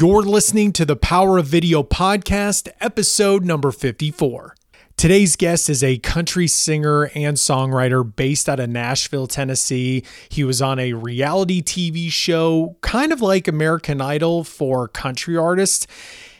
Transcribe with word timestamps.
You're 0.00 0.22
listening 0.22 0.72
to 0.74 0.84
the 0.84 0.94
Power 0.94 1.38
of 1.38 1.46
Video 1.46 1.82
podcast, 1.82 2.68
episode 2.80 3.44
number 3.44 3.72
54. 3.72 4.54
Today's 4.96 5.34
guest 5.34 5.68
is 5.68 5.82
a 5.82 5.98
country 5.98 6.46
singer 6.46 7.10
and 7.16 7.36
songwriter 7.36 8.04
based 8.14 8.48
out 8.48 8.60
of 8.60 8.70
Nashville, 8.70 9.26
Tennessee. 9.26 10.04
He 10.28 10.44
was 10.44 10.62
on 10.62 10.78
a 10.78 10.92
reality 10.92 11.62
TV 11.62 12.12
show, 12.12 12.76
kind 12.80 13.12
of 13.12 13.20
like 13.20 13.48
American 13.48 14.00
Idol 14.00 14.44
for 14.44 14.86
country 14.86 15.36
artists. 15.36 15.88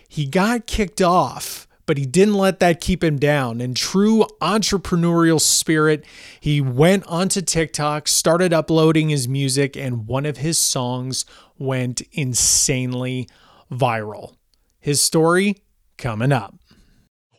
He 0.08 0.24
got 0.24 0.68
kicked 0.68 1.02
off, 1.02 1.66
but 1.84 1.98
he 1.98 2.06
didn't 2.06 2.34
let 2.34 2.60
that 2.60 2.80
keep 2.80 3.02
him 3.02 3.18
down. 3.18 3.60
In 3.60 3.74
true 3.74 4.24
entrepreneurial 4.40 5.40
spirit, 5.40 6.04
he 6.38 6.60
went 6.60 7.04
onto 7.08 7.40
TikTok, 7.40 8.06
started 8.06 8.52
uploading 8.52 9.08
his 9.08 9.26
music, 9.26 9.76
and 9.76 10.06
one 10.06 10.26
of 10.26 10.36
his 10.36 10.58
songs 10.58 11.24
went 11.58 12.02
insanely 12.12 13.26
viral. 13.70 14.34
His 14.80 15.02
story 15.02 15.62
coming 15.96 16.32
up. 16.32 16.54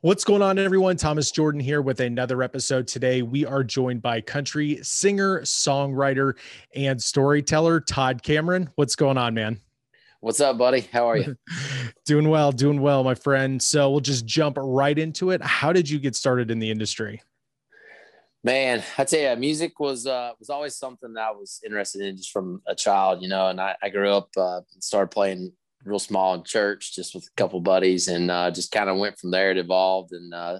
What's 0.01 0.23
going 0.23 0.41
on, 0.41 0.57
everyone? 0.57 0.95
Thomas 0.95 1.29
Jordan 1.29 1.59
here 1.59 1.81
with 1.81 1.99
another 1.99 2.41
episode. 2.41 2.87
Today, 2.87 3.21
we 3.21 3.45
are 3.45 3.65
joined 3.65 4.01
by 4.01 4.21
country 4.21 4.79
singer, 4.81 5.41
songwriter, 5.41 6.35
and 6.73 7.01
storyteller 7.01 7.81
Todd 7.81 8.23
Cameron. 8.23 8.69
What's 8.75 8.95
going 8.95 9.17
on, 9.17 9.33
man? 9.33 9.59
What's 10.21 10.39
up, 10.39 10.57
buddy? 10.57 10.81
How 10.93 11.09
are 11.09 11.17
you? 11.17 11.35
doing 12.05 12.29
well, 12.29 12.53
doing 12.53 12.79
well, 12.81 13.03
my 13.03 13.15
friend. 13.15 13.61
So 13.61 13.89
we'll 13.89 13.99
just 13.99 14.25
jump 14.25 14.57
right 14.57 14.97
into 14.97 15.31
it. 15.31 15.43
How 15.43 15.73
did 15.73 15.89
you 15.89 15.99
get 15.99 16.15
started 16.15 16.49
in 16.49 16.59
the 16.59 16.71
industry? 16.71 17.21
Man, 18.41 18.81
I 18.97 19.03
tell 19.03 19.19
you, 19.19 19.35
music 19.37 19.81
was 19.81 20.07
uh, 20.07 20.31
was 20.39 20.49
always 20.49 20.77
something 20.77 21.11
that 21.13 21.27
I 21.27 21.31
was 21.31 21.59
interested 21.65 22.01
in 22.01 22.15
just 22.15 22.31
from 22.31 22.61
a 22.67 22.73
child, 22.73 23.21
you 23.21 23.27
know. 23.27 23.47
And 23.47 23.59
I, 23.59 23.75
I 23.83 23.89
grew 23.89 24.11
up, 24.11 24.29
uh, 24.37 24.61
started 24.79 25.11
playing 25.11 25.51
real 25.85 25.99
small 25.99 26.33
in 26.35 26.43
church, 26.43 26.95
just 26.95 27.15
with 27.15 27.23
a 27.25 27.35
couple 27.37 27.59
buddies, 27.61 28.07
and 28.07 28.29
uh, 28.29 28.51
just 28.51 28.71
kind 28.71 28.89
of 28.89 28.97
went 28.97 29.17
from 29.17 29.31
there. 29.31 29.51
It 29.51 29.57
evolved 29.57 30.11
and 30.11 30.33
uh, 30.33 30.59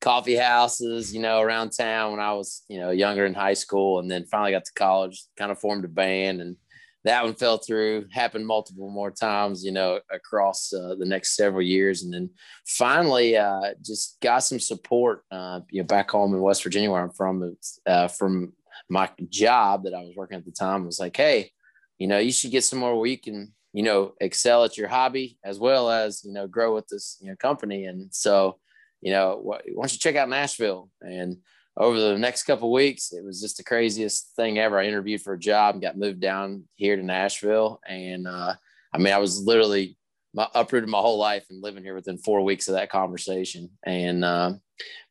coffee 0.00 0.36
houses, 0.36 1.14
you 1.14 1.20
know, 1.20 1.40
around 1.40 1.70
town 1.70 2.12
when 2.12 2.20
I 2.20 2.32
was, 2.32 2.64
you 2.68 2.80
know, 2.80 2.90
younger 2.90 3.26
in 3.26 3.34
high 3.34 3.54
school, 3.54 3.98
and 3.98 4.10
then 4.10 4.24
finally 4.26 4.52
got 4.52 4.64
to 4.64 4.72
college. 4.74 5.24
Kind 5.36 5.50
of 5.50 5.58
formed 5.58 5.84
a 5.84 5.88
band, 5.88 6.40
and 6.40 6.56
that 7.04 7.24
one 7.24 7.34
fell 7.34 7.58
through. 7.58 8.06
Happened 8.10 8.46
multiple 8.46 8.90
more 8.90 9.10
times, 9.10 9.64
you 9.64 9.72
know, 9.72 10.00
across 10.10 10.72
uh, 10.72 10.94
the 10.98 11.06
next 11.06 11.36
several 11.36 11.62
years, 11.62 12.02
and 12.02 12.12
then 12.12 12.30
finally 12.66 13.36
uh, 13.36 13.74
just 13.84 14.18
got 14.20 14.40
some 14.40 14.58
support, 14.58 15.22
uh, 15.30 15.60
you 15.70 15.82
know, 15.82 15.86
back 15.86 16.10
home 16.10 16.34
in 16.34 16.40
West 16.40 16.62
Virginia 16.62 16.90
where 16.90 17.02
I'm 17.02 17.12
from, 17.12 17.56
uh, 17.86 18.08
from 18.08 18.52
my 18.88 19.08
job 19.28 19.84
that 19.84 19.94
I 19.94 20.00
was 20.00 20.14
working 20.16 20.38
at 20.38 20.44
the 20.44 20.50
time. 20.52 20.84
Was 20.84 21.00
like, 21.00 21.16
hey, 21.16 21.50
you 21.98 22.08
know, 22.08 22.18
you 22.18 22.32
should 22.32 22.50
get 22.50 22.64
somewhere 22.64 22.94
where 22.94 23.06
you 23.06 23.18
can, 23.18 23.54
you 23.76 23.82
know, 23.82 24.14
excel 24.22 24.64
at 24.64 24.78
your 24.78 24.88
hobby 24.88 25.38
as 25.44 25.58
well 25.58 25.90
as 25.90 26.24
you 26.24 26.32
know 26.32 26.46
grow 26.46 26.74
with 26.74 26.88
this 26.88 27.18
you 27.20 27.28
know 27.28 27.36
company. 27.36 27.84
And 27.84 28.08
so, 28.10 28.58
you 29.02 29.12
know, 29.12 29.38
why 29.42 29.60
don't 29.66 29.92
you 29.92 29.98
check 29.98 30.16
out 30.16 30.30
Nashville 30.30 30.88
and 31.02 31.36
over 31.76 32.00
the 32.00 32.16
next 32.16 32.44
couple 32.44 32.72
weeks, 32.72 33.12
it 33.12 33.22
was 33.22 33.40
just 33.40 33.58
the 33.58 33.64
craziest 33.64 34.32
thing 34.34 34.58
ever. 34.58 34.78
I 34.78 34.86
interviewed 34.86 35.20
for 35.20 35.34
a 35.34 35.38
job 35.38 35.82
got 35.82 35.98
moved 35.98 36.20
down 36.20 36.64
here 36.74 36.96
to 36.96 37.02
Nashville. 37.02 37.80
And 37.86 38.26
uh, 38.26 38.54
I 38.94 38.98
mean, 38.98 39.12
I 39.12 39.18
was 39.18 39.42
literally 39.42 39.98
my, 40.32 40.48
uprooted 40.54 40.88
my 40.88 41.00
whole 41.00 41.18
life 41.18 41.44
and 41.50 41.62
living 41.62 41.84
here 41.84 41.94
within 41.94 42.16
four 42.16 42.42
weeks 42.42 42.68
of 42.68 42.74
that 42.74 42.90
conversation. 42.90 43.68
And 43.84 44.24
uh, 44.24 44.54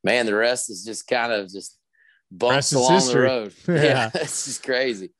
man, 0.04 0.26
the 0.26 0.34
rest 0.34 0.72
is 0.72 0.84
just 0.84 1.08
kind 1.08 1.32
of 1.32 1.52
just 1.52 1.78
bumps 2.31 2.73
along 2.73 2.94
history. 2.94 3.14
the 3.14 3.28
road. 3.28 3.54
yeah. 3.68 3.84
yeah, 3.84 4.12
it's 4.16 4.45
just 4.45 4.64
crazy. 4.64 5.12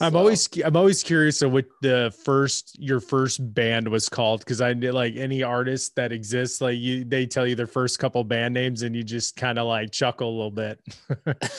I'm 0.00 0.12
so. 0.12 0.18
always 0.18 0.48
I'm 0.64 0.76
always 0.76 1.02
curious 1.02 1.42
of 1.42 1.52
what 1.52 1.66
the 1.82 2.14
first 2.24 2.76
your 2.78 3.00
first 3.00 3.54
band 3.54 3.88
was 3.88 4.08
called 4.08 4.40
because 4.40 4.60
I 4.60 4.72
like 4.72 5.16
any 5.16 5.42
artist 5.42 5.94
that 5.96 6.12
exists 6.12 6.60
like 6.60 6.78
you 6.78 7.04
they 7.04 7.26
tell 7.26 7.46
you 7.46 7.54
their 7.54 7.66
first 7.66 7.98
couple 7.98 8.22
band 8.24 8.54
names 8.54 8.82
and 8.82 8.94
you 8.94 9.02
just 9.02 9.36
kind 9.36 9.58
of 9.58 9.66
like 9.66 9.92
chuckle 9.92 10.28
a 10.28 10.36
little 10.36 10.50
bit. 10.50 10.80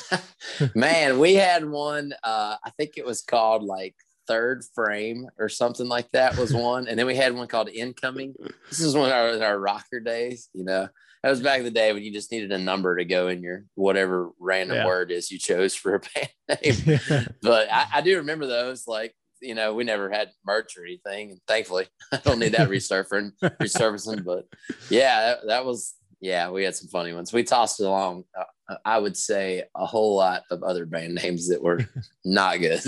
Man, 0.76 1.20
we 1.20 1.36
had 1.36 1.70
one. 1.70 2.14
Uh, 2.24 2.58
I 2.64 2.70
think 2.72 2.98
it 2.98 3.06
was 3.06 3.22
called 3.22 3.64
like 3.64 3.96
Third 4.28 4.64
Frame 4.76 5.28
or 5.40 5.50
something 5.50 5.88
like 5.88 6.12
that 6.12 6.38
was 6.38 6.54
one, 6.54 6.88
and 6.88 7.00
then 7.00 7.06
we 7.06 7.16
had 7.16 7.34
one 7.34 7.48
called 7.48 7.70
Incoming. 7.70 8.36
This 8.70 8.82
is 8.82 8.96
one 8.96 9.08
of 9.08 9.14
our, 9.14 9.42
our 9.42 9.60
rocker 9.60 10.00
days, 10.00 10.50
you 10.54 10.66
know 10.66 10.90
that 11.24 11.30
was 11.30 11.42
back 11.42 11.60
in 11.60 11.66
the 11.66 11.72
day 11.72 11.94
when 11.94 12.04
you 12.04 12.12
just 12.12 12.32
needed 12.32 12.52
a 12.52 12.58
number 12.58 12.98
to 12.98 13.06
go 13.06 13.28
in 13.28 13.44
your 13.44 13.66
whatever 13.76 14.32
random 14.40 14.78
yeah. 14.78 14.86
word 14.86 15.12
is 15.12 15.32
you 15.32 15.38
chose 15.38 15.76
for 15.76 15.96
a 15.96 16.00
band 16.50 16.86
name. 16.88 17.28
but 17.42 17.72
I, 17.72 17.86
I, 17.96 18.02
do 18.02 18.18
remember 18.18 18.48
those. 18.48 18.88
Like, 18.88 19.16
you 19.40 19.54
know, 19.54 19.74
we 19.74 19.84
never 19.84 20.10
had 20.10 20.32
merch 20.46 20.78
or 20.78 20.84
anything. 20.84 21.32
And 21.32 21.40
thankfully, 21.48 21.88
I 22.12 22.18
don't 22.18 22.40
need 22.40 22.54
that 22.54 22.70
resurfacing, 22.70 23.32
resurfacing. 23.42 24.24
But 24.24 24.46
yeah, 24.90 25.22
that, 25.22 25.48
that, 25.48 25.66
was, 25.66 25.94
yeah, 26.20 26.50
we 26.50 26.64
had 26.64 26.76
some 26.76 26.90
funny 26.90 27.14
ones. 27.14 27.32
We 27.32 27.44
tossed 27.44 27.80
it 27.80 27.86
along, 27.86 28.24
uh, 28.38 28.76
I 28.84 28.98
would 28.98 29.18
say, 29.18 29.64
a 29.76 29.86
whole 29.86 30.16
lot 30.16 30.44
of 30.50 30.64
other 30.64 30.88
band 30.88 31.16
names 31.16 31.50
that 31.50 31.62
were 31.62 31.86
not 32.26 32.60
good. 32.60 32.82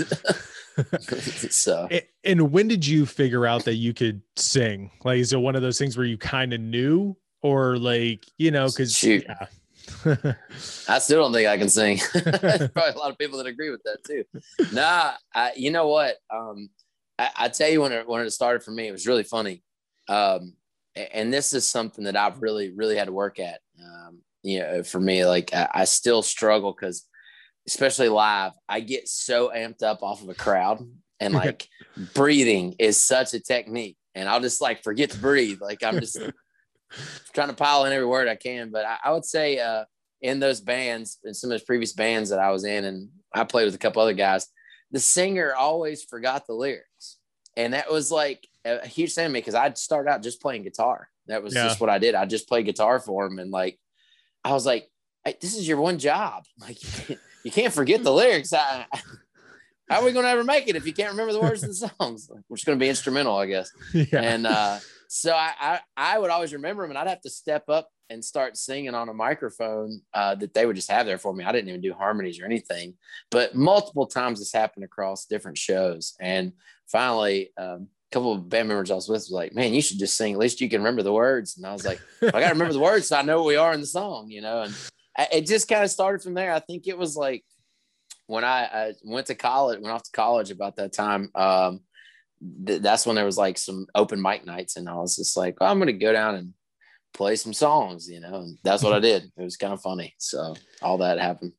so, 1.52 1.88
and 2.24 2.50
when 2.50 2.66
did 2.66 2.84
you 2.84 3.06
figure 3.06 3.46
out 3.46 3.64
that 3.64 3.74
you 3.74 3.94
could 3.94 4.22
sing? 4.34 4.90
Like, 5.04 5.18
is 5.18 5.32
it 5.32 5.40
one 5.40 5.54
of 5.54 5.62
those 5.62 5.78
things 5.78 5.96
where 5.96 6.06
you 6.06 6.18
kind 6.18 6.52
of 6.52 6.60
knew 6.60 7.16
or 7.44 7.76
like 7.76 8.24
you 8.38 8.50
know 8.50 8.66
because 8.66 9.04
yeah. 9.04 9.46
I 10.88 10.98
still 10.98 11.22
don't 11.22 11.32
think 11.34 11.46
I 11.46 11.58
can 11.58 11.68
sing. 11.68 12.00
There's 12.14 12.70
probably 12.70 12.94
a 12.94 12.98
lot 12.98 13.10
of 13.10 13.18
people 13.18 13.36
that 13.36 13.46
agree 13.46 13.70
with 13.70 13.82
that 13.84 14.02
too. 14.02 14.24
Nah, 14.72 15.12
I, 15.34 15.52
you 15.54 15.70
know 15.70 15.88
what? 15.88 16.16
Um, 16.34 16.70
I, 17.18 17.28
I, 17.36 17.48
tell 17.50 17.68
you 17.68 17.82
when 17.82 17.92
it 17.92 18.08
when 18.08 18.22
it 18.24 18.30
started 18.30 18.62
for 18.62 18.70
me, 18.70 18.88
it 18.88 18.92
was 18.92 19.06
really 19.06 19.24
funny. 19.24 19.62
Um, 20.08 20.54
and 20.96 21.32
this 21.32 21.52
is 21.52 21.68
something 21.68 22.04
that 22.04 22.16
I've 22.16 22.40
really 22.40 22.72
really 22.74 22.96
had 22.96 23.06
to 23.06 23.12
work 23.12 23.38
at. 23.38 23.60
Um, 23.78 24.20
you 24.42 24.60
know, 24.60 24.82
for 24.82 24.98
me, 24.98 25.26
like 25.26 25.52
I, 25.52 25.68
I 25.74 25.84
still 25.84 26.22
struggle 26.22 26.72
because, 26.72 27.04
especially 27.66 28.08
live, 28.08 28.52
I 28.70 28.80
get 28.80 29.06
so 29.06 29.52
amped 29.54 29.82
up 29.82 30.02
off 30.02 30.22
of 30.22 30.30
a 30.30 30.34
crowd, 30.34 30.82
and 31.20 31.34
like 31.34 31.68
breathing 32.14 32.74
is 32.78 33.02
such 33.02 33.34
a 33.34 33.40
technique, 33.40 33.98
and 34.14 34.30
I'll 34.30 34.40
just 34.40 34.62
like 34.62 34.82
forget 34.82 35.10
to 35.10 35.18
breathe. 35.18 35.58
Like 35.60 35.84
I'm 35.84 36.00
just 36.00 36.18
trying 37.32 37.48
to 37.48 37.54
pile 37.54 37.84
in 37.84 37.92
every 37.92 38.06
word 38.06 38.28
I 38.28 38.36
can. 38.36 38.70
But 38.70 38.84
I, 38.84 38.96
I 39.04 39.12
would 39.12 39.24
say 39.24 39.58
uh, 39.58 39.84
in 40.20 40.40
those 40.40 40.60
bands, 40.60 41.18
in 41.24 41.34
some 41.34 41.50
of 41.50 41.52
those 41.52 41.64
previous 41.64 41.92
bands 41.92 42.30
that 42.30 42.38
I 42.38 42.50
was 42.50 42.64
in, 42.64 42.84
and 42.84 43.08
I 43.32 43.44
played 43.44 43.64
with 43.66 43.74
a 43.74 43.78
couple 43.78 44.02
other 44.02 44.14
guys, 44.14 44.46
the 44.90 45.00
singer 45.00 45.54
always 45.54 46.04
forgot 46.04 46.46
the 46.46 46.54
lyrics. 46.54 47.18
And 47.56 47.74
that 47.74 47.90
was 47.90 48.10
like 48.10 48.46
a 48.64 48.86
huge 48.86 49.14
thing 49.14 49.26
to 49.26 49.32
me 49.32 49.40
because 49.40 49.54
I'd 49.54 49.78
start 49.78 50.08
out 50.08 50.22
just 50.22 50.40
playing 50.40 50.62
guitar. 50.62 51.08
That 51.26 51.42
was 51.42 51.54
yeah. 51.54 51.64
just 51.64 51.80
what 51.80 51.90
I 51.90 51.98
did. 51.98 52.14
I 52.14 52.26
just 52.26 52.48
played 52.48 52.66
guitar 52.66 53.00
for 53.00 53.26
him. 53.26 53.38
And 53.38 53.50
like, 53.50 53.78
I 54.44 54.52
was 54.52 54.66
like, 54.66 54.90
hey, 55.24 55.36
this 55.40 55.56
is 55.56 55.66
your 55.66 55.80
one 55.80 55.98
job. 55.98 56.44
Like, 56.60 56.82
you 56.82 56.90
can't, 56.90 57.20
you 57.44 57.50
can't 57.50 57.74
forget 57.74 58.02
the 58.02 58.12
lyrics. 58.12 58.52
I, 58.52 58.86
how 59.90 60.00
are 60.00 60.04
we 60.04 60.12
going 60.12 60.24
to 60.24 60.30
ever 60.30 60.44
make 60.44 60.68
it 60.68 60.76
if 60.76 60.86
you 60.86 60.94
can't 60.94 61.10
remember 61.10 61.32
the 61.32 61.40
words 61.40 61.62
of 61.62 61.68
the 61.68 61.74
songs? 61.98 62.30
We're 62.48 62.56
just 62.56 62.66
going 62.66 62.78
to 62.78 62.82
be 62.82 62.88
instrumental, 62.88 63.36
I 63.36 63.46
guess. 63.46 63.70
Yeah. 63.92 64.20
And 64.20 64.46
uh, 64.46 64.78
so 65.08 65.32
I, 65.32 65.52
I, 65.60 65.80
I 65.96 66.18
would 66.18 66.30
always 66.30 66.52
remember 66.52 66.82
them, 66.82 66.90
and 66.90 66.98
I'd 66.98 67.08
have 67.08 67.20
to 67.22 67.30
step 67.30 67.68
up 67.68 67.90
and 68.10 68.24
start 68.24 68.56
singing 68.56 68.94
on 68.94 69.08
a 69.08 69.14
microphone 69.14 70.00
uh, 70.12 70.34
that 70.36 70.54
they 70.54 70.66
would 70.66 70.76
just 70.76 70.90
have 70.90 71.06
there 71.06 71.18
for 71.18 71.32
me. 71.32 71.44
I 71.44 71.52
didn't 71.52 71.68
even 71.68 71.80
do 71.80 71.94
harmonies 71.94 72.40
or 72.40 72.44
anything, 72.44 72.94
but 73.30 73.54
multiple 73.54 74.06
times 74.06 74.38
this 74.38 74.52
happened 74.52 74.84
across 74.84 75.26
different 75.26 75.58
shows. 75.58 76.14
And 76.20 76.52
finally, 76.86 77.50
um, 77.56 77.88
a 78.10 78.14
couple 78.14 78.32
of 78.32 78.48
band 78.48 78.68
members 78.68 78.90
I 78.90 78.94
was 78.94 79.08
with 79.08 79.16
was 79.16 79.30
like, 79.30 79.54
"Man, 79.54 79.74
you 79.74 79.82
should 79.82 79.98
just 79.98 80.16
sing. 80.16 80.34
At 80.34 80.38
least 80.38 80.60
you 80.60 80.68
can 80.68 80.80
remember 80.80 81.02
the 81.02 81.12
words." 81.12 81.56
And 81.56 81.66
I 81.66 81.72
was 81.72 81.84
like, 81.84 82.00
"I 82.22 82.30
got 82.30 82.40
to 82.40 82.48
remember 82.48 82.72
the 82.72 82.80
words 82.80 83.08
so 83.08 83.16
I 83.16 83.22
know 83.22 83.38
what 83.38 83.46
we 83.46 83.56
are 83.56 83.72
in 83.72 83.80
the 83.80 83.86
song," 83.86 84.30
you 84.30 84.42
know. 84.42 84.62
And 84.62 84.74
I, 85.16 85.28
it 85.32 85.46
just 85.46 85.68
kind 85.68 85.82
of 85.82 85.90
started 85.90 86.22
from 86.22 86.34
there. 86.34 86.52
I 86.52 86.60
think 86.60 86.86
it 86.86 86.98
was 86.98 87.16
like 87.16 87.44
when 88.26 88.44
I, 88.44 88.64
I, 88.64 88.92
went 89.04 89.26
to 89.26 89.34
college, 89.34 89.80
went 89.80 89.92
off 89.92 90.04
to 90.04 90.12
college 90.12 90.50
about 90.50 90.76
that 90.76 90.92
time. 90.92 91.30
Um, 91.34 91.80
th- 92.66 92.82
that's 92.82 93.06
when 93.06 93.16
there 93.16 93.24
was 93.24 93.38
like 93.38 93.58
some 93.58 93.86
open 93.94 94.20
mic 94.20 94.44
nights, 94.44 94.76
and 94.76 94.88
I 94.88 94.94
was 94.94 95.16
just 95.16 95.36
like, 95.36 95.56
oh, 95.60 95.66
I'm 95.66 95.78
gonna 95.78 95.92
go 95.92 96.12
down 96.12 96.36
and 96.36 96.54
play 97.12 97.36
some 97.36 97.52
songs, 97.52 98.08
you 98.08 98.20
know. 98.20 98.34
And 98.34 98.58
that's 98.62 98.82
what 98.82 98.92
I 98.92 99.00
did. 99.00 99.30
It 99.36 99.42
was 99.42 99.56
kind 99.56 99.72
of 99.72 99.80
funny. 99.80 100.14
So 100.18 100.54
all 100.82 100.98
that 100.98 101.18
happened. 101.18 101.52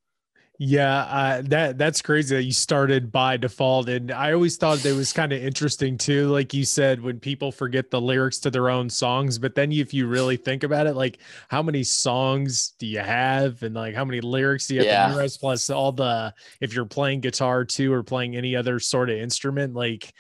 Yeah, 0.58 1.00
uh, 1.00 1.42
that 1.48 1.78
that's 1.78 2.02
crazy 2.02 2.34
that 2.34 2.44
you 2.44 2.54
started 2.54 3.12
by 3.12 3.36
default, 3.36 3.90
and 3.90 4.10
I 4.10 4.32
always 4.32 4.56
thought 4.56 4.86
it 4.86 4.96
was 4.96 5.12
kind 5.12 5.34
of 5.34 5.44
interesting 5.44 5.98
too. 5.98 6.30
Like 6.30 6.54
you 6.54 6.64
said, 6.64 7.02
when 7.02 7.20
people 7.20 7.52
forget 7.52 7.92
the 7.92 8.00
lyrics 8.00 8.40
to 8.40 8.50
their 8.50 8.70
own 8.70 8.90
songs, 8.90 9.38
but 9.38 9.54
then 9.54 9.74
if 9.74 9.94
you 9.94 10.08
really 10.08 10.38
think 10.38 10.64
about 10.64 10.88
it, 10.88 10.96
like 10.96 11.20
how 11.50 11.62
many 11.62 11.84
songs 11.84 12.74
do 12.80 12.88
you 12.88 13.00
have, 13.00 13.64
and 13.64 13.76
like 13.76 13.96
how 13.96 14.06
many 14.06 14.22
lyrics 14.22 14.68
do 14.68 14.76
you 14.76 14.80
have 14.80 14.88
yeah. 14.88 15.04
to 15.04 15.10
memorize? 15.10 15.38
Plus 15.38 15.70
all 15.70 15.92
the 15.92 16.34
if 16.62 16.74
you're 16.74 16.86
playing 16.86 17.20
guitar 17.20 17.66
too, 17.66 17.92
or 17.92 18.02
playing 18.02 18.38
any 18.38 18.56
other 18.56 18.80
sort 18.80 19.10
of 19.10 19.18
instrument, 19.18 19.74
like 19.74 20.14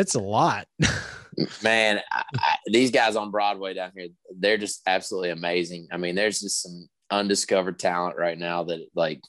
it's 0.00 0.14
a 0.14 0.20
lot. 0.20 0.66
Man, 1.62 2.00
I, 2.12 2.22
I, 2.36 2.56
these 2.66 2.90
guys 2.90 3.16
on 3.16 3.30
Broadway 3.30 3.74
down 3.74 3.92
here, 3.96 4.08
they're 4.38 4.58
just 4.58 4.82
absolutely 4.86 5.30
amazing. 5.30 5.88
I 5.90 5.96
mean, 5.96 6.14
there's 6.14 6.40
just 6.40 6.62
some 6.62 6.88
undiscovered 7.10 7.78
talent 7.78 8.16
right 8.16 8.38
now 8.38 8.64
that, 8.64 8.86
like, 8.94 9.20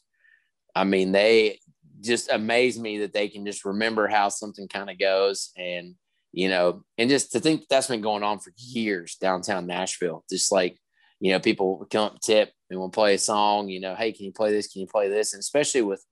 I 0.75 0.83
mean, 0.83 1.11
they 1.11 1.59
just 2.01 2.31
amaze 2.31 2.77
me 2.77 2.99
that 2.99 3.13
they 3.13 3.27
can 3.27 3.45
just 3.45 3.65
remember 3.65 4.07
how 4.07 4.29
something 4.29 4.67
kind 4.67 4.89
of 4.89 4.99
goes 4.99 5.51
and 5.57 5.95
you 6.35 6.49
know, 6.49 6.83
and 6.97 7.09
just 7.09 7.31
to 7.31 7.39
think 7.39 7.65
that's 7.69 7.87
been 7.87 8.01
going 8.01 8.21
on 8.21 8.39
for 8.39 8.51
years 8.57 9.15
downtown 9.15 9.65
Nashville, 9.65 10.25
just 10.29 10.51
like, 10.51 10.77
you 11.21 11.31
know, 11.31 11.39
people 11.39 11.87
come 11.89 12.17
tip 12.21 12.51
and 12.69 12.77
we'll 12.77 12.89
play 12.89 13.13
a 13.13 13.17
song, 13.17 13.69
you 13.69 13.79
know, 13.79 13.95
hey, 13.95 14.11
can 14.11 14.25
you 14.25 14.33
play 14.33 14.51
this? 14.51 14.67
Can 14.67 14.81
you 14.81 14.87
play 14.87 15.07
this? 15.07 15.33
And 15.33 15.39
especially 15.39 15.81
with 15.81 16.03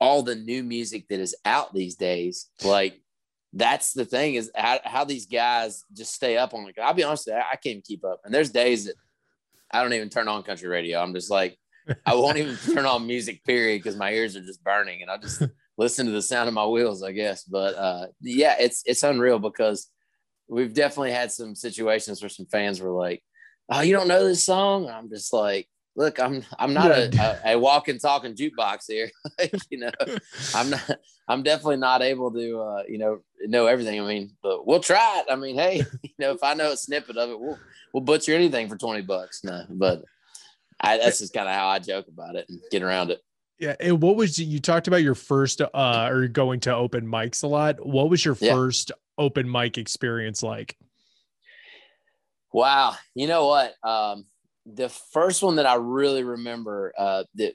all 0.00 0.22
the 0.22 0.36
new 0.36 0.62
music 0.62 1.08
that 1.08 1.18
is 1.18 1.34
out 1.44 1.74
these 1.74 1.96
days, 1.96 2.50
like 2.62 3.02
that's 3.52 3.92
the 3.92 4.04
thing 4.04 4.34
is 4.34 4.50
how, 4.54 4.78
how 4.84 5.04
these 5.04 5.26
guys 5.26 5.84
just 5.92 6.14
stay 6.14 6.36
up 6.36 6.54
on 6.54 6.68
it. 6.68 6.76
I'll 6.80 6.94
be 6.94 7.02
honest, 7.02 7.28
I, 7.28 7.44
I 7.52 7.56
can't 7.56 7.84
keep 7.84 8.04
up. 8.04 8.20
And 8.24 8.34
there's 8.34 8.50
days 8.50 8.86
that 8.86 8.94
I 9.70 9.82
don't 9.82 9.92
even 9.92 10.10
turn 10.10 10.28
on 10.28 10.42
country 10.42 10.68
radio. 10.68 11.00
I'm 11.00 11.14
just 11.14 11.30
like, 11.30 11.58
I 12.04 12.14
won't 12.14 12.36
even 12.36 12.56
turn 12.74 12.86
on 12.86 13.06
music, 13.06 13.44
period, 13.44 13.78
because 13.78 13.96
my 13.96 14.12
ears 14.12 14.36
are 14.36 14.42
just 14.42 14.62
burning, 14.62 15.02
and 15.02 15.10
I 15.10 15.16
just 15.16 15.42
listen 15.78 16.06
to 16.06 16.12
the 16.12 16.22
sound 16.22 16.48
of 16.48 16.54
my 16.54 16.66
wheels, 16.66 17.02
I 17.02 17.12
guess. 17.12 17.44
But 17.44 17.74
uh, 17.74 18.06
yeah, 18.20 18.56
it's 18.58 18.82
it's 18.86 19.02
unreal 19.02 19.38
because 19.38 19.88
we've 20.48 20.74
definitely 20.74 21.12
had 21.12 21.32
some 21.32 21.54
situations 21.54 22.20
where 22.20 22.28
some 22.28 22.46
fans 22.46 22.80
were 22.80 22.90
like, 22.90 23.22
"Oh, 23.70 23.80
you 23.80 23.94
don't 23.94 24.08
know 24.08 24.24
this 24.24 24.44
song?" 24.44 24.88
I'm 24.88 25.08
just 25.08 25.32
like, 25.32 25.68
"Look, 25.98 26.20
I'm 26.20 26.44
I'm 26.58 26.72
not 26.72 27.12
yeah. 27.12 27.38
a, 27.44 27.50
a, 27.50 27.56
a 27.56 27.58
walking, 27.58 27.98
talking 27.98 28.36
jukebox 28.36 28.84
here. 28.86 29.10
you 29.70 29.78
know, 29.78 29.90
I'm 30.54 30.70
not. 30.70 30.90
I'm 31.26 31.42
definitely 31.42 31.76
not 31.76 32.00
able 32.00 32.32
to, 32.32 32.60
uh, 32.60 32.82
you 32.88 32.96
know, 32.96 33.18
know 33.42 33.66
everything. 33.66 34.00
I 34.00 34.04
mean, 34.06 34.30
but 34.42 34.66
we'll 34.66 34.80
try 34.80 35.20
it. 35.20 35.30
I 35.30 35.36
mean, 35.36 35.56
hey, 35.56 35.82
you 36.02 36.10
know, 36.18 36.30
if 36.30 36.42
I 36.42 36.54
know 36.54 36.72
a 36.72 36.76
snippet 36.76 37.16
of 37.16 37.30
it, 37.30 37.40
we'll 37.40 37.58
we'll 37.92 38.04
butcher 38.04 38.32
anything 38.32 38.68
for 38.68 38.76
twenty 38.76 39.02
bucks. 39.02 39.42
No, 39.42 39.64
but 39.68 40.04
I, 40.80 40.98
that's 40.98 41.18
just 41.18 41.34
kind 41.34 41.48
of 41.48 41.54
how 41.54 41.66
I 41.66 41.80
joke 41.80 42.06
about 42.06 42.36
it 42.36 42.46
and 42.48 42.60
get 42.70 42.82
around 42.82 43.10
it. 43.10 43.20
Yeah. 43.58 43.74
And 43.80 44.00
what 44.00 44.14
was 44.14 44.38
you 44.38 44.60
talked 44.60 44.86
about 44.86 45.02
your 45.02 45.16
first 45.16 45.60
uh 45.60 46.08
or 46.10 46.28
going 46.28 46.60
to 46.60 46.74
open 46.74 47.06
mics 47.06 47.42
a 47.42 47.48
lot? 47.48 47.84
What 47.84 48.08
was 48.08 48.24
your 48.24 48.36
yeah. 48.40 48.54
first 48.54 48.92
open 49.18 49.50
mic 49.50 49.78
experience 49.78 50.44
like? 50.44 50.76
Wow. 52.52 52.94
You 53.14 53.26
know 53.26 53.48
what? 53.48 53.74
Um 53.82 54.26
the 54.74 54.88
first 54.88 55.42
one 55.42 55.56
that 55.56 55.66
I 55.66 55.74
really 55.74 56.24
remember 56.24 56.92
uh 56.96 57.24
that 57.36 57.54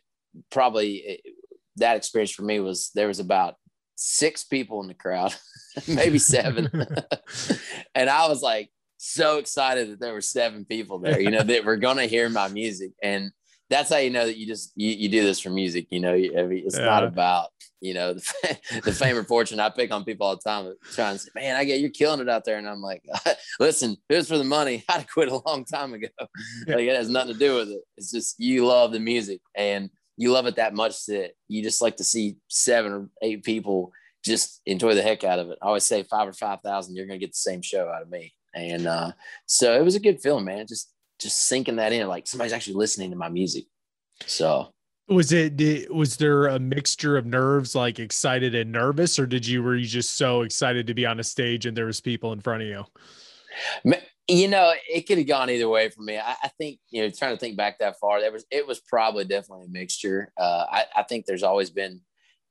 probably 0.49 1.03
eh, 1.07 1.29
that 1.77 1.97
experience 1.97 2.31
for 2.31 2.43
me 2.43 2.59
was 2.59 2.91
there 2.93 3.07
was 3.07 3.19
about 3.19 3.55
six 3.95 4.43
people 4.43 4.81
in 4.81 4.87
the 4.87 4.93
crowd, 4.93 5.33
maybe 5.87 6.19
seven. 6.19 6.69
and 7.95 8.09
I 8.09 8.27
was 8.27 8.41
like 8.41 8.69
so 8.97 9.37
excited 9.37 9.91
that 9.91 9.99
there 9.99 10.13
were 10.13 10.21
seven 10.21 10.65
people 10.65 10.99
there, 10.99 11.19
you 11.19 11.31
know, 11.31 11.43
that 11.43 11.65
were 11.65 11.77
going 11.77 11.97
to 11.97 12.05
hear 12.05 12.29
my 12.29 12.47
music. 12.47 12.91
And 13.01 13.31
that's 13.69 13.89
how 13.89 13.97
you 13.97 14.09
know 14.09 14.25
that 14.25 14.37
you 14.37 14.45
just 14.45 14.71
you, 14.75 14.91
you 14.91 15.09
do 15.09 15.23
this 15.23 15.39
for 15.39 15.49
music. 15.49 15.87
You 15.89 15.99
know, 15.99 16.13
it's 16.15 16.77
yeah. 16.77 16.85
not 16.85 17.03
about 17.03 17.49
you 17.81 17.93
know 17.93 18.13
the, 18.13 18.81
the 18.83 18.91
fame 18.91 19.17
or 19.17 19.23
fortune. 19.23 19.59
I 19.59 19.69
pick 19.69 19.91
on 19.91 20.03
people 20.03 20.27
all 20.27 20.35
the 20.35 20.41
time, 20.41 20.73
trying 20.93 21.15
to 21.15 21.19
say, 21.19 21.29
"Man, 21.35 21.55
I 21.55 21.63
get 21.63 21.79
you're 21.79 21.89
killing 21.89 22.19
it 22.19 22.29
out 22.29 22.45
there," 22.45 22.57
and 22.57 22.67
I'm 22.67 22.81
like, 22.81 23.03
"Listen, 23.59 23.97
it 24.09 24.15
was 24.15 24.27
for 24.27 24.37
the 24.37 24.43
money. 24.43 24.83
I'd 24.89 25.09
quit 25.09 25.29
a 25.29 25.41
long 25.45 25.65
time 25.65 25.93
ago. 25.93 26.07
Yeah. 26.67 26.75
Like 26.75 26.85
it 26.85 26.95
has 26.95 27.09
nothing 27.09 27.33
to 27.33 27.39
do 27.39 27.55
with 27.55 27.69
it. 27.69 27.81
It's 27.97 28.11
just 28.11 28.39
you 28.39 28.65
love 28.65 28.91
the 28.91 28.99
music 28.99 29.41
and 29.55 29.89
you 30.17 30.31
love 30.31 30.45
it 30.45 30.55
that 30.57 30.75
much 30.75 31.05
that 31.07 31.31
you 31.47 31.63
just 31.63 31.81
like 31.81 31.97
to 31.97 32.03
see 32.03 32.37
seven 32.47 32.91
or 32.91 33.09
eight 33.21 33.43
people 33.43 33.91
just 34.23 34.61
enjoy 34.65 34.95
the 34.95 35.01
heck 35.01 35.23
out 35.23 35.39
of 35.39 35.49
it. 35.49 35.57
I 35.61 35.67
always 35.67 35.83
say 35.83 36.03
five 36.03 36.27
or 36.27 36.33
five 36.33 36.61
thousand, 36.61 36.95
you're 36.95 37.05
gonna 37.05 37.19
get 37.19 37.31
the 37.31 37.37
same 37.37 37.61
show 37.61 37.89
out 37.89 38.03
of 38.03 38.09
me. 38.09 38.33
And 38.55 38.87
uh, 38.87 39.11
so 39.47 39.73
it 39.73 39.83
was 39.83 39.95
a 39.95 39.99
good 39.99 40.21
feeling, 40.21 40.45
man. 40.45 40.67
Just 40.67 40.92
just 41.23 41.45
sinking 41.45 41.77
that 41.77 41.93
in, 41.93 42.07
like 42.07 42.27
somebody's 42.27 42.53
actually 42.53 42.75
listening 42.75 43.11
to 43.11 43.17
my 43.17 43.29
music. 43.29 43.65
So 44.25 44.73
was 45.07 45.31
it 45.33 45.93
was 45.93 46.17
there 46.17 46.47
a 46.47 46.59
mixture 46.59 47.17
of 47.17 47.25
nerves 47.25 47.75
like 47.75 47.99
excited 47.99 48.55
and 48.55 48.71
nervous 48.71 49.19
or 49.19 49.25
did 49.25 49.45
you 49.45 49.61
were 49.61 49.75
you 49.75 49.85
just 49.85 50.17
so 50.17 50.43
excited 50.43 50.87
to 50.87 50.93
be 50.93 51.05
on 51.05 51.19
a 51.19 51.23
stage 51.23 51.65
and 51.65 51.75
there 51.75 51.85
was 51.85 51.99
people 51.99 52.31
in 52.31 52.39
front 52.39 52.63
of 52.63 52.67
you? 52.67 53.93
You 54.29 54.47
know 54.47 54.73
it 54.89 55.01
could 55.01 55.17
have 55.17 55.27
gone 55.27 55.49
either 55.49 55.67
way 55.67 55.89
for 55.89 56.01
me. 56.01 56.17
I, 56.17 56.35
I, 56.43 56.47
think 56.57 56.79
you 56.89 57.01
know 57.01 57.09
trying 57.09 57.33
to 57.33 57.39
think 57.39 57.57
back 57.57 57.79
that 57.79 57.99
far 57.99 58.21
there 58.21 58.31
was 58.31 58.45
it 58.49 58.65
was 58.65 58.79
probably 58.79 59.25
definitely 59.25 59.65
a 59.65 59.69
mixture. 59.69 60.31
Uh, 60.37 60.65
I, 60.71 60.85
I 60.95 61.03
think 61.03 61.25
there's 61.25 61.43
always 61.43 61.69
been 61.69 61.99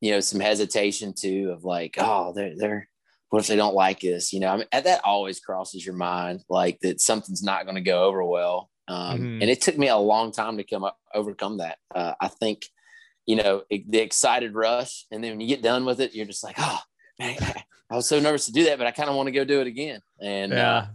you 0.03 0.11
know 0.11 0.21
some 0.21 0.41
hesitation 0.41 1.15
too 1.15 1.51
of 1.51 1.65
like 1.65 1.95
oh 1.99 2.35
they're 2.35 2.55
they're 2.59 2.89
what 3.33 3.41
if 3.41 3.47
they 3.47 3.57
don't 3.57 3.75
like 3.75 4.05
us? 4.05 4.31
You 4.35 4.41
know, 4.41 4.49
I 4.49 4.57
mean, 4.59 4.67
that 4.73 5.01
always 5.05 5.41
crosses 5.41 5.87
your 5.87 5.95
mind, 5.95 6.45
like 6.51 6.79
that 6.81 7.01
something's 7.01 7.43
not 7.43 7.65
going 7.65 7.77
to 7.77 7.81
go 7.81 8.05
over 8.05 8.23
well. 8.23 8.69
Um, 8.89 9.17
mm-hmm. 9.17 9.41
And 9.41 9.45
it 9.45 9.63
took 9.63 9.79
me 9.79 9.89
a 9.89 9.97
long 9.97 10.33
time 10.33 10.59
to 10.59 10.65
come 10.65 10.85
up, 10.85 10.99
overcome 11.15 11.57
that. 11.57 11.79
Uh, 11.95 12.13
I 12.21 12.29
think, 12.29 12.67
you 13.25 13.37
know, 13.37 13.63
it, 13.71 13.91
the 13.91 14.01
excited 14.01 14.55
rush, 14.55 15.07
and 15.11 15.25
then 15.25 15.31
when 15.31 15.41
you 15.41 15.47
get 15.47 15.63
done 15.63 15.87
with 15.87 16.03
it, 16.03 16.15
you're 16.15 16.27
just 16.27 16.45
like, 16.45 16.57
oh, 16.59 16.81
man, 17.19 17.39
I 17.91 17.97
was 17.97 18.07
so 18.07 18.21
nervous 18.21 18.45
to 18.47 18.53
do 18.53 18.65
that, 18.65 18.77
but 18.77 18.87
I 18.87 18.91
kind 18.91 19.09
of 19.09 19.17
want 19.17 19.29
to 19.29 19.33
go 19.33 19.47
do 19.47 19.63
it 19.63 19.67
again. 19.67 20.03
And 20.21 20.53
yeah. 20.53 20.75
uh, 20.75 20.87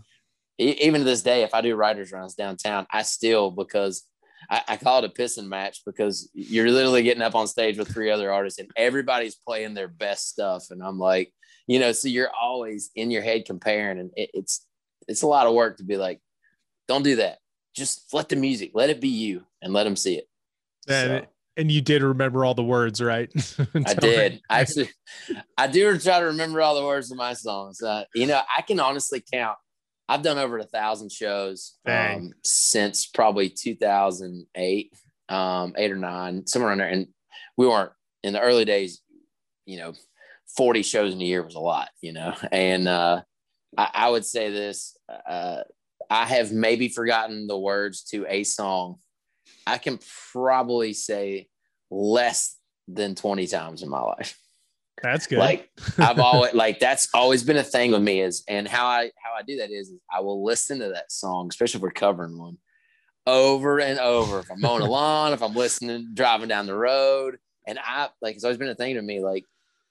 even 0.59 1.01
to 1.01 1.05
this 1.05 1.23
day, 1.23 1.41
if 1.41 1.55
I 1.55 1.61
do 1.61 1.75
writers 1.75 2.11
runs 2.11 2.35
downtown, 2.35 2.85
I 2.91 3.01
still 3.01 3.49
because 3.49 4.03
I, 4.47 4.61
I, 4.67 4.77
call 4.77 5.03
it 5.03 5.09
a 5.11 5.21
pissing 5.21 5.47
match 5.47 5.81
because 5.87 6.29
you're 6.35 6.69
literally 6.69 7.01
getting 7.01 7.23
up 7.23 7.33
on 7.33 7.47
stage 7.47 7.79
with 7.79 7.87
three 7.91 8.11
other 8.11 8.31
artists 8.31 8.59
and 8.59 8.69
everybody's 8.77 9.33
playing 9.35 9.73
their 9.73 9.87
best 9.87 10.29
stuff, 10.29 10.65
and 10.69 10.83
I'm 10.83 10.99
like, 10.99 11.33
you 11.67 11.79
know, 11.79 11.91
so 11.91 12.07
you're 12.07 12.31
always 12.33 12.89
in 12.95 13.11
your 13.11 13.21
head 13.21 13.45
comparing, 13.45 13.99
and 13.99 14.11
it, 14.15 14.31
it's 14.33 14.65
it's 15.07 15.21
a 15.21 15.27
lot 15.27 15.47
of 15.47 15.53
work 15.53 15.77
to 15.77 15.83
be 15.83 15.97
like, 15.97 16.19
don't 16.87 17.03
do 17.03 17.17
that. 17.17 17.39
Just 17.75 18.13
let 18.13 18.29
the 18.29 18.35
music, 18.35 18.71
let 18.73 18.89
it 18.89 18.99
be 18.99 19.09
you, 19.09 19.43
and 19.61 19.73
let 19.73 19.83
them 19.83 19.95
see 19.95 20.15
it. 20.15 20.27
And, 20.87 21.23
so. 21.23 21.27
and 21.57 21.71
you 21.71 21.81
did 21.81 22.01
remember 22.01 22.45
all 22.45 22.55
the 22.55 22.63
words, 22.63 23.01
right? 23.01 23.29
I 23.85 23.93
did. 23.93 24.41
I 24.49 24.61
actually, 24.61 24.89
I 25.57 25.67
do 25.67 25.97
try 25.99 26.19
to 26.19 26.27
remember 26.27 26.61
all 26.61 26.75
the 26.75 26.85
words 26.85 27.11
of 27.11 27.17
my 27.17 27.33
songs. 27.33 27.81
Uh, 27.81 28.05
you 28.15 28.25
know, 28.25 28.41
I 28.55 28.61
can 28.61 28.79
honestly 28.79 29.23
count. 29.31 29.57
I've 30.09 30.21
done 30.21 30.37
over 30.37 30.57
a 30.57 30.63
thousand 30.63 31.11
shows 31.11 31.75
um, 31.85 32.31
since 32.41 33.07
probably 33.07 33.49
2008, 33.49 34.93
um, 35.27 35.73
eight 35.77 35.91
or 35.91 35.97
nine, 35.97 36.47
somewhere 36.47 36.69
around 36.69 36.77
there. 36.77 36.87
And 36.87 37.07
we 37.57 37.67
weren't 37.67 37.91
in 38.23 38.31
the 38.31 38.39
early 38.39 38.63
days, 38.63 39.01
you 39.65 39.77
know, 39.77 39.93
40 40.55 40.81
shows 40.83 41.13
in 41.13 41.21
a 41.21 41.25
year 41.25 41.43
was 41.43 41.55
a 41.55 41.59
lot, 41.59 41.89
you 42.01 42.13
know. 42.13 42.33
And 42.51 42.87
uh, 42.87 43.21
I, 43.77 43.89
I, 43.93 44.09
would 44.09 44.25
say 44.25 44.51
this 44.51 44.97
uh, 45.29 45.63
I 46.09 46.25
have 46.25 46.51
maybe 46.51 46.87
forgotten 46.87 47.47
the 47.47 47.57
words 47.57 48.03
to 48.11 48.25
a 48.27 48.43
song. 48.43 48.97
I 49.65 49.77
can 49.77 49.99
probably 50.31 50.93
say 50.93 51.47
less 51.91 52.57
than 52.87 53.15
20 53.15 53.47
times 53.47 53.83
in 53.83 53.89
my 53.89 54.01
life. 54.01 54.37
That's 55.03 55.27
good. 55.27 55.39
Like 55.39 55.69
I've 55.97 56.19
always 56.19 56.53
like 56.53 56.79
that's 56.79 57.07
always 57.13 57.43
been 57.43 57.57
a 57.57 57.63
thing 57.63 57.91
with 57.91 58.01
me 58.01 58.21
is 58.21 58.43
and 58.47 58.67
how 58.67 58.87
I 58.87 59.11
how 59.23 59.37
I 59.37 59.43
do 59.43 59.57
that 59.57 59.69
is, 59.69 59.89
is 59.89 59.99
I 60.11 60.21
will 60.21 60.43
listen 60.43 60.79
to 60.79 60.89
that 60.89 61.11
song, 61.11 61.49
especially 61.51 61.79
if 61.79 61.81
we're 61.83 61.91
covering 61.91 62.37
one, 62.37 62.57
over 63.27 63.79
and 63.79 63.99
over. 63.99 64.39
If 64.39 64.49
I'm 64.49 64.59
mowing 64.59 64.81
a 64.81 64.89
lawn, 64.89 65.33
if 65.33 65.43
I'm 65.43 65.53
listening, 65.53 66.11
driving 66.13 66.47
down 66.47 66.65
the 66.65 66.75
road. 66.75 67.37
And 67.67 67.77
I 67.83 68.09
like 68.21 68.35
it's 68.35 68.43
always 68.43 68.57
been 68.57 68.69
a 68.69 68.75
thing 68.75 68.95
to 68.95 69.01
me. 69.01 69.19
Like 69.19 69.43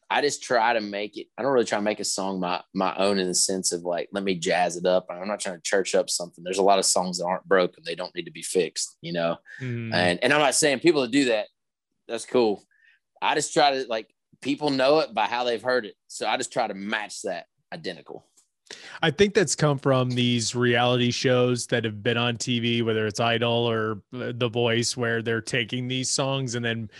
I 0.09 0.21
just 0.21 0.43
try 0.43 0.73
to 0.73 0.81
make 0.81 1.17
it. 1.17 1.27
I 1.37 1.43
don't 1.43 1.53
really 1.53 1.65
try 1.65 1.79
to 1.79 1.83
make 1.83 2.01
a 2.01 2.05
song 2.05 2.39
my 2.39 2.63
my 2.75 2.95
own 2.97 3.19
in 3.19 3.27
the 3.27 3.35
sense 3.35 3.73
of 3.73 3.83
like 3.83 4.09
let 4.13 4.23
me 4.23 4.37
jazz 4.37 4.77
it 4.77 4.87
up. 4.87 5.07
I'm 5.11 5.27
not 5.27 5.41
trying 5.41 5.57
to 5.57 5.63
church 5.63 5.95
up 5.95 6.09
something. 6.09 6.45
There's 6.45 6.59
a 6.59 6.63
lot 6.63 6.79
of 6.79 6.85
songs 6.85 7.19
that 7.19 7.27
aren't 7.27 7.49
broken. 7.49 7.83
They 7.85 7.97
don't 7.97 8.15
need 8.15 8.27
to 8.27 8.31
be 8.31 8.43
fixed, 8.43 8.97
you 9.01 9.13
know. 9.13 9.39
Mm. 9.61 9.93
And 9.93 10.19
and 10.23 10.33
I'm 10.33 10.41
not 10.41 10.55
saying 10.55 10.81
people 10.81 11.03
that 11.03 11.11
do 11.11 11.27
that. 11.27 11.49
That's 12.07 12.25
cool. 12.25 12.63
I 13.21 13.35
just 13.35 13.53
try 13.53 13.73
to 13.73 13.87
like 13.89 14.09
people 14.41 14.71
know 14.71 15.01
it 15.01 15.13
by 15.13 15.27
how 15.27 15.45
they've 15.45 15.63
heard 15.63 15.87
it. 15.87 15.95
So 16.07 16.27
I 16.27 16.37
just 16.37 16.53
try 16.53 16.69
to 16.69 16.75
match 16.75 17.23
that 17.23 17.47
identical. 17.73 18.25
I 19.01 19.11
think 19.11 19.35
that's 19.35 19.55
come 19.55 19.79
from 19.79 20.11
these 20.11 20.55
reality 20.55 21.11
shows 21.11 21.67
that 21.69 21.85
have 21.85 22.03
been 22.03 22.17
on 22.17 22.37
TV, 22.37 22.83
whether 22.83 23.07
it's 23.07 23.21
Idol 23.21 23.71
or 23.71 24.03
The 24.13 24.49
Voice, 24.49 24.97
where 24.97 25.23
they're 25.23 25.41
taking 25.41 25.87
these 25.87 26.11
songs 26.11 26.57
and 26.57 26.65
then 26.65 26.91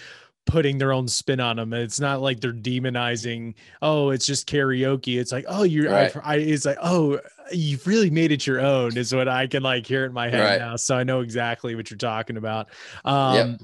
putting 0.47 0.79
their 0.79 0.93
own 0.93 1.09
spin 1.09 1.41
on 1.41 1.57
them. 1.57 1.73
It's 1.73 2.01
not 2.01 2.23
like 2.23 2.41
they're 2.41 2.53
demonizing, 2.53 3.55
oh, 3.83 4.11
it's 4.11 4.25
just 4.25 4.49
karaoke. 4.49 5.19
It's 5.19 5.33
like, 5.33 5.45
oh, 5.49 5.65
you're, 5.65 5.91
right. 5.91 6.17
I, 6.17 6.35
I, 6.35 6.37
it's 6.37 6.65
like, 6.65 6.79
oh, 6.83 7.21
you've 7.53 7.87
really 7.87 8.11
made 8.11 8.33
it 8.33 8.47
your 8.47 8.61
own, 8.61 8.97
is 8.97 9.15
what 9.15 9.29
I 9.29 9.49
can 9.49 9.63
like 9.63 9.87
hear 9.87 10.05
in 10.07 10.13
my 10.13 10.31
head 10.31 10.41
right. 10.41 10.59
now. 10.59 10.77
So 10.77 10.97
I 10.97 11.05
know 11.05 11.21
exactly 11.21 11.75
what 11.75 11.91
you're 11.91 11.99
talking 11.99 12.37
about. 12.37 12.69
Um, 13.05 13.35
yep. 13.35 13.61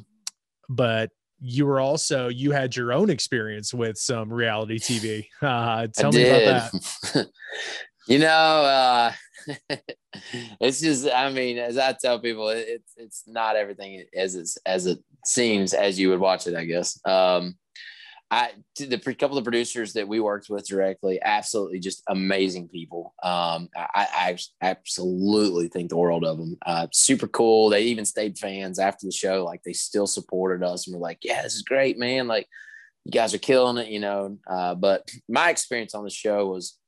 But 0.68 1.10
you 1.40 1.66
were 1.66 1.80
also, 1.80 2.28
you 2.28 2.50
had 2.50 2.74
your 2.74 2.92
own 2.92 3.10
experience 3.10 3.72
with 3.72 3.96
some 3.96 4.32
reality 4.32 4.78
TV. 4.78 5.26
Uh, 5.42 5.86
tell 5.88 6.08
I 6.08 6.16
me 6.16 6.24
did. 6.24 6.48
about 6.48 6.72
that. 6.72 7.26
you 8.06 8.18
know, 8.18 8.26
uh, 8.28 9.12
it's 10.60 10.80
just, 10.80 11.08
I 11.08 11.30
mean, 11.30 11.58
as 11.58 11.78
I 11.78 11.92
tell 11.92 12.18
people, 12.18 12.48
it's 12.48 12.94
it's 12.96 13.24
not 13.26 13.56
everything 13.56 14.04
as 14.16 14.34
it's, 14.34 14.56
as 14.66 14.86
it 14.86 14.98
seems 15.24 15.74
as 15.74 15.98
you 15.98 16.10
would 16.10 16.20
watch 16.20 16.46
it. 16.46 16.54
I 16.54 16.64
guess. 16.64 16.98
Um, 17.04 17.56
I 18.32 18.52
the 18.78 18.98
couple 19.18 19.36
of 19.36 19.44
producers 19.44 19.92
that 19.92 20.08
we 20.08 20.18
worked 20.18 20.48
with 20.48 20.66
directly, 20.66 21.20
absolutely 21.22 21.80
just 21.80 22.02
amazing 22.08 22.68
people. 22.68 23.12
Um, 23.22 23.68
I, 23.76 24.06
I 24.14 24.38
absolutely 24.62 25.68
think 25.68 25.90
the 25.90 25.98
world 25.98 26.24
of 26.24 26.38
them. 26.38 26.56
Uh, 26.64 26.86
super 26.94 27.26
cool. 27.26 27.68
They 27.68 27.82
even 27.82 28.06
stayed 28.06 28.38
fans 28.38 28.78
after 28.78 29.04
the 29.04 29.12
show. 29.12 29.44
Like 29.44 29.62
they 29.64 29.74
still 29.74 30.06
supported 30.06 30.64
us 30.64 30.86
and 30.86 30.96
were 30.96 31.02
like, 31.02 31.18
"Yeah, 31.22 31.42
this 31.42 31.54
is 31.54 31.62
great, 31.62 31.98
man! 31.98 32.26
Like 32.26 32.48
you 33.04 33.12
guys 33.12 33.34
are 33.34 33.38
killing 33.38 33.76
it," 33.76 33.88
you 33.88 34.00
know. 34.00 34.38
Uh, 34.46 34.76
but 34.76 35.10
my 35.28 35.50
experience 35.50 35.94
on 35.94 36.04
the 36.04 36.10
show 36.10 36.46
was 36.46 36.78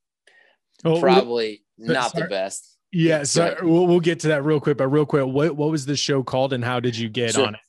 oh, 0.85 1.01
probably 1.01 1.65
not 1.79 2.13
sorry. 2.13 2.25
the 2.25 2.29
best. 2.29 2.77
Yeah, 2.93 3.25
so 3.25 3.57
we'll, 3.63 3.87
we'll 3.89 4.01
get 4.01 4.21
to 4.21 4.29
that 4.29 4.45
real 4.45 4.61
quick. 4.61 4.77
But 4.79 4.89
real 4.89 5.07
quick, 5.07 5.27
what 5.27 5.57
what 5.57 5.71
was 5.71 5.85
the 5.87 5.97
show 5.97 6.23
called, 6.23 6.53
and 6.53 6.65
how 6.65 6.81
did 6.81 6.97
you 6.97 7.09
get 7.09 7.33
sure. 7.33 7.47
on 7.47 7.55
it? 7.55 7.61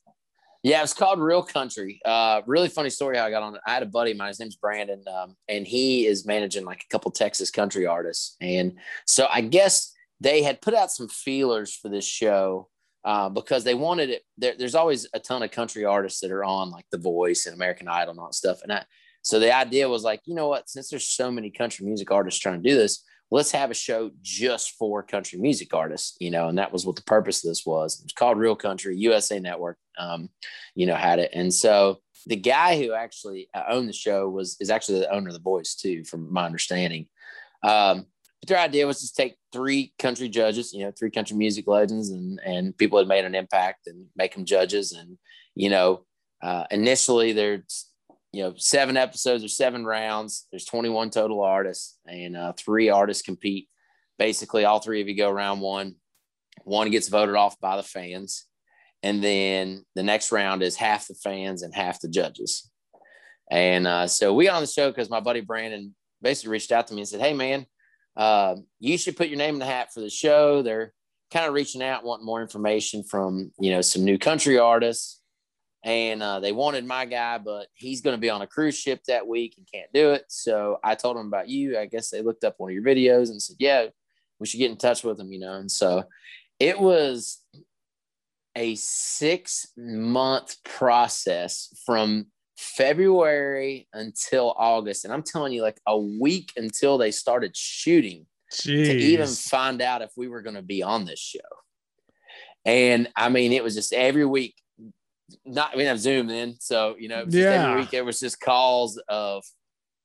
Yeah, 0.62 0.82
it's 0.82 0.94
called 0.94 1.20
Real 1.20 1.44
Country. 1.44 2.00
Uh, 2.04 2.42
really 2.44 2.68
funny 2.68 2.90
story 2.90 3.16
how 3.16 3.24
I 3.24 3.30
got 3.30 3.44
on 3.44 3.54
it. 3.54 3.60
I 3.66 3.74
had 3.74 3.84
a 3.84 3.86
buddy, 3.86 4.14
my 4.14 4.32
name's 4.38 4.56
Brandon, 4.56 5.04
um, 5.06 5.36
and 5.48 5.64
he 5.64 6.06
is 6.06 6.26
managing 6.26 6.64
like 6.64 6.82
a 6.82 6.88
couple 6.90 7.10
Texas 7.12 7.52
country 7.52 7.86
artists. 7.86 8.36
And 8.40 8.76
so 9.06 9.28
I 9.32 9.42
guess 9.42 9.92
they 10.20 10.42
had 10.42 10.60
put 10.60 10.74
out 10.74 10.90
some 10.90 11.08
feelers 11.08 11.72
for 11.72 11.88
this 11.88 12.04
show 12.04 12.68
uh, 13.04 13.28
because 13.28 13.62
they 13.62 13.74
wanted 13.74 14.10
it. 14.10 14.22
There, 14.38 14.54
there's 14.58 14.74
always 14.74 15.06
a 15.14 15.20
ton 15.20 15.44
of 15.44 15.52
country 15.52 15.84
artists 15.84 16.20
that 16.20 16.32
are 16.32 16.42
on 16.42 16.70
like 16.70 16.86
The 16.90 16.98
Voice 16.98 17.46
and 17.46 17.54
American 17.54 17.86
Idol 17.86 18.10
and 18.10 18.20
all 18.20 18.26
that 18.26 18.34
stuff. 18.34 18.62
And 18.62 18.72
I, 18.72 18.84
so 19.26 19.40
the 19.40 19.52
idea 19.52 19.88
was 19.88 20.04
like, 20.04 20.20
you 20.24 20.36
know 20.36 20.46
what? 20.46 20.70
Since 20.70 20.88
there's 20.88 21.08
so 21.08 21.32
many 21.32 21.50
country 21.50 21.84
music 21.84 22.12
artists 22.12 22.38
trying 22.38 22.62
to 22.62 22.68
do 22.68 22.76
this, 22.76 23.02
let's 23.32 23.50
have 23.50 23.72
a 23.72 23.74
show 23.74 24.12
just 24.22 24.76
for 24.78 25.02
country 25.02 25.36
music 25.36 25.74
artists, 25.74 26.16
you 26.20 26.30
know, 26.30 26.46
and 26.46 26.56
that 26.58 26.72
was 26.72 26.86
what 26.86 26.94
the 26.94 27.02
purpose 27.02 27.44
of 27.44 27.50
this 27.50 27.66
was. 27.66 28.00
It's 28.04 28.12
called 28.12 28.38
Real 28.38 28.54
Country. 28.54 28.96
USA 28.98 29.40
Network, 29.40 29.78
um, 29.98 30.28
you 30.76 30.86
know, 30.86 30.94
had 30.94 31.18
it, 31.18 31.32
and 31.34 31.52
so 31.52 31.98
the 32.28 32.36
guy 32.36 32.80
who 32.80 32.92
actually 32.92 33.48
uh, 33.52 33.64
owned 33.68 33.88
the 33.88 33.92
show 33.92 34.28
was 34.28 34.56
is 34.60 34.70
actually 34.70 35.00
the 35.00 35.12
owner 35.12 35.26
of 35.26 35.34
the 35.34 35.40
Voice 35.40 35.74
too, 35.74 36.04
from 36.04 36.32
my 36.32 36.46
understanding. 36.46 37.08
Um, 37.64 38.06
but 38.40 38.48
their 38.48 38.58
idea 38.58 38.86
was 38.86 39.00
to 39.00 39.12
take 39.12 39.34
three 39.52 39.92
country 39.98 40.28
judges, 40.28 40.72
you 40.72 40.84
know, 40.84 40.92
three 40.96 41.10
country 41.10 41.36
music 41.36 41.66
legends, 41.66 42.10
and 42.10 42.40
and 42.46 42.78
people 42.78 43.00
had 43.00 43.08
made 43.08 43.24
an 43.24 43.34
impact 43.34 43.88
and 43.88 44.06
make 44.14 44.36
them 44.36 44.44
judges, 44.44 44.92
and 44.92 45.18
you 45.56 45.68
know, 45.68 46.04
uh, 46.44 46.62
initially 46.70 47.32
there's 47.32 47.90
you 48.36 48.42
know, 48.42 48.52
seven 48.58 48.98
episodes 48.98 49.42
or 49.42 49.48
seven 49.48 49.86
rounds. 49.86 50.46
There's 50.50 50.66
21 50.66 51.08
total 51.08 51.40
artists, 51.40 51.98
and 52.06 52.36
uh, 52.36 52.52
three 52.52 52.90
artists 52.90 53.22
compete. 53.22 53.66
Basically, 54.18 54.66
all 54.66 54.78
three 54.78 55.00
of 55.00 55.08
you 55.08 55.16
go 55.16 55.30
round 55.30 55.62
one. 55.62 55.94
One 56.64 56.90
gets 56.90 57.08
voted 57.08 57.34
off 57.34 57.58
by 57.60 57.78
the 57.78 57.82
fans, 57.82 58.44
and 59.02 59.24
then 59.24 59.86
the 59.94 60.02
next 60.02 60.32
round 60.32 60.62
is 60.62 60.76
half 60.76 61.08
the 61.08 61.14
fans 61.14 61.62
and 61.62 61.74
half 61.74 61.98
the 62.02 62.10
judges. 62.10 62.70
And 63.50 63.86
uh, 63.86 64.06
so 64.06 64.34
we 64.34 64.48
on 64.50 64.60
the 64.60 64.66
show 64.66 64.90
because 64.90 65.08
my 65.08 65.20
buddy 65.20 65.40
Brandon 65.40 65.94
basically 66.20 66.52
reached 66.52 66.72
out 66.72 66.88
to 66.88 66.94
me 66.94 67.00
and 67.00 67.08
said, 67.08 67.22
"Hey, 67.22 67.32
man, 67.32 67.64
uh, 68.18 68.56
you 68.80 68.98
should 68.98 69.16
put 69.16 69.28
your 69.28 69.38
name 69.38 69.54
in 69.54 69.60
the 69.60 69.64
hat 69.64 69.94
for 69.94 70.00
the 70.00 70.10
show." 70.10 70.60
They're 70.60 70.92
kind 71.30 71.46
of 71.46 71.54
reaching 71.54 71.82
out, 71.82 72.04
wanting 72.04 72.26
more 72.26 72.42
information 72.42 73.02
from 73.02 73.50
you 73.58 73.70
know 73.70 73.80
some 73.80 74.04
new 74.04 74.18
country 74.18 74.58
artists 74.58 75.22
and 75.86 76.20
uh, 76.20 76.40
they 76.40 76.50
wanted 76.50 76.84
my 76.84 77.04
guy, 77.04 77.38
but 77.38 77.68
he's 77.74 78.00
going 78.00 78.16
to 78.16 78.20
be 78.20 78.28
on 78.28 78.42
a 78.42 78.46
cruise 78.46 78.76
ship 78.76 79.04
that 79.06 79.26
week 79.26 79.54
and 79.56 79.68
can't 79.72 79.90
do 79.94 80.10
it. 80.10 80.24
So 80.26 80.80
I 80.82 80.96
told 80.96 81.16
them 81.16 81.28
about 81.28 81.48
you. 81.48 81.78
I 81.78 81.86
guess 81.86 82.10
they 82.10 82.22
looked 82.22 82.42
up 82.42 82.56
one 82.58 82.70
of 82.70 82.74
your 82.74 82.82
videos 82.82 83.30
and 83.30 83.40
said, 83.40 83.56
"Yeah, 83.60 83.86
we 84.40 84.46
should 84.46 84.58
get 84.58 84.72
in 84.72 84.78
touch 84.78 85.04
with 85.04 85.20
him," 85.20 85.32
you 85.32 85.38
know. 85.38 85.54
And 85.54 85.70
so 85.70 86.02
it 86.58 86.80
was 86.80 87.40
a 88.56 88.74
six 88.74 89.68
month 89.76 90.56
process 90.64 91.72
from 91.86 92.26
February 92.58 93.86
until 93.92 94.54
August, 94.58 95.04
and 95.04 95.14
I'm 95.14 95.22
telling 95.22 95.52
you, 95.52 95.62
like 95.62 95.80
a 95.86 95.96
week 95.96 96.50
until 96.56 96.98
they 96.98 97.12
started 97.12 97.56
shooting 97.56 98.26
Jeez. 98.52 98.86
to 98.86 98.92
even 98.92 99.28
find 99.28 99.80
out 99.80 100.02
if 100.02 100.10
we 100.16 100.26
were 100.26 100.42
going 100.42 100.56
to 100.56 100.62
be 100.62 100.82
on 100.82 101.04
this 101.04 101.20
show. 101.20 101.38
And 102.64 103.08
I 103.14 103.28
mean, 103.28 103.52
it 103.52 103.62
was 103.62 103.76
just 103.76 103.92
every 103.92 104.26
week 104.26 104.56
not 105.44 105.72
we 105.72 105.78
didn't 105.78 105.90
have 105.90 106.00
Zoom 106.00 106.26
then, 106.26 106.56
so 106.58 106.96
you 106.98 107.08
know, 107.08 107.24
yeah. 107.28 107.68
every 107.68 107.80
week 107.80 107.90
there 107.90 108.04
was 108.04 108.20
just 108.20 108.40
calls 108.40 109.00
of, 109.08 109.44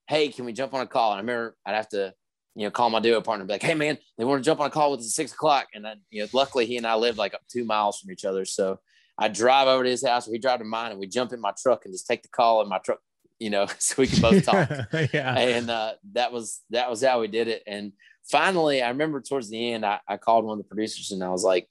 "Hey, 0.08 0.30
can 0.30 0.46
we 0.46 0.54
jump 0.54 0.74
on 0.74 0.82
a 0.82 0.88
call?" 0.88 1.12
And 1.12 1.18
I 1.18 1.22
remember 1.22 1.56
I'd 1.66 1.75
have 1.75 1.90
to, 1.90 2.13
you 2.56 2.66
know, 2.66 2.72
call 2.72 2.90
my 2.90 3.00
duo 3.00 3.22
partner, 3.22 3.46
be 3.46 3.54
like, 3.54 3.62
"Hey, 3.62 3.75
man, 3.75 3.98
they 4.18 4.25
want 4.25 4.44
to 4.44 4.46
jump 4.46 4.60
on 4.60 4.68
a 4.68 4.72
call 4.72 4.92
with 4.92 5.01
us 5.01 5.08
at 5.08 5.12
six 5.12 5.34
o'clock," 5.34 5.68
and 5.74 5.86
then 5.86 6.01
you 6.10 6.24
know, 6.24 6.30
luckily 6.34 6.66
he 6.66 6.78
and 6.78 6.88
I 6.88 6.96
lived 6.96 7.18
like 7.18 7.36
two 7.51 7.66
miles 7.66 8.00
from 8.00 8.12
each 8.12 8.25
other, 8.25 8.46
so 8.46 8.80
I 9.18 9.28
drive 9.28 9.68
over 9.68 9.84
to 9.84 9.90
his 9.90 10.06
house, 10.06 10.28
or 10.28 10.32
he 10.32 10.40
drive 10.40 10.60
to 10.60 10.66
mine, 10.66 10.92
and 10.92 11.00
we 11.00 11.08
jump 11.08 11.34
in 11.34 11.40
my 11.40 11.54
truck 11.62 11.86
and 11.86 11.94
just 11.94 12.08
take 12.08 12.24
the 12.24 12.30
call 12.30 12.62
in 12.62 12.70
my 12.70 12.80
truck, 12.80 13.00
you 13.40 13.50
know, 13.50 13.68
so 13.78 13.96
we 13.98 14.08
can 14.08 14.22
both 14.22 14.44
talk. 14.44 14.70
yeah, 15.13 15.38
and 15.38 15.70
uh, 15.70 15.94
that 16.13 16.32
was 16.32 16.62
that 16.72 16.90
was 16.90 17.04
how 17.04 17.22
we 17.22 17.28
did 17.28 17.48
it, 17.48 17.63
and 17.68 17.94
finally, 18.24 18.82
I 18.82 18.90
remember 18.90 19.22
towards 19.22 19.50
the 19.50 19.74
end, 19.74 19.86
I, 19.86 20.00
I 20.08 20.18
called 20.18 20.46
one 20.46 20.58
of 20.58 20.63
the 20.63 20.68
producers 20.68 21.12
and 21.12 21.24
I 21.24 21.30
was 21.30 21.44
like, 21.44 21.70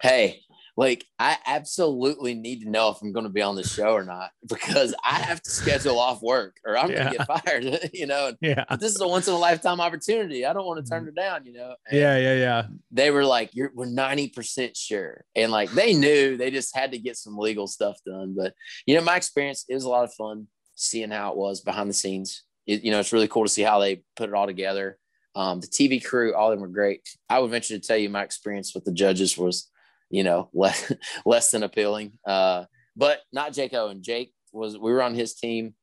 "Hey." 0.00 0.42
Like 0.76 1.06
I 1.18 1.38
absolutely 1.46 2.34
need 2.34 2.60
to 2.60 2.70
know 2.70 2.90
if 2.90 3.00
I'm 3.00 3.12
going 3.12 3.24
to 3.24 3.32
be 3.32 3.40
on 3.40 3.56
the 3.56 3.62
show 3.62 3.94
or 3.94 4.04
not 4.04 4.30
because 4.48 4.94
I 5.04 5.14
have 5.14 5.42
to 5.42 5.50
schedule 5.50 5.98
off 5.98 6.22
work 6.22 6.56
or 6.64 6.76
I'm 6.76 6.90
yeah. 6.90 6.96
going 6.96 7.12
to 7.12 7.18
get 7.18 7.26
fired, 7.26 7.90
you 7.94 8.06
know. 8.06 8.32
Yeah. 8.40 8.64
This 8.78 8.94
is 8.94 9.00
a 9.00 9.08
once 9.08 9.26
in 9.26 9.34
a 9.34 9.38
lifetime 9.38 9.80
opportunity. 9.80 10.44
I 10.44 10.52
don't 10.52 10.66
want 10.66 10.84
to 10.84 10.90
turn 10.90 11.08
it 11.08 11.14
down, 11.14 11.46
you 11.46 11.54
know. 11.54 11.74
And 11.88 11.98
yeah, 11.98 12.18
yeah, 12.18 12.34
yeah. 12.34 12.66
They 12.90 13.10
were 13.10 13.24
like, 13.24 13.54
"You're 13.54 13.72
we're 13.74 13.86
90% 13.86 14.76
sure." 14.76 15.24
And 15.34 15.50
like 15.50 15.70
they 15.70 15.94
knew 15.94 16.36
they 16.36 16.50
just 16.50 16.76
had 16.76 16.92
to 16.92 16.98
get 16.98 17.16
some 17.16 17.38
legal 17.38 17.66
stuff 17.66 17.96
done, 18.06 18.34
but 18.36 18.54
you 18.86 18.94
know, 18.94 19.02
my 19.02 19.16
experience 19.16 19.64
it 19.68 19.74
was 19.74 19.84
a 19.84 19.88
lot 19.88 20.04
of 20.04 20.12
fun 20.14 20.46
seeing 20.74 21.10
how 21.10 21.32
it 21.32 21.38
was 21.38 21.60
behind 21.60 21.88
the 21.88 21.94
scenes. 21.94 22.42
It, 22.66 22.84
you 22.84 22.90
know, 22.90 23.00
it's 23.00 23.12
really 23.12 23.28
cool 23.28 23.44
to 23.44 23.50
see 23.50 23.62
how 23.62 23.78
they 23.78 24.02
put 24.16 24.28
it 24.28 24.34
all 24.34 24.46
together. 24.46 24.98
Um, 25.34 25.60
the 25.60 25.66
TV 25.66 26.04
crew, 26.04 26.34
all 26.34 26.50
of 26.50 26.58
them 26.58 26.62
were 26.66 26.72
great. 26.72 27.08
I 27.28 27.38
would 27.38 27.50
venture 27.50 27.78
to 27.78 27.86
tell 27.86 27.96
you 27.96 28.08
my 28.08 28.22
experience 28.22 28.74
with 28.74 28.84
the 28.84 28.92
judges 28.92 29.36
was 29.36 29.70
you 30.10 30.24
know, 30.24 30.48
less 30.54 30.92
less 31.24 31.50
than 31.50 31.62
appealing. 31.62 32.18
Uh, 32.26 32.64
but 32.96 33.20
not 33.32 33.52
Jake 33.52 33.74
Owen. 33.74 34.02
Jake 34.02 34.32
was 34.52 34.78
we 34.78 34.90
were 34.90 35.02
on 35.02 35.14
his 35.14 35.34
team. 35.34 35.74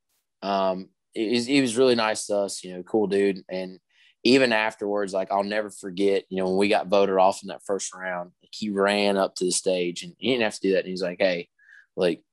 Um, 0.41 0.89
he, 1.13 1.39
he 1.41 1.61
was 1.61 1.77
really 1.77 1.95
nice 1.95 2.25
to 2.27 2.37
us, 2.37 2.63
you 2.63 2.73
know, 2.73 2.83
cool 2.83 3.07
dude. 3.07 3.43
And 3.49 3.79
even 4.23 4.51
afterwards, 4.51 5.13
like 5.13 5.31
I'll 5.31 5.43
never 5.43 5.69
forget, 5.69 6.23
you 6.29 6.37
know, 6.37 6.47
when 6.47 6.57
we 6.57 6.69
got 6.69 6.87
voted 6.87 7.17
off 7.17 7.43
in 7.43 7.49
that 7.49 7.63
first 7.65 7.93
round, 7.93 8.31
like, 8.41 8.51
he 8.51 8.69
ran 8.69 9.17
up 9.17 9.35
to 9.35 9.45
the 9.45 9.51
stage 9.51 10.03
and 10.03 10.13
he 10.17 10.31
didn't 10.31 10.43
have 10.43 10.55
to 10.55 10.61
do 10.61 10.71
that. 10.73 10.79
And 10.79 10.87
he's 10.87 11.03
like, 11.03 11.19
Hey, 11.19 11.49
like, 11.95 12.23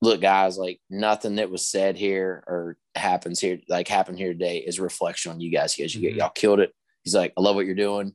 look, 0.00 0.20
guys, 0.20 0.56
like 0.56 0.80
nothing 0.88 1.36
that 1.36 1.50
was 1.50 1.68
said 1.68 1.96
here 1.96 2.44
or 2.46 2.76
happens 2.94 3.40
here, 3.40 3.60
like 3.68 3.88
happened 3.88 4.18
here 4.18 4.32
today 4.32 4.58
is 4.58 4.78
a 4.78 4.82
reflection 4.82 5.32
on 5.32 5.40
you 5.40 5.50
guys 5.50 5.74
because 5.74 5.94
you 5.94 6.08
mm-hmm. 6.08 6.18
y'all 6.18 6.30
killed 6.30 6.60
it. 6.60 6.72
He's 7.02 7.14
like, 7.14 7.32
I 7.36 7.40
love 7.40 7.56
what 7.56 7.66
you're 7.66 7.74
doing. 7.74 8.12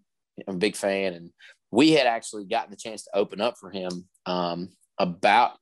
I'm 0.47 0.55
a 0.55 0.59
big 0.59 0.75
fan. 0.75 1.13
And 1.13 1.31
we 1.73 1.91
had 1.91 2.05
actually 2.05 2.45
gotten 2.45 2.69
the 2.69 2.77
chance 2.77 3.03
to 3.03 3.09
open 3.15 3.41
up 3.41 3.55
for 3.59 3.71
him 3.71 4.07
um, 4.27 4.69
about 4.99 5.53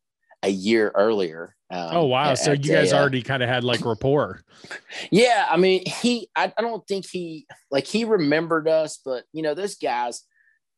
a 0.43 0.49
year 0.49 0.91
earlier. 0.93 1.55
Um, 1.71 1.89
oh 1.91 2.05
wow! 2.05 2.35
so 2.35 2.51
you 2.51 2.73
guys 2.73 2.91
a, 2.91 2.97
uh, 2.97 2.99
already 2.99 3.21
kind 3.21 3.41
of 3.41 3.47
had 3.47 3.63
like 3.63 3.85
rapport. 3.85 4.41
Yeah, 5.09 5.47
I 5.49 5.55
mean, 5.55 5.83
he. 5.85 6.27
I, 6.35 6.51
I 6.57 6.61
don't 6.61 6.85
think 6.85 7.05
he 7.09 7.47
like 7.71 7.87
he 7.87 8.03
remembered 8.03 8.67
us, 8.67 8.99
but 9.03 9.23
you 9.31 9.41
know, 9.41 9.53
those 9.53 9.75
guys. 9.75 10.23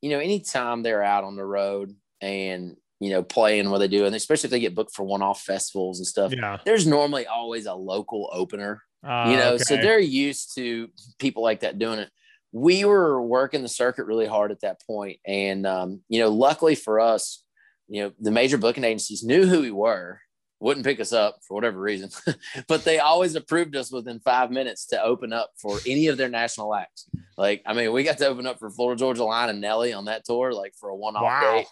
You 0.02 0.10
know, 0.12 0.20
anytime 0.20 0.84
they're 0.84 1.02
out 1.02 1.24
on 1.24 1.36
the 1.36 1.46
road 1.46 1.96
and 2.22 2.76
you 3.00 3.10
know 3.10 3.24
playing 3.24 3.72
what 3.72 3.80
they 3.80 3.88
do, 3.88 4.06
and 4.06 4.16
especially 4.16 4.48
if 4.48 4.52
they 4.52 4.60
get 4.60 4.76
booked 4.76 4.94
for 4.94 5.04
one-off 5.04 5.42
festivals 5.42 5.98
and 5.98 6.06
stuff, 6.06 6.32
yeah. 6.32 6.60
there's 6.64 6.86
normally 6.86 7.26
always 7.26 7.66
a 7.66 7.74
local 7.74 8.30
opener. 8.32 8.84
Uh, 9.04 9.30
you 9.30 9.38
know, 9.38 9.54
okay. 9.54 9.64
so 9.64 9.78
they're 9.78 10.00
used 10.00 10.54
to 10.56 10.90
people 11.18 11.42
like 11.42 11.62
that 11.62 11.80
doing 11.80 12.00
it 12.00 12.10
we 12.54 12.86
were 12.86 13.22
working 13.22 13.64
the 13.64 13.68
circuit 13.68 14.06
really 14.06 14.28
hard 14.28 14.52
at 14.52 14.62
that 14.62 14.80
point, 14.86 15.20
and 15.26 15.66
um, 15.66 16.02
you 16.08 16.20
know, 16.20 16.30
luckily 16.30 16.76
for 16.76 17.00
us, 17.00 17.44
you 17.90 18.04
know, 18.04 18.12
the 18.20 18.32
major 18.32 18.58
booking 18.58 18.84
agencies 18.84 19.24
knew 19.24 19.46
who 19.46 19.62
we 19.62 19.72
were, 19.72 20.22
wouldn't 20.60 20.86
pick 20.86 21.00
us 21.00 21.12
up 21.12 21.40
for 21.46 21.56
whatever 21.56 21.80
reason, 21.80 22.10
but 22.68 22.86
they 22.86 23.00
always 23.00 23.36
approved 23.36 23.76
us 23.76 23.92
within 23.92 24.20
five 24.20 24.52
minutes 24.52 24.86
to 24.88 25.04
open 25.04 25.34
up 25.34 25.52
for 25.62 25.80
any 25.86 26.08
of 26.08 26.18
their 26.18 26.30
national 26.30 26.74
acts. 26.74 27.10
Like, 27.38 27.62
I 27.66 27.74
mean, 27.74 27.92
we 27.92 28.04
got 28.04 28.20
to 28.20 28.28
open 28.28 28.46
up 28.48 28.60
for 28.60 28.70
Florida 28.70 29.00
Georgia 29.00 29.26
Line 29.26 29.50
and 29.50 29.60
Nelly 29.60 29.92
on 29.92 30.06
that 30.06 30.24
tour, 30.24 30.54
like 30.54 30.74
for 30.80 30.90
a 30.90 30.96
one-off 30.96 31.24
wow. 31.24 31.42
day, 31.42 31.66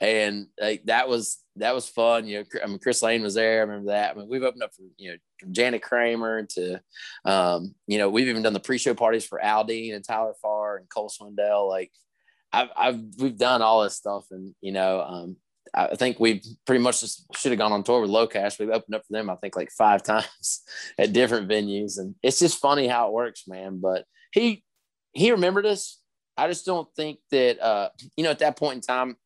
and 0.00 0.46
like 0.60 0.84
that 0.84 1.08
was 1.08 1.38
that 1.56 1.74
was 1.74 1.88
fun. 1.88 2.26
You 2.26 2.40
know, 2.40 2.60
I 2.62 2.66
mean, 2.66 2.78
Chris 2.78 3.02
Lane 3.02 3.22
was 3.22 3.34
there. 3.34 3.58
I 3.58 3.62
remember 3.62 3.92
that. 3.92 4.14
I 4.14 4.18
mean, 4.18 4.28
we've 4.28 4.42
opened 4.42 4.62
up 4.62 4.74
for 4.74 4.82
you 4.96 5.12
know 5.12 5.16
from 5.40 5.52
Jana 5.52 5.78
Kramer 5.78 6.46
to, 6.54 6.80
um, 7.24 7.74
you 7.86 7.98
know, 7.98 8.10
we've 8.10 8.28
even 8.28 8.42
done 8.42 8.52
the 8.52 8.60
pre-show 8.60 8.94
parties 8.94 9.24
for 9.24 9.40
Aldean 9.42 9.94
and 9.94 10.04
Tyler 10.04 10.34
Farr 10.42 10.78
and 10.78 10.88
Cole 10.88 11.10
Swindell. 11.10 11.68
Like, 11.68 11.92
I've, 12.52 12.68
I've 12.76 13.00
we've 13.18 13.38
done 13.38 13.62
all 13.62 13.82
this 13.82 13.96
stuff, 13.96 14.26
and 14.30 14.54
you 14.60 14.72
know, 14.72 15.00
um, 15.00 15.36
I 15.72 15.94
think 15.96 16.18
we 16.18 16.42
pretty 16.66 16.82
much 16.82 17.00
just 17.00 17.24
should 17.36 17.52
have 17.52 17.58
gone 17.58 17.72
on 17.72 17.84
tour 17.84 18.00
with 18.00 18.10
LoCash. 18.10 18.58
We've 18.58 18.70
opened 18.70 18.94
up 18.94 19.02
for 19.06 19.12
them, 19.12 19.30
I 19.30 19.36
think, 19.36 19.56
like 19.56 19.70
five 19.70 20.02
times 20.04 20.62
at 20.98 21.12
different 21.12 21.48
venues, 21.48 21.98
and 21.98 22.14
it's 22.22 22.38
just 22.38 22.60
funny 22.60 22.88
how 22.88 23.08
it 23.08 23.12
works, 23.12 23.44
man. 23.46 23.80
But 23.80 24.04
he 24.32 24.64
he 25.12 25.30
remembered 25.30 25.66
us. 25.66 26.00
I 26.36 26.48
just 26.48 26.66
don't 26.66 26.88
think 26.96 27.20
that 27.30 27.60
uh, 27.60 27.90
you 28.16 28.24
know 28.24 28.30
at 28.30 28.40
that 28.40 28.56
point 28.56 28.76
in 28.76 28.80
time 28.80 29.16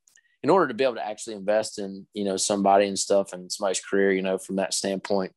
in 0.43 0.51
order 0.51 0.69
to 0.69 0.75
be 0.75 0.85
able 0.85 0.95
to 0.95 1.07
actually 1.07 1.37
invest 1.37 1.79
in 1.79 2.07
you 2.15 2.25
know 2.25 2.37
somebody 2.37 2.87
and 2.87 2.99
stuff 2.99 3.33
and 3.33 3.51
somebody's 3.51 3.81
career 3.81 4.13
you 4.13 4.23
know 4.23 4.39
from 4.39 4.57
that 4.57 4.75
standpoint 4.75 5.33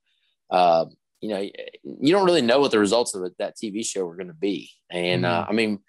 uh, 0.50 0.86
you 1.22 1.30
know 1.30 1.40
you 1.40 2.12
don't 2.12 2.26
really 2.26 2.42
know 2.42 2.60
what 2.60 2.72
the 2.72 2.80
results 2.80 3.14
of 3.16 3.30
that 3.40 3.56
tv 3.58 3.86
show 3.86 4.06
were 4.06 4.16
going 4.16 4.28
to 4.28 4.34
be 4.34 4.70
and 4.90 5.26
uh, 5.26 5.30
mm-hmm. 5.30 5.44
uh, 5.44 5.46
i 5.50 5.54
mean 5.54 5.80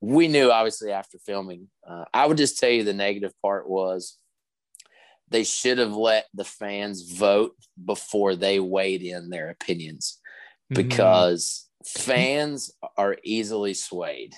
we 0.00 0.26
knew 0.28 0.50
obviously 0.50 0.90
after 0.90 1.18
filming 1.18 1.68
uh, 1.88 2.04
i 2.12 2.26
would 2.26 2.36
just 2.36 2.58
tell 2.58 2.70
you 2.70 2.84
the 2.84 2.92
negative 2.92 3.32
part 3.42 3.68
was 3.68 4.18
they 5.28 5.44
should 5.44 5.78
have 5.78 5.94
let 5.94 6.26
the 6.34 6.44
fans 6.44 7.10
vote 7.10 7.56
before 7.82 8.36
they 8.36 8.60
weighed 8.60 9.02
in 9.02 9.30
their 9.30 9.48
opinions 9.48 10.20
mm-hmm. 10.72 10.82
because 10.82 11.68
fans 11.84 12.70
are 12.96 13.16
easily 13.24 13.74
swayed. 13.74 14.34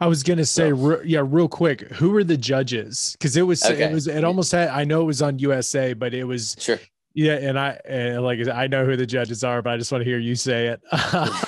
I 0.00 0.06
was 0.06 0.22
gonna 0.22 0.44
say, 0.44 0.70
So- 0.70 0.76
re- 0.76 1.02
yeah, 1.06 1.22
real 1.24 1.48
quick. 1.48 1.80
Who 1.92 2.10
were 2.10 2.24
the 2.24 2.36
judges? 2.36 3.16
Because 3.18 3.36
it 3.36 3.42
was, 3.42 3.64
Okay. 3.64 3.84
it 3.84 3.92
was, 3.92 4.06
it 4.06 4.24
almost 4.24 4.52
had. 4.52 4.68
I 4.68 4.84
know 4.84 5.02
it 5.02 5.06
was 5.06 5.22
on 5.22 5.38
USA, 5.38 5.92
but 5.92 6.14
it 6.14 6.24
was, 6.24 6.56
Sure. 6.58 6.78
yeah. 7.14 7.34
And 7.34 7.58
I, 7.58 7.78
and 7.84 8.22
like, 8.22 8.46
I 8.48 8.66
know 8.66 8.84
who 8.84 8.96
the 8.96 9.06
judges 9.06 9.44
are, 9.44 9.62
but 9.62 9.72
I 9.72 9.76
just 9.76 9.90
want 9.92 10.02
to 10.02 10.08
hear 10.10 10.18
you 10.18 10.34
say 10.34 10.68
it. 10.68 10.80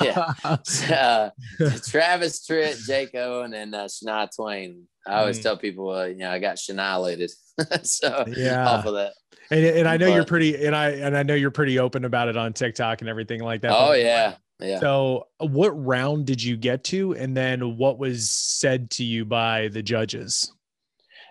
Yeah. 0.03 0.33
uh, 0.91 1.31
Travis 1.89 2.47
Tritt, 2.47 2.87
Jake 2.87 3.15
Owen, 3.15 3.55
and 3.55 3.75
uh, 3.75 3.85
Shania 3.85 4.29
Twain. 4.35 4.87
I 5.07 5.21
always 5.21 5.39
Mm. 5.39 5.43
tell 5.43 5.57
people, 5.57 5.91
uh, 5.91 6.05
you 6.07 6.17
know, 6.17 6.31
I 6.31 6.39
got 6.39 6.57
Shania 6.57 7.31
so 7.85 8.25
Yeah. 8.37 8.69
off 8.69 8.87
of 8.87 8.95
that. 8.95 9.13
And, 9.51 9.65
and 9.65 9.89
I 9.89 9.97
know 9.97 10.09
you're 10.13 10.25
pretty, 10.25 10.67
and 10.67 10.75
I, 10.75 10.91
and 10.91 11.17
I 11.17 11.23
know 11.23 11.35
you're 11.35 11.53
pretty 11.53 11.79
open 11.79 12.05
about 12.05 12.27
it 12.29 12.37
on 12.37 12.53
TikTok 12.53 13.01
and 13.01 13.09
everything 13.09 13.41
like 13.41 13.61
that. 13.61 13.71
Oh 13.73 13.93
yeah, 13.93 14.35
yeah. 14.61 14.81
So, 14.81 15.27
what 15.39 15.71
round 15.71 16.27
did 16.27 16.43
you 16.43 16.57
get 16.57 16.85
to, 16.85 17.15
and 17.15 17.37
then 17.37 17.77
what 17.77 17.99
was 17.99 18.31
said 18.31 18.91
to 18.93 19.05
you 19.05 19.25
by 19.25 19.69
the 19.69 19.83
judges? 19.83 20.53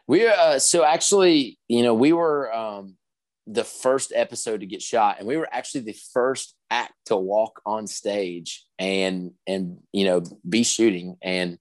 We 0.07 0.27
uh, 0.27 0.59
so 0.59 0.83
actually, 0.83 1.59
you 1.67 1.81
know, 1.81 1.93
we 1.93 2.13
were 2.13 2.53
um, 2.53 2.95
the 3.47 3.63
first 3.63 4.11
episode 4.15 4.59
to 4.59 4.67
get 4.67 4.81
shot, 4.81 5.17
and 5.19 5.27
we 5.27 5.37
were 5.37 5.49
actually 5.51 5.81
the 5.81 5.97
first 6.13 6.55
act 6.69 6.93
to 7.07 7.15
walk 7.15 7.61
on 7.65 7.87
stage 7.87 8.65
and 8.77 9.31
and 9.47 9.77
you 9.91 10.05
know 10.05 10.23
be 10.47 10.63
shooting. 10.63 11.17
And 11.23 11.57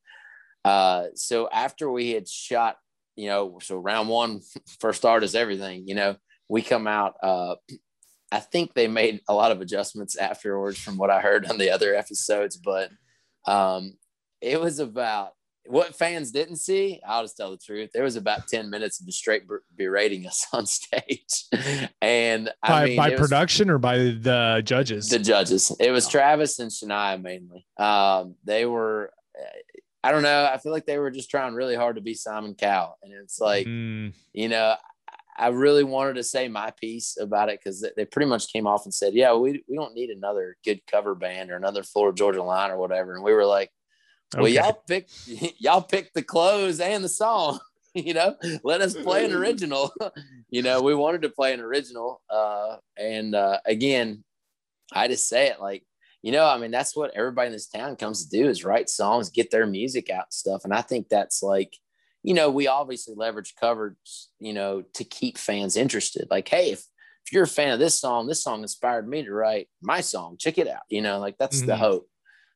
uh, 0.65 1.07
so 1.15 1.49
after 1.51 1.91
we 1.91 2.11
had 2.11 2.29
shot, 2.29 2.77
you 3.17 3.29
know, 3.29 3.59
so 3.63 3.79
round 3.79 4.11
one, 4.11 4.41
first 4.81 5.05
artist, 5.07 5.35
everything, 5.35 5.89
you 5.89 5.95
know, 5.95 6.17
we 6.49 6.61
come 6.61 6.87
out. 6.87 7.15
Uh, 7.23 7.57
I 8.33 8.41
think 8.41 8.75
they 8.75 8.89
made 8.89 9.21
a 9.29 9.35
lot 9.35 9.53
of 9.53 9.61
adjustments 9.61 10.17
afterwards, 10.17 10.79
from 10.79 10.97
what 10.97 11.11
I 11.11 11.21
heard 11.21 11.47
on 11.47 11.59
the 11.59 11.71
other 11.71 11.95
episodes, 11.95 12.57
but 12.57 12.91
um, 13.47 13.95
it 14.41 14.61
was 14.61 14.79
about 14.79 15.33
what 15.67 15.95
fans 15.95 16.31
didn't 16.31 16.57
see, 16.57 17.01
I'll 17.07 17.23
just 17.23 17.37
tell 17.37 17.51
the 17.51 17.57
truth. 17.57 17.91
There 17.95 18.03
was 18.03 18.17
about 18.17 18.49
10 18.49 18.69
minutes 18.69 19.01
of 19.01 19.07
just 19.07 19.19
straight 19.19 19.45
berating 19.77 20.27
us 20.27 20.47
on 20.53 20.67
stage. 20.67 21.47
And 22.03 22.51
I 22.63 22.69
By, 22.69 22.85
mean, 22.85 22.97
by 22.97 23.09
it 23.09 23.19
was 23.19 23.21
production 23.21 23.71
or 23.71 23.79
by 23.79 23.97
the 23.97 24.63
judges? 24.65 25.09
the 25.09 25.19
judges. 25.19 25.75
It 25.81 25.91
was 25.91 26.07
Travis 26.09 26.59
and 26.59 26.71
Shania 26.71 27.21
mainly. 27.21 27.67
Um, 27.79 28.35
they 28.45 28.67
were, 28.67 29.11
I 30.03 30.13
don't 30.13 30.23
know. 30.23 30.51
I 30.53 30.59
feel 30.59 30.73
like 30.73 30.85
they 30.85 30.99
were 30.99 31.11
just 31.11 31.31
trying 31.31 31.55
really 31.55 31.77
hard 31.77 31.97
to 31.97 32.03
be 32.03 32.13
Simon 32.13 32.55
Cowell. 32.55 32.99
And 33.03 33.15
it's 33.15 33.41
like, 33.41 33.67
Mm, 33.67 34.13
you 34.35 34.51
know, 34.51 34.75
I 35.37 35.49
really 35.49 35.85
wanted 35.85 36.15
to 36.15 36.25
say 36.25 36.49
my 36.49 36.71
piece 36.71 37.17
about 37.21 37.49
it 37.49 37.61
because 37.61 37.85
they 37.97 38.05
pretty 38.05 38.29
much 38.29 38.53
came 38.53 38.67
off 38.67 38.85
and 38.85 38.95
said, 38.95 39.15
yeah, 39.15 39.35
we, 39.35 39.65
we 39.69 39.77
don't 39.77 39.95
need 39.95 40.11
another 40.11 40.57
good 40.65 40.81
cover 40.87 41.15
band 41.15 41.51
or 41.51 41.57
another 41.57 41.83
Florida 41.83 42.17
Georgia 42.17 42.43
line 42.43 42.71
or 42.71 42.79
whatever. 42.79 43.15
And 43.15 43.25
we 43.25 43.33
were 43.33 43.47
like, 43.47 43.71
well, 44.35 44.45
okay. 44.45 44.55
y'all 44.55 44.83
pick 44.87 45.09
y'all 45.59 45.83
picked 45.83 46.15
the 46.15 46.23
clothes 46.23 46.81
and 46.81 47.05
the 47.05 47.09
song. 47.09 47.59
You 47.97 48.13
know, 48.13 48.35
let 48.65 48.81
us 48.81 48.97
play 48.97 49.25
an 49.25 49.33
original. 49.41 49.95
you 50.51 50.63
know, 50.63 50.83
we 50.83 50.97
wanted 50.97 51.23
to 51.23 51.29
play 51.29 51.55
an 51.55 51.61
original. 51.61 52.21
Uh, 52.29 52.79
and 52.99 53.37
uh, 53.37 53.61
again, 53.65 54.25
I 54.93 55.07
just 55.07 55.29
say 55.29 55.47
it 55.47 55.61
like, 55.61 55.85
you 56.21 56.33
know, 56.33 56.45
I 56.45 56.59
mean, 56.59 56.73
that's 56.73 56.97
what 56.97 57.13
everybody 57.15 57.47
in 57.47 57.53
this 57.53 57.69
town 57.69 57.95
comes 57.95 58.25
to 58.25 58.37
do 58.37 58.49
is 58.49 58.65
write 58.65 58.89
songs, 58.89 59.31
get 59.31 59.53
their 59.53 59.65
music 59.65 60.11
out 60.11 60.25
and 60.25 60.33
stuff. 60.33 60.65
And 60.65 60.75
I 60.75 60.81
think 60.81 61.09
that's 61.09 61.41
like, 61.41 61.77
you 62.25 62.35
know, 62.35 62.51
we 62.51 62.67
obviously 62.67 63.15
leverage 63.17 63.55
covers, 63.55 64.31
you 64.41 64.53
know, 64.53 64.83
to 64.95 65.05
keep 65.05 65.39
fans 65.39 65.77
interested. 65.77 66.27
Like, 66.31 66.49
hey, 66.49 66.73
if 66.73 66.81
if 67.27 67.33
you're 67.33 67.45
a 67.45 67.49
fan 67.49 67.73
of 67.73 67.79
this 67.79 67.99
song, 68.01 68.27
this 68.27 68.43
song 68.43 68.63
inspired 68.63 69.09
me 69.09 69.23
to 69.23 69.33
write 69.33 69.69
my 69.81 70.01
song. 70.01 70.37
Check 70.39 70.59
it 70.59 70.67
out. 70.69 70.83
You 70.91 71.03
know, 71.03 71.21
like 71.21 71.39
that's 71.39 71.63
the 71.63 71.75
Mhm. 71.75 71.79
hope 71.79 72.09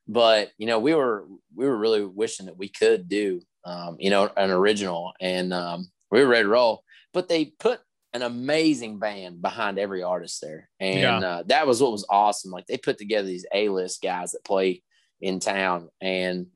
but 0.08 0.50
you 0.56 0.66
know 0.66 0.78
we 0.78 0.94
were 0.94 1.26
we 1.54 1.66
were 1.66 1.76
really 1.76 2.02
wishing 2.02 2.46
that 2.46 2.56
we 2.56 2.68
could 2.68 3.08
do 3.08 3.40
um, 3.66 3.96
you 4.00 4.08
know 4.10 4.30
an 4.38 4.50
original 4.50 5.12
and 5.20 5.52
um, 5.52 5.90
we 6.10 6.20
were 6.22 6.26
ready 6.28 6.44
to 6.44 6.48
roll 6.48 6.82
but 7.12 7.28
they 7.28 7.44
put 7.44 7.80
an 8.14 8.22
amazing 8.22 8.98
band 8.98 9.42
behind 9.42 9.78
every 9.78 10.02
artist 10.02 10.40
there 10.40 10.70
and 10.80 11.00
Yeah. 11.02 11.18
uh, 11.18 11.42
that 11.48 11.66
was 11.66 11.82
what 11.82 11.92
was 11.92 12.06
awesome 12.08 12.50
like 12.50 12.66
they 12.66 12.78
put 12.78 12.96
together 12.96 13.28
these 13.28 13.44
a-list 13.52 14.00
guys 14.00 14.32
that 14.32 14.42
play 14.44 14.82
in 15.20 15.40
town 15.40 15.90
and 16.00 16.46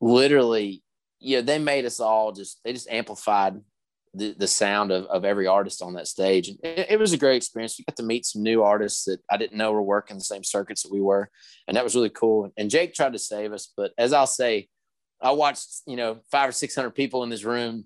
literally 0.00 0.82
you 1.20 1.36
know 1.36 1.42
they 1.42 1.58
made 1.58 1.84
us 1.84 2.00
all 2.00 2.32
just 2.32 2.60
they 2.64 2.72
just 2.72 2.90
amplified 2.90 3.60
the, 4.14 4.34
the 4.38 4.46
sound 4.46 4.90
of, 4.90 5.04
of 5.06 5.24
every 5.24 5.46
artist 5.46 5.82
on 5.82 5.94
that 5.94 6.06
stage 6.06 6.48
and 6.48 6.58
it, 6.62 6.86
it 6.90 6.98
was 6.98 7.12
a 7.12 7.18
great 7.18 7.36
experience 7.36 7.78
you 7.78 7.84
got 7.84 7.96
to 7.96 8.02
meet 8.02 8.24
some 8.24 8.42
new 8.42 8.62
artists 8.62 9.04
that 9.04 9.20
i 9.30 9.36
didn't 9.36 9.58
know 9.58 9.70
were 9.70 9.82
working 9.82 10.16
the 10.16 10.24
same 10.24 10.42
circuits 10.42 10.82
that 10.82 10.92
we 10.92 11.00
were 11.00 11.30
and 11.68 11.76
that 11.76 11.84
was 11.84 11.94
really 11.94 12.08
cool. 12.08 12.50
And 12.56 12.70
Jake 12.70 12.94
tried 12.94 13.12
to 13.12 13.18
save 13.18 13.52
us, 13.52 13.70
but 13.76 13.92
as 13.98 14.12
I'll 14.12 14.26
say, 14.26 14.68
I 15.20 15.32
watched 15.32 15.82
you 15.86 15.96
know 15.96 16.20
five 16.30 16.48
or 16.48 16.52
six 16.52 16.74
hundred 16.74 16.92
people 16.92 17.22
in 17.22 17.28
this 17.28 17.44
room, 17.44 17.84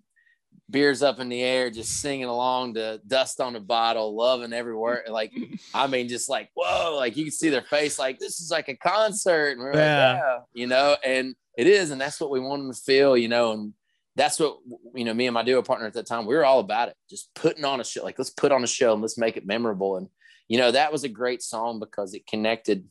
beers 0.73 1.03
up 1.03 1.21
in 1.21 1.29
the 1.29 1.43
air, 1.43 1.71
just 1.71 2.01
singing 2.01 2.25
along 2.25 2.75
to 2.75 3.01
"Dust 3.07 3.41
on 3.41 3.53
the 3.53 3.61
Bottle," 3.61 4.17
loving 4.17 4.53
everywhere. 4.53 5.05
Like 5.09 5.33
I 5.75 5.87
mean, 5.87 6.09
just 6.09 6.29
like 6.29 6.51
whoa, 6.55 6.97
like 6.97 7.17
you 7.17 7.25
can 7.25 7.33
see 7.33 7.51
their 7.51 7.63
face, 7.63 7.99
like 7.99 8.19
this 8.19 8.41
is 8.41 8.51
like 8.51 8.69
a 8.69 8.77
concert. 8.77 9.53
And 9.53 9.61
we're 9.61 9.75
Yeah. 9.75 9.79
like, 9.81 10.17
yeah, 10.23 10.39
you 10.55 10.67
know, 10.67 10.97
and 11.05 11.35
it 11.57 11.67
is, 11.67 11.91
and 11.91 12.01
that's 12.01 12.19
what 12.21 12.31
we 12.31 12.41
want 12.41 12.63
them 12.63 12.73
to 12.73 12.81
feel, 12.81 13.17
you 13.17 13.29
know, 13.29 13.53
and 13.53 13.75
that's 14.17 14.41
what 14.41 14.59
you 14.95 15.05
know. 15.05 15.15
Me 15.15 15.27
and 15.27 15.35
my 15.35 15.43
duo 15.43 15.63
partner 15.63 15.87
at 15.87 15.95
that 15.95 16.07
time, 16.07 16.27
we 16.27 16.35
were 16.35 16.45
all 16.45 16.61
about 16.61 16.89
it, 16.89 16.97
just 17.09 17.33
putting 17.35 17.65
on 17.65 17.81
a 17.81 17.85
show. 17.85 18.03
Like 18.03 18.19
let's 18.19 18.31
put 18.31 18.51
on 18.53 18.65
a 18.65 18.67
show 18.67 18.93
and 18.93 19.03
let's 19.03 19.19
make 19.19 19.37
it 19.37 19.47
memorable. 19.47 19.97
And 19.97 20.09
you 20.49 20.59
know, 20.59 20.71
that 20.73 20.91
was 20.93 21.05
a 21.05 21.09
great 21.09 21.43
song 21.43 21.79
because 21.79 22.15
it 22.15 22.27
connected 22.27 22.89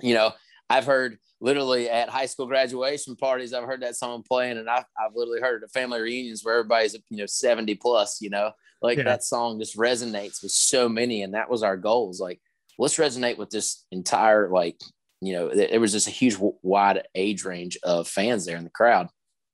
you 0.00 0.14
know, 0.14 0.32
I've 0.70 0.86
heard 0.86 1.18
literally 1.40 1.90
at 1.90 2.08
high 2.08 2.26
school 2.26 2.46
graduation 2.46 3.16
parties, 3.16 3.52
I've 3.52 3.64
heard 3.64 3.82
that 3.82 3.96
song 3.96 4.22
playing, 4.26 4.58
and 4.58 4.68
I've, 4.68 4.84
I've 4.98 5.14
literally 5.14 5.40
heard 5.40 5.62
it 5.62 5.64
at 5.64 5.72
family 5.72 6.00
reunions 6.00 6.42
where 6.44 6.54
everybody's, 6.58 6.94
you 7.10 7.18
know, 7.18 7.26
70 7.26 7.74
plus, 7.76 8.20
you 8.20 8.30
know, 8.30 8.50
like 8.82 8.98
Yeah. 8.98 9.04
that 9.04 9.24
song 9.24 9.58
just 9.58 9.76
resonates 9.76 10.42
with 10.42 10.52
so 10.52 10.88
many. 10.88 11.22
And 11.22 11.34
that 11.34 11.50
was 11.50 11.62
our 11.62 11.76
goal 11.76 12.10
is 12.10 12.20
like, 12.20 12.40
let's 12.78 12.96
resonate 12.96 13.36
with 13.38 13.50
this 13.50 13.84
entire, 13.92 14.48
like, 14.50 14.80
you 15.20 15.32
know, 15.34 15.48
there 15.54 15.80
was 15.80 15.92
just 15.92 16.08
a 16.08 16.10
huge 16.10 16.36
wide 16.62 17.02
age 17.14 17.44
range 17.44 17.78
of 17.82 18.08
fans 18.08 18.44
there 18.46 18.56
in 18.56 18.64
the 18.64 18.70
crowd. 18.70 19.08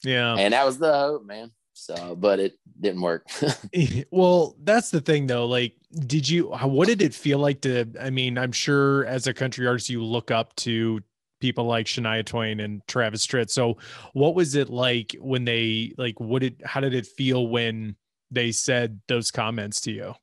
yeah. 0.05 0.35
And 0.37 0.55
that 0.55 0.65
was 0.67 0.79
the 0.79 0.93
hope, 0.93 1.25
man. 1.27 1.51
So, 1.81 2.15
but 2.15 2.41
it 2.41 2.59
didn't 2.79 3.01
work. 3.01 3.27
well, 4.11 4.57
that's 4.63 4.91
the 4.91 5.01
thing 5.01 5.27
though. 5.27 5.47
Like, 5.47 5.75
did 6.07 6.29
you, 6.29 6.49
what 6.49 6.89
did 6.89 7.01
it 7.01 7.15
feel 7.15 7.39
like 7.39 7.63
to, 7.63 7.87
I 8.01 8.11
mean, 8.11 8.37
I'm 8.37 8.53
sure 8.53 9.07
as 9.07 9.27
a 9.27 9.35
country 9.35 9.67
artist, 9.67 9.89
you 9.89 10.05
look 10.05 10.31
up 10.31 10.55
to 10.57 11.01
people 11.41 11.65
like 11.65 11.87
Shania 11.87 12.25
Twain 12.25 12.61
and 12.61 12.87
Travis 12.87 13.27
Tritt. 13.27 13.51
So 13.51 13.79
what 14.13 14.35
was 14.35 14.55
it 14.55 14.69
like 14.69 15.17
when 15.21 15.47
they, 15.47 15.95
like, 15.97 16.21
what 16.21 16.43
did, 16.43 16.63
how 16.67 16.81
did 16.81 16.93
it 16.93 17.07
feel 17.07 17.49
when 17.49 17.97
they 18.31 18.53
said 18.53 19.01
those 19.09 19.31
comments 19.31 19.81
to 19.83 19.93
you? 19.93 20.15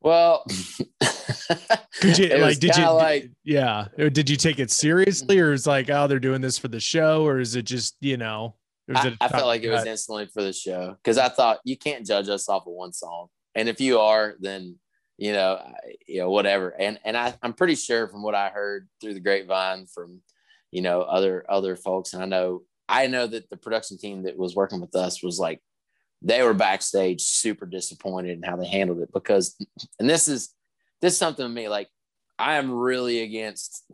well, 0.00 0.44
Could 2.00 2.18
you, 2.18 2.36
like, 2.38 2.58
did 2.58 2.76
you, 2.76 2.88
like, 2.90 3.30
yeah. 3.44 3.86
Did 3.96 4.30
you 4.30 4.36
take 4.36 4.58
it 4.58 4.70
seriously 4.70 5.38
or 5.40 5.52
is 5.52 5.66
like, 5.66 5.90
oh, 5.90 6.06
they're 6.06 6.20
doing 6.20 6.40
this 6.40 6.58
for 6.58 6.68
the 6.68 6.78
show? 6.78 7.24
Or 7.26 7.40
is 7.40 7.56
it 7.56 7.64
just, 7.64 7.96
you 8.00 8.16
know, 8.16 8.54
I, 8.96 9.02
I 9.20 9.28
felt 9.28 9.46
like 9.46 9.62
it 9.62 9.70
was 9.70 9.82
instantly 9.86 10.26
for 10.26 10.42
the 10.42 10.52
show 10.52 10.96
because 11.02 11.18
I 11.18 11.28
thought 11.28 11.60
you 11.64 11.76
can't 11.76 12.06
judge 12.06 12.28
us 12.28 12.48
off 12.48 12.66
of 12.66 12.72
one 12.72 12.92
song, 12.92 13.28
and 13.54 13.68
if 13.68 13.80
you 13.80 13.98
are, 14.00 14.34
then 14.40 14.76
you 15.18 15.32
know, 15.32 15.54
I- 15.56 15.94
you 16.06 16.20
know, 16.20 16.30
whatever. 16.30 16.70
And 16.70 16.98
and 17.04 17.16
I, 17.16 17.34
I'm 17.42 17.52
pretty 17.52 17.74
sure 17.74 18.08
from 18.08 18.22
what 18.22 18.34
I 18.34 18.48
heard 18.50 18.88
through 19.00 19.14
the 19.14 19.20
grapevine 19.20 19.86
from, 19.86 20.20
you 20.70 20.80
know, 20.82 21.02
other 21.02 21.44
other 21.48 21.76
folks, 21.76 22.12
and 22.14 22.22
I 22.22 22.26
know 22.26 22.62
I 22.88 23.06
know 23.08 23.26
that 23.26 23.50
the 23.50 23.56
production 23.56 23.98
team 23.98 24.22
that 24.22 24.38
was 24.38 24.54
working 24.56 24.80
with 24.80 24.94
us 24.96 25.22
was 25.22 25.38
like, 25.38 25.60
they 26.22 26.42
were 26.42 26.54
backstage 26.54 27.20
super 27.22 27.66
disappointed 27.66 28.30
in 28.38 28.42
how 28.42 28.56
they 28.56 28.66
handled 28.66 29.00
it 29.00 29.12
because, 29.12 29.56
and 29.98 30.08
this 30.08 30.28
is 30.28 30.54
this 31.02 31.12
is 31.14 31.18
something 31.18 31.44
to 31.44 31.48
me 31.48 31.68
like 31.68 31.88
I 32.38 32.54
am 32.54 32.70
really 32.70 33.20
against 33.20 33.84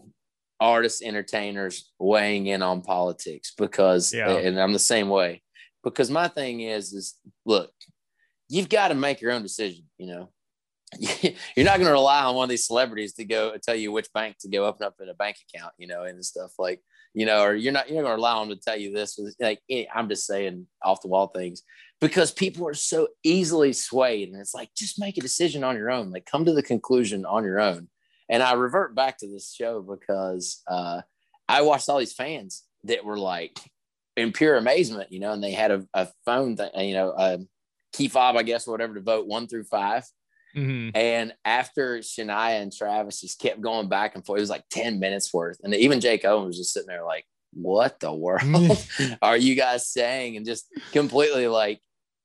artists, 0.64 1.03
entertainers 1.03 1.92
weighing 1.98 2.46
in 2.46 2.62
on 2.62 2.81
politics 2.81 3.53
because, 3.57 4.12
Yeah. 4.14 4.31
and 4.31 4.59
I'm 4.59 4.72
the 4.72 4.79
same 4.79 5.09
way. 5.09 5.42
Because 5.83 6.11
my 6.11 6.29
thing 6.29 6.61
is, 6.61 6.92
is 6.94 7.14
look, 7.44 7.70
you've 8.48 8.70
got 8.70 8.88
to 8.88 8.94
make 8.94 9.20
your 9.20 9.33
own 9.33 9.42
decision. 9.42 9.85
You 9.98 10.07
know, 10.07 10.29
you're 10.98 11.66
not 11.66 11.77
going 11.77 11.87
to 11.87 11.92
rely 11.92 12.22
on 12.24 12.35
one 12.35 12.44
of 12.44 12.50
these 12.50 12.66
celebrities 12.66 13.12
to 13.14 13.24
go 13.24 13.57
tell 13.62 13.74
you 13.74 13.92
which 13.92 14.12
bank 14.14 14.37
to 14.40 14.48
go 14.48 14.64
open 14.64 14.87
up 14.87 14.94
in 15.03 15.09
a 15.11 15.14
bank 15.14 15.37
account, 15.55 15.72
you 15.79 15.87
know, 15.87 16.05
and 16.05 16.24
stuff 16.24 16.53
like, 16.59 16.81
you 17.12 17.27
know, 17.27 17.42
or 17.42 17.55
you're 17.55 17.72
not 17.72 17.88
you're 17.88 17.96
not 17.96 18.09
going 18.09 18.12
to 18.12 18.16
rely 18.16 18.33
on 18.33 18.48
them 18.48 18.57
to 18.59 18.64
tell 18.64 18.79
you 18.79 18.92
this. 18.92 19.18
Like, 19.38 19.61
eh, 19.70 19.85
I'm 19.94 20.09
just 20.09 20.27
saying 20.27 20.66
off 20.83 21.03
the 21.03 21.09
wall 21.09 21.29
things 21.29 21.62
because 22.00 22.33
people 22.33 22.66
are 22.66 22.74
so 22.74 23.09
easily 23.22 23.72
swayed, 23.72 24.31
and 24.31 24.40
it's 24.40 24.55
like 24.55 24.70
just 24.77 24.98
make 24.98 25.18
a 25.18 25.20
decision 25.20 25.62
on 25.64 25.77
your 25.77 25.90
own. 25.90 26.11
Like, 26.11 26.27
come 26.27 26.44
to 26.44 26.53
the 26.55 26.62
conclusion 26.62 27.24
on 27.27 27.44
your 27.44 27.61
own. 27.61 27.88
And 28.29 28.43
I 28.43 28.55
revert 28.55 28.95
back 28.95 29.19
to 29.19 29.27
this 29.27 29.53
show 29.53 29.83
because 29.83 30.63
uh, 30.67 31.03
I 31.49 31.63
watched 31.63 31.89
all 31.89 31.99
these 31.99 32.15
fans 32.15 32.65
that 32.85 33.05
were 33.05 33.19
like 33.19 33.59
in 34.17 34.33
pure 34.33 34.57
amazement, 34.57 35.13
you 35.13 35.21
know, 35.21 35.33
and 35.33 35.43
they 35.43 35.53
had 35.53 35.71
a, 35.71 35.87
a 35.95 36.09
phone, 36.25 36.57
you 36.77 36.95
know, 36.95 37.13
a 37.17 37.39
key 37.93 38.09
fob, 38.09 38.37
I 38.37 38.43
guess, 38.43 38.67
or 38.67 38.73
whatever, 38.73 38.95
to 38.95 39.01
vote 39.01 39.27
one 39.27 39.47
through 39.47 39.65
five. 39.65 40.05
Mm-hmm. 40.57 40.97
And 40.97 41.35
after 41.45 41.99
Shania 41.99 42.63
and 42.63 42.73
Travis 42.73 43.21
just 43.21 43.41
kept 43.41 43.61
going 43.61 43.89
back 43.89 44.15
and 44.15 44.25
forth, 44.25 44.39
it 44.39 44.43
was 44.43 44.51
like 44.51 44.65
10 44.71 45.01
minutes 45.01 45.33
worth. 45.35 45.59
And 45.63 45.75
even 45.75 46.01
Jake 46.01 46.25
Owen 46.25 46.47
was 46.47 46.57
just 46.57 46.73
sitting 46.73 46.87
there 46.87 47.05
like, 47.05 47.25
what 47.53 48.01
the 48.01 48.13
world 48.13 48.85
are 49.23 49.37
you 49.37 49.55
guys 49.55 49.89
saying? 49.89 50.37
And 50.37 50.47
just 50.47 50.67
completely 50.93 51.49
like, 51.49 51.81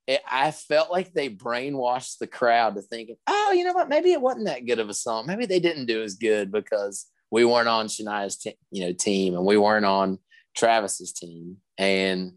it, 0.10 0.22
I 0.28 0.50
felt 0.50 0.90
like 0.90 1.14
they 1.14 1.30
brainwashed 1.30 2.18
the 2.18 2.26
crowd 2.26 2.76
to 2.76 2.82
thinking, 2.82 3.16
oh, 3.28 3.54
you 3.56 3.64
know 3.64 3.74
what? 3.74 3.90
Maybe 3.90 4.12
it 4.12 4.20
wasn't 4.22 4.48
that 4.48 4.66
good 4.66 4.80
of 4.80 4.90
a 4.90 4.94
song. 4.96 5.28
Maybe 5.28 5.46
they 5.46 5.60
didn't 5.60 5.86
do 5.86 6.02
as 6.02 6.16
good 6.16 6.52
because 6.52 7.06
we 7.30 7.46
weren't 7.46 7.68
on 7.68 7.86
Shania's 7.86 8.44
you 8.72 8.88
know 8.88 8.92
team 8.92 9.36
and 9.36 9.46
we 9.46 9.56
weren't 9.56 9.86
on 9.86 10.18
Travis's 10.58 11.14
team. 11.14 11.58
And 11.78 12.34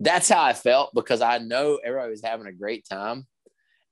that's 0.00 0.28
how 0.28 0.42
I 0.42 0.52
felt 0.52 0.92
because 0.94 1.22
I 1.22 1.38
know 1.38 1.78
everybody 1.82 2.10
was 2.10 2.22
having 2.22 2.46
a 2.46 2.52
great 2.52 2.86
time. 2.86 3.26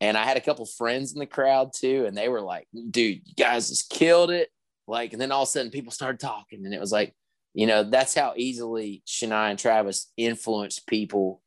And 0.03 0.19
I 0.19 0.25
had 0.25 0.37
a 0.37 0.43
couple 0.43 0.67
friends 0.67 1.15
in 1.15 1.19
the 1.19 1.25
crowd 1.25 1.73
too, 1.75 2.05
and 2.07 2.15
they 2.15 2.29
were 2.29 2.43
like, 2.43 2.69
dude, 2.91 3.23
you 3.25 3.35
guys 3.39 3.71
just 3.71 3.89
killed 3.89 4.31
it. 4.31 4.51
Like, 4.87 5.15
and 5.15 5.23
then 5.23 5.33
all 5.33 5.45
of 5.45 5.49
a 5.49 5.51
sudden 5.51 5.71
people 5.71 5.93
started 5.93 6.21
talking, 6.21 6.67
and 6.67 6.75
it 6.75 6.81
was 6.81 6.93
like, 6.93 7.15
you 7.55 7.67
know, 7.67 7.83
that's 7.83 8.15
how 8.15 8.35
easily 8.37 9.03
Shania 9.07 9.49
and 9.49 9.59
Travis 9.59 10.13
influenced 10.19 10.87
people 10.87 11.41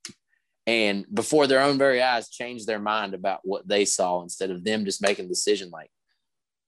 and 0.68 1.06
before 1.14 1.48
their 1.48 1.62
own 1.62 1.78
very 1.78 2.02
eyes 2.02 2.30
change 2.30 2.66
their 2.66 2.80
mind 2.80 3.14
about 3.14 3.42
what 3.44 3.68
they 3.68 3.86
saw 3.86 4.22
instead 4.22 4.50
of 4.50 4.64
them 4.64 4.86
just 4.86 5.02
making 5.02 5.26
a 5.26 5.30
decision 5.30 5.70
like 5.70 5.92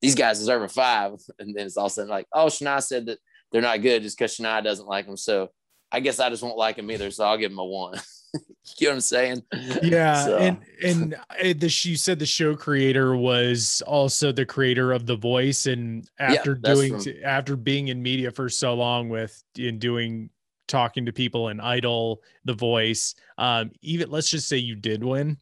these 0.01 0.15
guys 0.15 0.39
deserve 0.39 0.63
a 0.63 0.67
five. 0.67 1.13
And 1.39 1.55
then 1.55 1.65
it's 1.65 1.77
all 1.77 1.89
sudden 1.89 2.10
like, 2.10 2.27
oh, 2.33 2.47
Shania 2.47 2.81
said 2.81 3.07
that 3.07 3.19
they're 3.51 3.62
not 3.62 3.81
good 3.81 4.03
just 4.03 4.17
because 4.17 4.38
Shania 4.38 4.63
doesn't 4.63 4.88
like 4.88 5.05
them. 5.05 5.17
So 5.17 5.49
I 5.91 5.99
guess 5.99 6.19
I 6.19 6.29
just 6.29 6.43
won't 6.43 6.57
like 6.57 6.75
them 6.75 6.91
either. 6.91 7.12
So 7.12 7.25
I'll 7.25 7.38
give 7.38 7.51
them 7.51 7.60
a 7.60 7.65
one. 7.65 7.99
you 8.33 8.88
know 8.88 8.89
what 8.89 8.93
I'm 8.95 9.01
saying? 9.01 9.43
Yeah, 9.81 10.25
so. 10.25 10.38
and 10.38 10.57
and 10.83 11.13
uh, 11.13 11.53
the 11.57 11.81
you 11.83 11.95
said 11.95 12.19
the 12.19 12.25
show 12.25 12.55
creator 12.55 13.15
was 13.15 13.81
also 13.88 14.31
the 14.31 14.45
creator 14.45 14.91
of 14.91 15.05
The 15.05 15.15
Voice, 15.15 15.65
and 15.65 16.07
after 16.19 16.60
yeah, 16.62 16.73
doing 16.73 16.99
from- 16.99 17.13
after 17.23 17.55
being 17.55 17.88
in 17.88 18.03
media 18.03 18.31
for 18.31 18.49
so 18.49 18.73
long 18.73 19.07
with 19.07 19.41
in 19.57 19.79
doing 19.79 20.29
talking 20.67 21.06
to 21.06 21.13
people 21.13 21.49
in 21.49 21.60
Idol, 21.60 22.21
The 22.45 22.53
Voice, 22.53 23.15
um, 23.38 23.71
even 23.82 24.10
let's 24.10 24.30
just 24.30 24.47
say 24.47 24.58
you 24.58 24.75
did 24.75 25.03
win. 25.03 25.38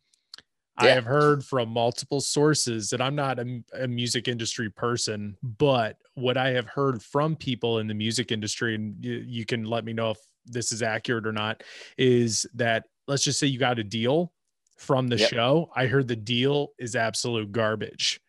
Yeah. 0.82 0.88
I 0.88 0.90
have 0.90 1.06
heard 1.06 1.44
from 1.44 1.70
multiple 1.70 2.20
sources 2.20 2.90
that 2.90 3.02
I'm 3.02 3.16
not 3.16 3.40
a, 3.40 3.64
a, 3.74 3.88
music 3.88 4.28
industry 4.28 4.70
person, 4.70 5.38
but 5.42 5.98
what 6.16 6.36
I 6.36 6.50
have 6.50 6.68
heard 6.68 7.02
from 7.02 7.38
people 7.38 7.80
in 7.80 7.88
the 7.88 7.94
music 7.94 8.32
industry, 8.32 8.76
and 8.76 8.96
you, 9.00 9.24
you 9.26 9.46
can 9.46 9.64
let 9.64 9.86
me 9.86 9.94
know 9.94 10.12
if 10.12 10.18
this 10.46 10.74
is 10.74 10.84
accurate 10.84 11.26
or 11.26 11.32
not, 11.32 11.64
is 11.98 12.46
that 12.56 12.84
let's 13.08 13.24
just 13.24 13.40
say 13.40 13.48
you 13.48 13.58
got 13.58 13.80
a 13.80 13.86
deal 13.86 14.34
from 14.78 15.08
the 15.08 15.18
yep. 15.18 15.30
show. 15.30 15.72
I 15.76 15.88
heard 15.88 16.10
the 16.10 16.16
deal 16.16 16.70
is 16.78 16.96
absolute 16.96 17.52
garbage. 17.52 18.20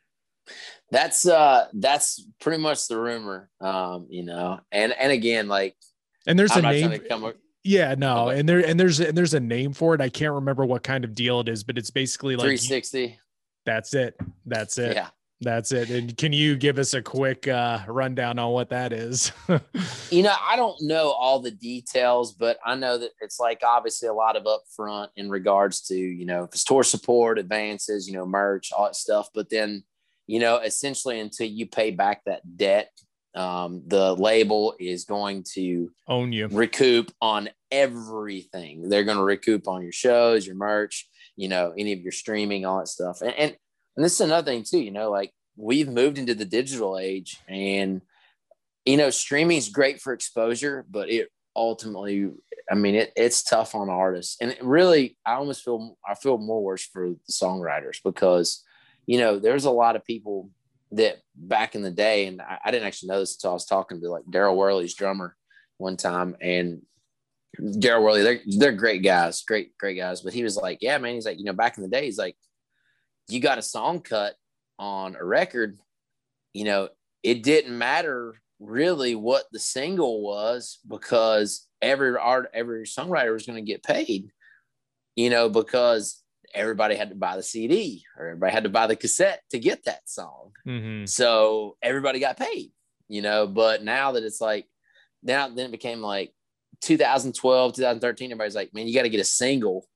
That's 0.90 1.26
uh 1.26 1.66
that's 1.74 2.24
pretty 2.40 2.62
much 2.62 2.86
the 2.86 2.98
rumor. 2.98 3.50
Um, 3.60 4.06
you 4.08 4.22
know, 4.22 4.60
and 4.70 4.92
and 4.92 5.10
again, 5.10 5.48
like 5.48 5.74
and 6.26 6.38
there's 6.38 6.52
I'm 6.52 6.64
a 6.64 6.72
name. 6.72 7.00
Come, 7.08 7.32
yeah, 7.64 7.94
no, 7.96 8.28
and 8.28 8.48
there 8.48 8.64
and 8.64 8.78
there's 8.78 9.00
and 9.00 9.16
there's 9.16 9.34
a 9.34 9.40
name 9.40 9.72
for 9.72 9.94
it. 9.94 10.00
I 10.00 10.08
can't 10.08 10.34
remember 10.34 10.64
what 10.64 10.82
kind 10.82 11.04
of 11.04 11.14
deal 11.14 11.40
it 11.40 11.48
is, 11.48 11.64
but 11.64 11.78
it's 11.78 11.90
basically 11.90 12.36
like 12.36 12.44
360. 12.44 13.18
That's 13.64 13.94
it. 13.94 14.16
That's 14.46 14.78
it. 14.78 14.94
Yeah. 14.94 15.08
That's 15.42 15.70
it. 15.72 15.90
And 15.90 16.16
can 16.16 16.32
you 16.32 16.56
give 16.56 16.78
us 16.78 16.94
a 16.94 17.02
quick 17.02 17.46
uh, 17.46 17.80
rundown 17.88 18.38
on 18.38 18.52
what 18.52 18.70
that 18.70 18.92
is? 18.92 19.32
you 20.10 20.22
know, 20.22 20.34
I 20.48 20.56
don't 20.56 20.80
know 20.80 21.10
all 21.10 21.40
the 21.40 21.50
details, 21.50 22.32
but 22.32 22.58
I 22.64 22.74
know 22.74 22.96
that 22.96 23.10
it's 23.20 23.38
like 23.38 23.60
obviously 23.62 24.08
a 24.08 24.14
lot 24.14 24.36
of 24.36 24.44
upfront 24.44 25.08
in 25.16 25.28
regards 25.28 25.82
to, 25.88 25.94
you 25.94 26.24
know, 26.24 26.44
if 26.44 26.50
it's 26.54 26.64
tour 26.64 26.82
support, 26.82 27.38
advances, 27.38 28.08
you 28.08 28.14
know, 28.14 28.24
merch, 28.24 28.72
all 28.72 28.86
that 28.86 28.96
stuff. 28.96 29.28
But 29.34 29.50
then, 29.50 29.84
you 30.26 30.40
know, 30.40 30.56
essentially 30.56 31.20
until 31.20 31.48
you 31.48 31.66
pay 31.66 31.90
back 31.90 32.24
that 32.24 32.56
debt, 32.56 32.90
um, 33.36 33.82
the 33.86 34.14
label 34.14 34.74
is 34.80 35.04
going 35.04 35.44
to 35.54 35.90
own 36.08 36.32
you, 36.32 36.48
recoup 36.48 37.12
on 37.20 37.50
everything. 37.70 38.88
They're 38.88 39.04
going 39.04 39.18
to 39.18 39.22
recoup 39.22 39.68
on 39.68 39.82
your 39.82 39.92
shows, 39.92 40.46
your 40.46 40.56
merch, 40.56 41.08
you 41.36 41.48
know, 41.48 41.72
any 41.76 41.92
of 41.92 42.00
your 42.00 42.12
streaming, 42.12 42.64
all 42.64 42.78
that 42.78 42.88
stuff. 42.88 43.20
And, 43.20 43.34
and 43.34 43.56
and 43.96 44.04
this 44.04 44.14
is 44.14 44.20
another 44.20 44.50
thing 44.50 44.64
too. 44.64 44.78
You 44.78 44.90
know, 44.90 45.10
like 45.10 45.32
we've 45.56 45.88
moved 45.88 46.18
into 46.18 46.34
the 46.34 46.44
digital 46.44 46.98
age, 46.98 47.38
and 47.48 48.00
you 48.84 48.96
know, 48.96 49.10
streaming 49.10 49.58
is 49.58 49.68
great 49.68 50.00
for 50.00 50.12
exposure, 50.12 50.86
but 50.90 51.10
it 51.10 51.28
ultimately, 51.54 52.30
I 52.70 52.74
mean, 52.74 52.94
it, 52.94 53.12
it's 53.16 53.42
tough 53.42 53.74
on 53.74 53.88
artists. 53.88 54.36
And 54.40 54.56
really, 54.62 55.16
I 55.26 55.34
almost 55.34 55.64
feel 55.64 55.98
I 56.08 56.14
feel 56.14 56.38
more 56.38 56.62
worse 56.62 56.84
for 56.84 57.10
the 57.10 57.32
songwriters 57.32 57.98
because 58.02 58.62
you 59.06 59.18
know, 59.18 59.38
there's 59.38 59.64
a 59.64 59.70
lot 59.70 59.96
of 59.96 60.04
people 60.04 60.50
that 60.92 61.18
back 61.34 61.74
in 61.74 61.82
the 61.82 61.90
day, 61.90 62.26
and 62.26 62.40
I, 62.40 62.58
I 62.64 62.70
didn't 62.70 62.86
actually 62.86 63.08
know 63.08 63.20
this 63.20 63.34
until 63.34 63.50
I 63.50 63.54
was 63.54 63.66
talking 63.66 64.00
to 64.00 64.10
like 64.10 64.24
Daryl 64.24 64.56
Worley's 64.56 64.94
drummer 64.94 65.36
one 65.78 65.96
time, 65.96 66.36
and 66.40 66.82
Daryl 67.58 68.02
Worley, 68.02 68.22
they're 68.22 68.40
they're 68.46 68.72
great 68.72 69.02
guys, 69.02 69.42
great 69.42 69.76
great 69.78 69.96
guys. 69.96 70.20
But 70.20 70.34
he 70.34 70.42
was 70.42 70.56
like, 70.56 70.78
yeah, 70.80 70.98
man, 70.98 71.14
he's 71.14 71.26
like, 71.26 71.38
you 71.38 71.44
know, 71.44 71.52
back 71.52 71.76
in 71.76 71.82
the 71.82 71.88
day, 71.88 72.04
he's 72.04 72.18
like, 72.18 72.36
you 73.28 73.40
got 73.40 73.58
a 73.58 73.62
song 73.62 74.00
cut 74.00 74.34
on 74.78 75.16
a 75.16 75.24
record, 75.24 75.78
you 76.52 76.64
know, 76.64 76.88
it 77.22 77.42
didn't 77.42 77.76
matter 77.76 78.40
really 78.60 79.14
what 79.14 79.44
the 79.52 79.58
single 79.58 80.22
was 80.22 80.78
because 80.88 81.66
every 81.82 82.16
art, 82.16 82.50
every 82.54 82.84
songwriter 82.84 83.32
was 83.32 83.46
going 83.46 83.62
to 83.62 83.72
get 83.72 83.82
paid, 83.82 84.30
you 85.14 85.30
know, 85.30 85.48
because 85.48 86.22
everybody 86.56 86.94
had 86.96 87.10
to 87.10 87.14
buy 87.14 87.36
the 87.36 87.42
CD 87.42 88.04
or 88.18 88.26
everybody 88.26 88.52
had 88.52 88.64
to 88.64 88.70
buy 88.70 88.86
the 88.86 88.96
cassette 88.96 89.42
to 89.50 89.58
get 89.58 89.84
that 89.84 90.08
song. 90.08 90.52
Mm-hmm. 90.66 91.06
So 91.06 91.76
everybody 91.82 92.18
got 92.18 92.38
paid, 92.38 92.72
you 93.08 93.22
know. 93.22 93.46
But 93.46 93.84
now 93.84 94.12
that 94.12 94.24
it's 94.24 94.40
like, 94.40 94.66
now 95.22 95.48
then 95.48 95.66
it 95.66 95.72
became 95.72 96.00
like 96.00 96.32
2012, 96.82 97.74
2013, 97.74 98.30
everybody's 98.30 98.54
like, 98.54 98.74
man, 98.74 98.86
you 98.86 98.94
got 98.94 99.02
to 99.02 99.08
get 99.08 99.20
a 99.20 99.24
single 99.24 99.86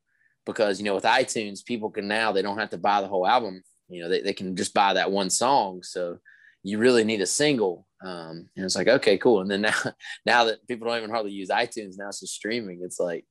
because, 0.46 0.78
you 0.78 0.84
know, 0.84 0.94
with 0.94 1.04
iTunes, 1.04 1.64
people 1.64 1.90
can 1.90 2.08
now, 2.08 2.32
they 2.32 2.42
don't 2.42 2.58
have 2.58 2.70
to 2.70 2.78
buy 2.78 3.00
the 3.00 3.08
whole 3.08 3.26
album. 3.26 3.62
You 3.88 4.02
know, 4.02 4.08
they, 4.08 4.20
they 4.20 4.32
can 4.32 4.54
just 4.56 4.74
buy 4.74 4.94
that 4.94 5.10
one 5.10 5.30
song. 5.30 5.82
So 5.82 6.18
you 6.62 6.78
really 6.78 7.04
need 7.04 7.20
a 7.20 7.26
single. 7.26 7.86
Um, 8.02 8.48
and 8.56 8.64
it's 8.64 8.76
like, 8.76 8.88
okay, 8.88 9.18
cool. 9.18 9.40
And 9.40 9.50
then 9.50 9.62
now, 9.62 9.74
now 10.26 10.44
that 10.44 10.66
people 10.68 10.88
don't 10.88 10.98
even 10.98 11.10
hardly 11.10 11.32
use 11.32 11.48
iTunes, 11.48 11.98
now 11.98 12.08
it's 12.08 12.20
just 12.20 12.34
streaming. 12.34 12.80
It's 12.82 13.00
like, 13.00 13.24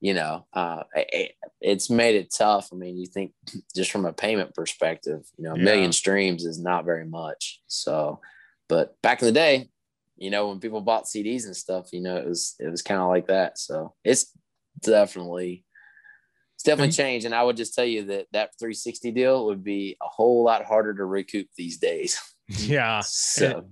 you 0.00 0.14
know, 0.14 0.46
uh, 0.52 0.84
it, 0.94 1.32
it's 1.60 1.90
made 1.90 2.14
it 2.14 2.32
tough. 2.36 2.68
I 2.72 2.76
mean, 2.76 2.96
you 2.96 3.06
think 3.06 3.32
just 3.74 3.90
from 3.90 4.04
a 4.04 4.12
payment 4.12 4.54
perspective, 4.54 5.22
you 5.36 5.44
know, 5.44 5.54
a 5.54 5.58
yeah. 5.58 5.64
million 5.64 5.92
streams 5.92 6.44
is 6.44 6.60
not 6.60 6.84
very 6.84 7.06
much. 7.06 7.60
So, 7.66 8.20
but 8.68 9.00
back 9.02 9.20
in 9.22 9.26
the 9.26 9.32
day, 9.32 9.68
you 10.16 10.30
know, 10.30 10.48
when 10.48 10.60
people 10.60 10.80
bought 10.80 11.04
CDs 11.04 11.46
and 11.46 11.56
stuff, 11.56 11.92
you 11.92 12.00
know, 12.00 12.16
it 12.16 12.26
was 12.26 12.54
it 12.58 12.68
was 12.68 12.82
kind 12.82 13.00
of 13.00 13.08
like 13.08 13.28
that. 13.28 13.58
So 13.58 13.94
it's 14.04 14.32
definitely 14.80 15.64
it's 16.54 16.64
definitely 16.64 16.92
changed. 16.92 17.24
And 17.24 17.34
I 17.34 17.42
would 17.42 17.56
just 17.56 17.74
tell 17.74 17.84
you 17.84 18.04
that 18.06 18.26
that 18.32 18.50
360 18.58 19.12
deal 19.12 19.46
would 19.46 19.62
be 19.62 19.96
a 20.02 20.08
whole 20.08 20.44
lot 20.44 20.64
harder 20.64 20.94
to 20.94 21.04
recoup 21.04 21.48
these 21.56 21.78
days. 21.78 22.20
Yeah. 22.50 23.00
so. 23.00 23.68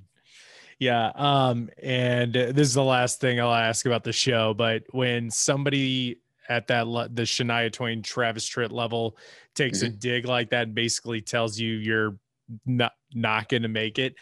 Yeah. 0.78 1.10
Um, 1.14 1.70
and 1.82 2.32
this 2.32 2.68
is 2.68 2.74
the 2.74 2.84
last 2.84 3.20
thing 3.20 3.40
I'll 3.40 3.52
ask 3.52 3.86
about 3.86 4.04
the 4.04 4.12
show, 4.12 4.52
but 4.52 4.82
when 4.90 5.30
somebody 5.30 6.20
at 6.48 6.66
that 6.68 6.86
le- 6.86 7.08
the 7.08 7.22
Shania 7.22 7.72
Twain 7.72 8.02
Travis 8.02 8.48
Tritt 8.48 8.70
level 8.70 9.16
takes 9.54 9.78
mm-hmm. 9.78 9.94
a 9.94 9.96
dig 9.96 10.26
like 10.26 10.50
that 10.50 10.64
and 10.64 10.74
basically 10.74 11.20
tells 11.20 11.58
you 11.58 11.72
you're 11.72 12.18
not 12.64 12.92
not 13.14 13.48
going 13.48 13.62
to 13.62 13.68
make 13.68 13.98
it, 13.98 14.14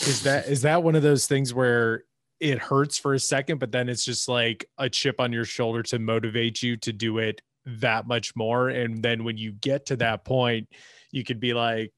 is 0.00 0.22
that 0.22 0.48
is 0.48 0.62
that 0.62 0.82
one 0.82 0.94
of 0.94 1.02
those 1.02 1.26
things 1.26 1.52
where 1.54 2.04
it 2.40 2.58
hurts 2.58 2.98
for 2.98 3.12
a 3.12 3.18
second, 3.20 3.58
but 3.58 3.70
then 3.70 3.88
it's 3.88 4.04
just 4.04 4.26
like 4.26 4.64
a 4.78 4.88
chip 4.88 5.20
on 5.20 5.32
your 5.32 5.44
shoulder 5.44 5.82
to 5.82 5.98
motivate 5.98 6.62
you 6.62 6.76
to 6.78 6.92
do 6.92 7.18
it 7.18 7.42
that 7.66 8.06
much 8.06 8.34
more, 8.34 8.70
and 8.70 9.02
then 9.02 9.22
when 9.22 9.36
you 9.36 9.52
get 9.52 9.86
to 9.86 9.96
that 9.96 10.24
point, 10.24 10.66
you 11.12 11.22
could 11.24 11.38
be 11.38 11.52
like, 11.52 11.92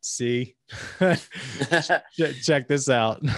see? 0.00 0.56
Check 2.42 2.68
this 2.68 2.88
out. 2.88 3.22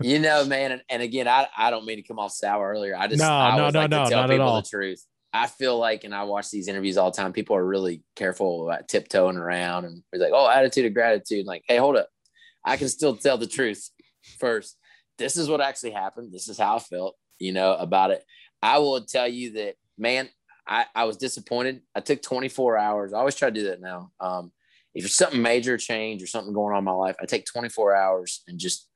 You 0.00 0.18
know 0.18 0.42
man 0.46 0.72
and, 0.72 0.82
and, 0.88 1.02
again 1.02 1.28
I, 1.28 1.48
I 1.54 1.70
don't 1.70 1.84
mean 1.84 1.98
to 1.98 2.02
come 2.02 2.18
off 2.18 2.32
sour 2.32 2.66
earlier. 2.66 2.96
I 2.96 3.08
just 3.08 3.20
no 3.20 3.30
I 3.30 3.58
no 3.58 3.68
no 3.68 3.80
like 3.80 3.90
no 3.90 4.08
tell 4.08 4.22
not 4.22 4.30
people 4.30 4.46
at 4.46 4.48
all. 4.48 4.62
the 4.62 4.66
truth. 4.66 5.04
I 5.34 5.48
feel 5.48 5.76
like 5.76 6.04
and 6.04 6.14
i 6.14 6.22
watch 6.22 6.50
these 6.50 6.66
interviews 6.66 6.96
all 6.96 7.10
the 7.10 7.16
time 7.18 7.34
people 7.34 7.56
are 7.56 7.66
really 7.66 8.02
careful 8.14 8.66
about 8.66 8.88
tiptoeing 8.88 9.36
around 9.36 9.84
and 9.84 10.02
it's 10.14 10.22
like 10.22 10.32
oh 10.34 10.48
attitude 10.48 10.86
of 10.86 10.94
gratitude. 10.94 11.44
Like 11.44 11.62
hey 11.68 11.76
hold 11.76 11.96
up. 11.96 12.08
I 12.64 12.78
can 12.78 12.88
still 12.88 13.16
tell 13.16 13.36
the 13.36 13.46
truth 13.46 13.90
first. 14.38 14.78
This 15.18 15.36
is 15.36 15.46
what 15.46 15.60
actually 15.60 15.90
happened. 15.90 16.32
This 16.32 16.48
is 16.48 16.56
how 16.56 16.76
i 16.76 16.78
felt 16.78 17.16
you 17.38 17.52
know 17.52 17.74
about 17.74 18.12
it. 18.12 18.24
I 18.62 18.78
will 18.78 19.02
tell 19.02 19.28
you 19.28 19.52
that 19.52 19.74
man 19.98 20.30
I, 20.66 20.86
I 20.94 21.04
was 21.04 21.16
disappointed. 21.16 21.82
I 21.94 22.00
took 22.00 22.22
24 22.22 22.76
hours. 22.76 23.12
I 23.12 23.18
always 23.18 23.36
try 23.36 23.50
to 23.50 23.54
do 23.54 23.66
that 23.68 23.80
now. 23.80 24.10
Um, 24.18 24.52
if 24.96 25.02
there's 25.02 25.14
something 25.14 25.42
major 25.42 25.76
change 25.76 26.22
or 26.22 26.26
something 26.26 26.54
going 26.54 26.72
on 26.72 26.78
in 26.78 26.84
my 26.84 26.92
life, 26.92 27.16
I 27.20 27.26
take 27.26 27.44
24 27.44 27.94
hours 27.94 28.42
and 28.48 28.58
just 28.58 28.88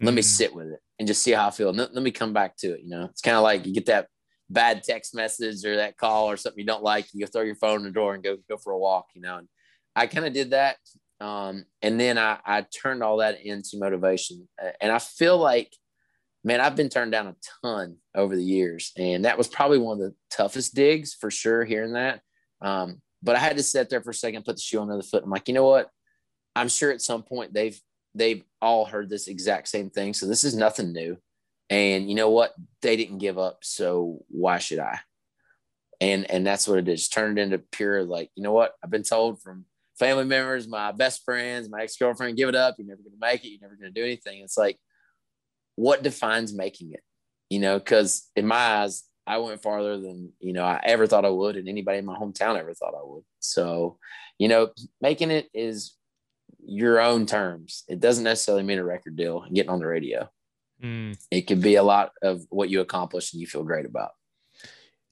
mm. 0.00 0.06
let 0.06 0.14
me 0.14 0.22
mm. 0.22 0.24
sit 0.24 0.54
with 0.54 0.68
it 0.68 0.80
and 0.98 1.06
just 1.06 1.22
see 1.22 1.32
how 1.32 1.48
I 1.48 1.50
feel. 1.50 1.68
And 1.68 1.76
let, 1.76 1.94
let 1.94 2.02
me 2.02 2.10
come 2.10 2.32
back 2.32 2.56
to 2.58 2.72
it. 2.72 2.80
You 2.82 2.88
know, 2.88 3.04
it's 3.04 3.20
kind 3.20 3.36
of 3.36 3.42
like 3.42 3.66
you 3.66 3.74
get 3.74 3.86
that 3.86 4.08
bad 4.48 4.82
text 4.82 5.14
message 5.14 5.64
or 5.66 5.76
that 5.76 5.98
call 5.98 6.30
or 6.30 6.38
something 6.38 6.58
you 6.58 6.66
don't 6.66 6.82
like, 6.82 7.06
you 7.12 7.26
throw 7.26 7.42
your 7.42 7.54
phone 7.54 7.80
in 7.80 7.84
the 7.84 7.90
door 7.90 8.14
and 8.14 8.24
go 8.24 8.38
go 8.48 8.56
for 8.56 8.72
a 8.72 8.78
walk. 8.78 9.08
You 9.14 9.20
know, 9.20 9.36
and 9.36 9.48
I 9.94 10.06
kind 10.06 10.26
of 10.26 10.32
did 10.32 10.52
that. 10.52 10.76
Um, 11.20 11.66
and 11.82 12.00
then 12.00 12.16
I, 12.16 12.38
I 12.46 12.62
turned 12.62 13.02
all 13.02 13.18
that 13.18 13.44
into 13.44 13.78
motivation. 13.78 14.48
And 14.80 14.90
I 14.90 14.98
feel 14.98 15.36
like, 15.36 15.70
man, 16.42 16.62
I've 16.62 16.76
been 16.76 16.88
turned 16.88 17.12
down 17.12 17.26
a 17.26 17.36
ton 17.62 17.98
over 18.14 18.34
the 18.34 18.42
years. 18.42 18.90
And 18.96 19.26
that 19.26 19.36
was 19.36 19.48
probably 19.48 19.78
one 19.78 20.00
of 20.00 20.02
the 20.02 20.14
toughest 20.30 20.74
digs 20.74 21.14
for 21.14 21.30
sure, 21.30 21.64
hearing 21.64 21.92
that. 21.92 22.22
Um, 22.62 23.02
but 23.22 23.36
I 23.36 23.38
had 23.38 23.56
to 23.56 23.62
sit 23.62 23.88
there 23.88 24.02
for 24.02 24.10
a 24.10 24.14
second, 24.14 24.44
put 24.44 24.56
the 24.56 24.62
shoe 24.62 24.80
on 24.80 24.88
the 24.88 24.94
other 24.94 25.02
foot. 25.02 25.22
I'm 25.22 25.30
like, 25.30 25.48
you 25.48 25.54
know 25.54 25.66
what? 25.66 25.90
I'm 26.54 26.68
sure 26.68 26.90
at 26.90 27.02
some 27.02 27.22
point 27.22 27.54
they've 27.54 27.80
they've 28.14 28.44
all 28.60 28.84
heard 28.84 29.08
this 29.08 29.28
exact 29.28 29.68
same 29.68 29.90
thing. 29.90 30.12
So 30.14 30.26
this 30.26 30.44
is 30.44 30.54
nothing 30.54 30.92
new. 30.92 31.16
And 31.70 32.08
you 32.08 32.14
know 32.14 32.30
what? 32.30 32.54
They 32.82 32.96
didn't 32.96 33.18
give 33.18 33.38
up. 33.38 33.60
So 33.62 34.24
why 34.28 34.58
should 34.58 34.78
I? 34.78 35.00
And 36.00 36.30
and 36.30 36.46
that's 36.46 36.68
what 36.68 36.78
it 36.78 36.88
is. 36.88 37.08
Turned 37.08 37.38
into 37.38 37.58
pure 37.58 38.04
like, 38.04 38.30
you 38.34 38.42
know 38.42 38.52
what? 38.52 38.74
I've 38.82 38.90
been 38.90 39.04
told 39.04 39.40
from 39.40 39.64
family 39.98 40.24
members, 40.24 40.66
my 40.66 40.92
best 40.92 41.24
friends, 41.24 41.70
my 41.70 41.82
ex-girlfriend, 41.82 42.36
give 42.36 42.48
it 42.48 42.54
up. 42.54 42.74
You're 42.76 42.88
never 42.88 43.02
gonna 43.02 43.16
make 43.20 43.44
it, 43.44 43.48
you're 43.48 43.60
never 43.62 43.76
gonna 43.76 43.90
do 43.90 44.02
anything. 44.02 44.40
It's 44.42 44.58
like, 44.58 44.78
what 45.76 46.02
defines 46.02 46.52
making 46.52 46.92
it? 46.92 47.02
You 47.50 47.60
know, 47.60 47.78
because 47.78 48.28
in 48.34 48.46
my 48.46 48.56
eyes, 48.56 49.04
I 49.26 49.38
went 49.38 49.62
farther 49.62 50.00
than 50.00 50.32
you 50.40 50.52
know 50.52 50.64
I 50.64 50.80
ever 50.84 51.06
thought 51.06 51.24
I 51.24 51.30
would, 51.30 51.56
and 51.56 51.68
anybody 51.68 51.98
in 51.98 52.04
my 52.04 52.16
hometown 52.16 52.58
ever 52.58 52.74
thought 52.74 52.94
I 52.94 53.02
would. 53.04 53.22
So, 53.40 53.98
you 54.38 54.48
know, 54.48 54.70
making 55.00 55.30
it 55.30 55.48
is 55.54 55.94
your 56.64 57.00
own 57.00 57.26
terms. 57.26 57.84
It 57.88 58.00
doesn't 58.00 58.24
necessarily 58.24 58.64
mean 58.64 58.78
a 58.78 58.84
record 58.84 59.16
deal 59.16 59.42
and 59.42 59.54
getting 59.54 59.70
on 59.70 59.80
the 59.80 59.86
radio. 59.86 60.28
Mm. 60.82 61.16
It 61.30 61.42
could 61.42 61.60
be 61.60 61.76
a 61.76 61.82
lot 61.82 62.12
of 62.22 62.42
what 62.50 62.68
you 62.68 62.80
accomplish 62.80 63.32
and 63.32 63.40
you 63.40 63.46
feel 63.46 63.62
great 63.62 63.86
about. 63.86 64.10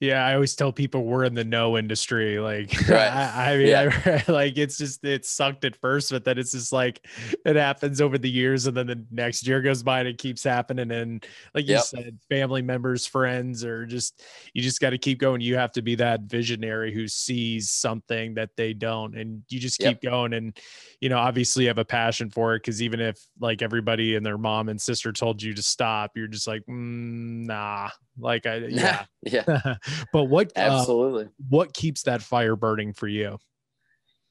Yeah, 0.01 0.25
I 0.25 0.33
always 0.33 0.55
tell 0.55 0.71
people 0.71 1.03
we're 1.03 1.25
in 1.25 1.35
the 1.35 1.43
no 1.43 1.77
industry. 1.77 2.39
Like, 2.39 2.73
right. 2.89 3.13
I, 3.13 3.53
I, 3.53 3.57
mean, 3.57 3.67
yeah. 3.67 4.23
I, 4.27 4.31
like 4.31 4.57
it's 4.57 4.75
just 4.75 5.05
it 5.05 5.27
sucked 5.27 5.63
at 5.63 5.75
first, 5.75 6.09
but 6.09 6.25
then 6.25 6.39
it's 6.39 6.53
just 6.53 6.73
like 6.73 7.05
it 7.45 7.55
happens 7.55 8.01
over 8.01 8.17
the 8.17 8.29
years, 8.29 8.65
and 8.65 8.75
then 8.75 8.87
the 8.87 9.05
next 9.11 9.45
year 9.45 9.61
goes 9.61 9.83
by 9.83 9.99
and 9.99 10.07
it 10.07 10.17
keeps 10.17 10.43
happening. 10.43 10.89
And 10.89 11.23
like 11.53 11.67
you 11.67 11.75
yep. 11.75 11.83
said, 11.83 12.17
family 12.29 12.63
members, 12.63 13.05
friends, 13.05 13.63
or 13.63 13.85
just 13.85 14.23
you 14.55 14.63
just 14.63 14.81
got 14.81 14.89
to 14.89 14.97
keep 14.97 15.19
going. 15.19 15.39
You 15.39 15.55
have 15.57 15.71
to 15.73 15.83
be 15.83 15.93
that 15.95 16.21
visionary 16.21 16.91
who 16.91 17.07
sees 17.07 17.69
something 17.69 18.33
that 18.33 18.49
they 18.57 18.73
don't, 18.73 19.15
and 19.15 19.43
you 19.49 19.59
just 19.59 19.77
keep 19.77 20.03
yep. 20.03 20.11
going. 20.11 20.33
And 20.33 20.57
you 20.99 21.09
know, 21.09 21.19
obviously, 21.19 21.65
you 21.65 21.69
have 21.69 21.77
a 21.77 21.85
passion 21.85 22.31
for 22.31 22.55
it 22.55 22.63
because 22.63 22.81
even 22.81 23.01
if 23.01 23.19
like 23.39 23.61
everybody 23.61 24.15
and 24.15 24.25
their 24.25 24.39
mom 24.39 24.67
and 24.67 24.81
sister 24.81 25.13
told 25.13 25.43
you 25.43 25.53
to 25.53 25.61
stop, 25.61 26.13
you're 26.15 26.25
just 26.25 26.47
like, 26.47 26.63
mm, 26.65 27.45
nah, 27.45 27.91
like 28.21 28.45
I 28.45 28.55
yeah 28.69 29.05
yeah. 29.23 29.75
but 30.13 30.25
what 30.25 30.47
uh, 30.55 30.59
absolutely 30.59 31.25
uh, 31.25 31.29
what 31.49 31.73
keeps 31.73 32.03
that 32.03 32.21
fire 32.21 32.55
burning 32.55 32.93
for 32.93 33.07
you? 33.07 33.37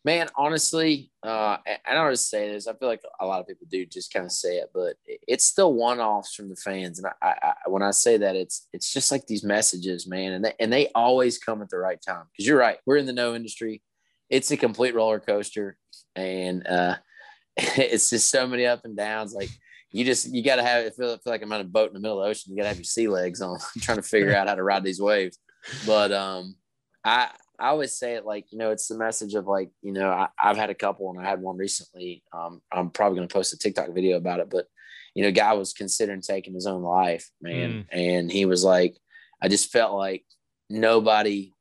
Man, 0.03 0.31
honestly, 0.35 1.11
uh, 1.22 1.59
I 1.87 1.92
don't 1.92 2.11
just 2.11 2.31
say 2.31 2.50
this. 2.50 2.66
I 2.66 2.72
feel 2.72 2.88
like 2.88 3.03
a 3.20 3.26
lot 3.26 3.40
of 3.40 3.46
people 3.46 3.66
do 3.70 3.85
just 3.85 4.11
kind 4.11 4.24
of 4.24 4.33
say 4.33 4.57
it, 4.57 4.70
but 4.72 4.96
it's 5.07 5.44
still 5.44 5.74
one-offs 5.74 6.35
from 6.35 6.48
the 6.48 6.57
fans. 6.57 6.98
And 6.98 7.09
I, 7.20 7.35
I, 7.42 7.68
when 7.68 7.83
I 7.83 7.90
say 7.90 8.16
that, 8.16 8.35
it's 8.35 8.66
it's 8.72 8.94
just 8.94 9.12
like 9.12 9.26
these 9.26 9.44
messages, 9.44 10.07
man, 10.07 10.33
and 10.33 10.44
they, 10.46 10.55
and 10.59 10.72
they 10.72 10.88
always 10.94 11.37
come 11.37 11.61
at 11.61 11.68
the 11.68 11.76
right 11.76 12.00
time. 12.00 12.24
Because 12.33 12.46
you're 12.46 12.59
right, 12.59 12.79
we're 12.87 12.96
in 12.96 13.05
the 13.05 13.12
no 13.12 13.35
industry. 13.35 13.83
It's 14.31 14.50
a 14.50 14.57
complete 14.57 14.94
roller 14.94 15.20
coaster, 15.20 15.76
and 16.16 16.66
uh, 16.66 16.96
it's 17.59 18.09
just 18.09 18.31
so 18.31 18.46
many 18.46 18.64
up 18.64 18.87
and 18.87 18.96
downs. 18.96 19.35
Like 19.35 19.50
you 19.92 20.05
just 20.05 20.33
you 20.33 20.42
got 20.42 20.57
to 20.57 20.62
have 20.62 20.85
it 20.85 20.94
feel, 20.94 21.16
feel 21.18 21.33
like 21.33 21.42
I'm 21.42 21.53
on 21.53 21.61
a 21.61 21.64
boat 21.64 21.88
in 21.88 21.94
the 21.94 22.00
middle 22.00 22.20
of 22.20 22.24
the 22.24 22.31
ocean. 22.31 22.53
You 22.53 22.57
got 22.57 22.62
to 22.64 22.68
have 22.68 22.79
your 22.79 22.85
sea 22.85 23.09
legs 23.09 23.40
on, 23.40 23.59
trying 23.81 23.98
to 23.98 24.03
figure 24.03 24.35
out 24.35 24.48
how 24.48 24.55
to 24.55 24.62
ride 24.62 24.85
these 24.85 25.00
waves. 25.00 25.38
But 25.87 26.12
um, 26.12 26.57
I 27.05 27.31
I 27.59 27.68
always 27.68 27.94
say 27.96 28.14
it 28.14 28.24
like 28.24 28.46
you 28.50 28.59
know 28.59 28.70
it's 28.70 28.88
the 28.88 28.96
message 28.96 29.35
of 29.35 29.46
like 29.46 29.70
you 29.83 29.92
know 29.92 30.11
I, 30.11 30.29
have 30.37 30.57
had 30.57 30.70
a 30.70 30.74
couple 30.74 31.11
and 31.11 31.20
I 31.20 31.29
had 31.29 31.40
one 31.40 31.57
recently. 31.57 32.22
Um, 32.33 32.62
I'm 32.72 32.90
probably 32.90 33.16
going 33.16 33.29
to 33.29 33.33
post 33.33 33.53
a 33.53 33.59
TikTok 33.59 33.92
video 33.94 34.16
about 34.16 34.40
it, 34.40 34.48
but 34.50 34.66
you 35.14 35.24
know, 35.24 35.33
guy 35.33 35.53
was 35.55 35.72
considering 35.72 36.20
taking 36.20 36.55
his 36.55 36.66
own 36.66 36.83
life, 36.83 37.31
man, 37.40 37.70
mm. 37.70 37.87
and 37.90 38.31
he 38.31 38.46
was 38.46 38.64
like, 38.64 38.96
I 39.42 39.48
just 39.48 39.72
felt 39.72 39.94
like 39.94 40.24
nobody 40.68 41.53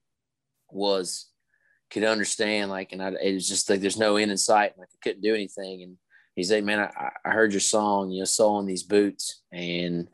was 0.69 1.27
could 1.89 2.03
understand 2.03 2.69
like, 2.69 2.91
and 2.91 3.01
I, 3.01 3.13
it 3.21 3.33
was 3.33 3.47
just 3.47 3.69
like 3.69 3.81
there's 3.81 3.97
no 3.97 4.17
end 4.17 4.31
in 4.31 4.37
sight, 4.37 4.77
like 4.77 4.89
I 4.93 4.97
couldn't 5.01 5.23
do 5.23 5.33
anything, 5.33 5.81
and 5.83 5.97
he's 6.39 6.51
like, 6.51 6.63
man, 6.63 6.79
I, 6.79 7.11
I 7.23 7.29
heard 7.31 7.51
your 7.51 7.59
song, 7.59 8.11
you 8.11 8.19
know, 8.19 8.25
soul 8.25 8.59
in 8.59 8.65
these 8.65 8.83
boots. 8.83 9.41
And 9.51 10.07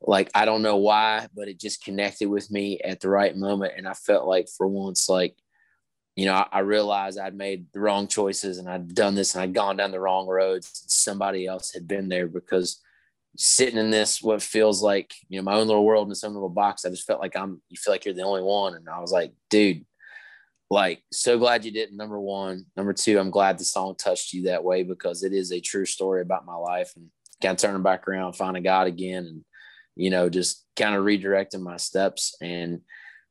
like, 0.00 0.30
I 0.34 0.44
don't 0.44 0.62
know 0.62 0.76
why, 0.76 1.28
but 1.34 1.48
it 1.48 1.60
just 1.60 1.84
connected 1.84 2.28
with 2.28 2.50
me 2.50 2.80
at 2.80 3.00
the 3.00 3.08
right 3.08 3.36
moment. 3.36 3.74
And 3.76 3.86
I 3.86 3.92
felt 3.92 4.26
like 4.26 4.48
for 4.48 4.66
once, 4.66 5.08
like, 5.08 5.36
you 6.16 6.24
know, 6.26 6.34
I, 6.34 6.46
I 6.50 6.58
realized 6.60 7.18
I'd 7.18 7.36
made 7.36 7.66
the 7.72 7.80
wrong 7.80 8.08
choices 8.08 8.58
and 8.58 8.68
I'd 8.68 8.94
done 8.94 9.14
this 9.14 9.34
and 9.34 9.42
I'd 9.42 9.54
gone 9.54 9.76
down 9.76 9.90
the 9.90 10.00
wrong 10.00 10.26
roads. 10.26 10.84
Somebody 10.88 11.46
else 11.46 11.72
had 11.72 11.86
been 11.86 12.08
there 12.08 12.26
because 12.26 12.80
sitting 13.36 13.78
in 13.78 13.90
this, 13.90 14.22
what 14.22 14.42
feels 14.42 14.82
like, 14.82 15.14
you 15.28 15.38
know, 15.38 15.44
my 15.44 15.54
own 15.54 15.66
little 15.66 15.84
world 15.84 16.08
in 16.08 16.14
some 16.14 16.32
little 16.32 16.48
box, 16.48 16.84
I 16.84 16.90
just 16.90 17.06
felt 17.06 17.20
like 17.20 17.36
I'm, 17.36 17.60
you 17.68 17.76
feel 17.76 17.92
like 17.92 18.04
you're 18.04 18.14
the 18.14 18.22
only 18.22 18.42
one. 18.42 18.74
And 18.74 18.88
I 18.88 19.00
was 19.00 19.12
like, 19.12 19.32
dude, 19.50 19.84
like 20.70 21.02
so 21.12 21.38
glad 21.38 21.64
you 21.64 21.70
didn't. 21.70 21.96
Number 21.96 22.20
one. 22.20 22.66
Number 22.76 22.92
two 22.92 23.18
i'm 23.18 23.30
glad 23.30 23.58
the 23.58 23.64
song 23.64 23.94
touched 23.96 24.32
you 24.32 24.44
that 24.44 24.64
way 24.64 24.82
because 24.82 25.22
it 25.22 25.32
is 25.32 25.52
a 25.52 25.60
true 25.60 25.86
story 25.86 26.22
about 26.22 26.46
my 26.46 26.56
life 26.56 26.92
and 26.96 27.06
kind 27.42 27.52
of 27.52 27.58
turning 27.58 27.82
back 27.82 28.08
around 28.08 28.32
finding 28.32 28.62
god 28.62 28.86
again 28.86 29.26
and 29.26 29.44
you 29.94 30.10
know 30.10 30.28
just 30.28 30.64
kind 30.76 30.94
of 30.94 31.04
redirecting 31.04 31.60
my 31.60 31.76
steps 31.76 32.34
and 32.40 32.80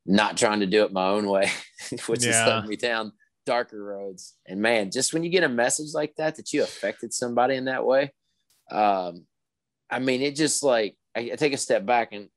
not 0.05 0.37
trying 0.37 0.59
to 0.59 0.67
do 0.67 0.83
it 0.83 0.93
my 0.93 1.07
own 1.07 1.27
way 1.27 1.49
which 2.05 2.23
yeah. 2.23 2.29
is 2.29 2.47
letting 2.47 2.69
me 2.69 2.75
down 2.75 3.11
darker 3.45 3.83
roads. 3.83 4.35
And 4.47 4.61
man 4.61 4.91
just 4.91 5.13
when 5.13 5.23
you 5.23 5.29
get 5.29 5.43
a 5.43 5.49
message 5.49 5.93
like 5.93 6.15
that 6.17 6.35
that 6.35 6.51
you 6.53 6.63
affected 6.63 7.13
somebody 7.13 7.55
in 7.55 7.65
that 7.65 7.85
way 7.85 8.11
um 8.71 9.25
i 9.91 9.99
mean 9.99 10.23
it 10.23 10.35
just 10.35 10.63
like 10.63 10.95
i, 11.15 11.19
I 11.31 11.35
take 11.35 11.53
a 11.53 11.57
step 11.57 11.85
back 11.85 12.09
and 12.11 12.29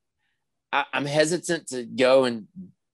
I, 0.71 0.85
i'm 0.93 1.07
hesitant 1.07 1.69
to 1.69 1.85
go 1.85 2.25
and 2.25 2.47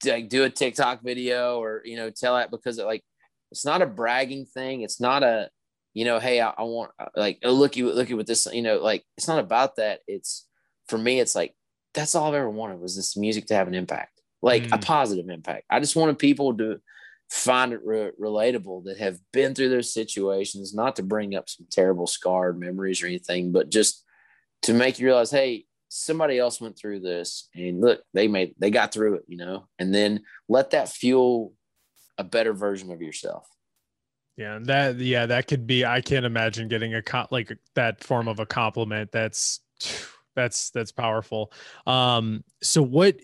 like 0.07 0.29
do 0.29 0.43
a 0.43 0.49
TikTok 0.49 1.01
video 1.03 1.59
or 1.61 1.81
you 1.85 1.97
know 1.97 2.09
tell 2.09 2.35
that 2.35 2.51
because 2.51 2.77
it, 2.77 2.85
like 2.85 3.03
it's 3.51 3.65
not 3.65 3.81
a 3.81 3.87
bragging 3.87 4.45
thing. 4.45 4.81
It's 4.81 4.99
not 4.99 5.23
a 5.23 5.49
you 5.93 6.05
know 6.05 6.19
hey 6.19 6.41
I, 6.41 6.49
I 6.49 6.63
want 6.63 6.91
uh, 6.99 7.05
like 7.15 7.39
oh 7.43 7.51
look 7.51 7.75
you 7.75 7.91
look 7.91 8.11
at 8.11 8.17
what 8.17 8.27
this 8.27 8.47
you 8.51 8.61
know 8.61 8.77
like 8.77 9.03
it's 9.17 9.27
not 9.27 9.39
about 9.39 9.77
that. 9.77 9.99
It's 10.07 10.47
for 10.87 10.97
me 10.97 11.19
it's 11.19 11.35
like 11.35 11.53
that's 11.93 12.15
all 12.15 12.27
I've 12.27 12.35
ever 12.35 12.49
wanted 12.49 12.79
was 12.79 12.95
this 12.95 13.15
music 13.15 13.47
to 13.47 13.55
have 13.55 13.67
an 13.67 13.75
impact 13.75 14.15
like 14.41 14.63
mm. 14.63 14.75
a 14.75 14.77
positive 14.77 15.29
impact. 15.29 15.65
I 15.69 15.79
just 15.79 15.95
wanted 15.95 16.19
people 16.19 16.55
to 16.57 16.79
find 17.31 17.73
it 17.73 17.81
re- 17.83 18.11
relatable 18.21 18.85
that 18.85 18.99
have 18.99 19.17
been 19.33 19.55
through 19.55 19.69
those 19.69 19.91
situations, 19.91 20.73
not 20.73 20.95
to 20.97 21.03
bring 21.03 21.35
up 21.35 21.49
some 21.49 21.65
terrible 21.71 22.05
scarred 22.05 22.59
memories 22.59 23.01
or 23.01 23.07
anything, 23.07 23.51
but 23.51 23.71
just 23.71 24.03
to 24.61 24.73
make 24.73 24.99
you 24.99 25.07
realize, 25.07 25.31
hey, 25.31 25.65
somebody 25.95 26.37
else 26.37 26.59
went 26.59 26.77
through 26.77 26.99
this 26.99 27.47
and 27.55 27.79
look 27.79 28.01
they 28.13 28.27
made 28.27 28.53
they 28.59 28.69
got 28.69 28.91
through 28.91 29.13
it 29.15 29.23
you 29.27 29.37
know 29.37 29.65
and 29.79 29.95
then 29.95 30.21
let 30.49 30.71
that 30.71 30.89
fuel 30.89 31.53
a 32.17 32.23
better 32.23 32.53
version 32.53 32.91
of 32.91 33.01
yourself. 33.01 33.47
Yeah 34.37 34.59
that 34.63 34.97
yeah 34.97 35.25
that 35.27 35.47
could 35.47 35.65
be 35.65 35.85
i 35.85 36.01
can't 36.01 36.25
imagine 36.25 36.67
getting 36.67 36.93
a 36.93 37.01
like 37.31 37.57
that 37.75 38.03
form 38.03 38.27
of 38.27 38.39
a 38.39 38.45
compliment. 38.45 39.11
That's 39.11 39.61
that's 40.35 40.71
that's 40.71 40.91
powerful. 40.91 41.53
Um 41.87 42.43
so 42.61 42.83
what 42.83 43.17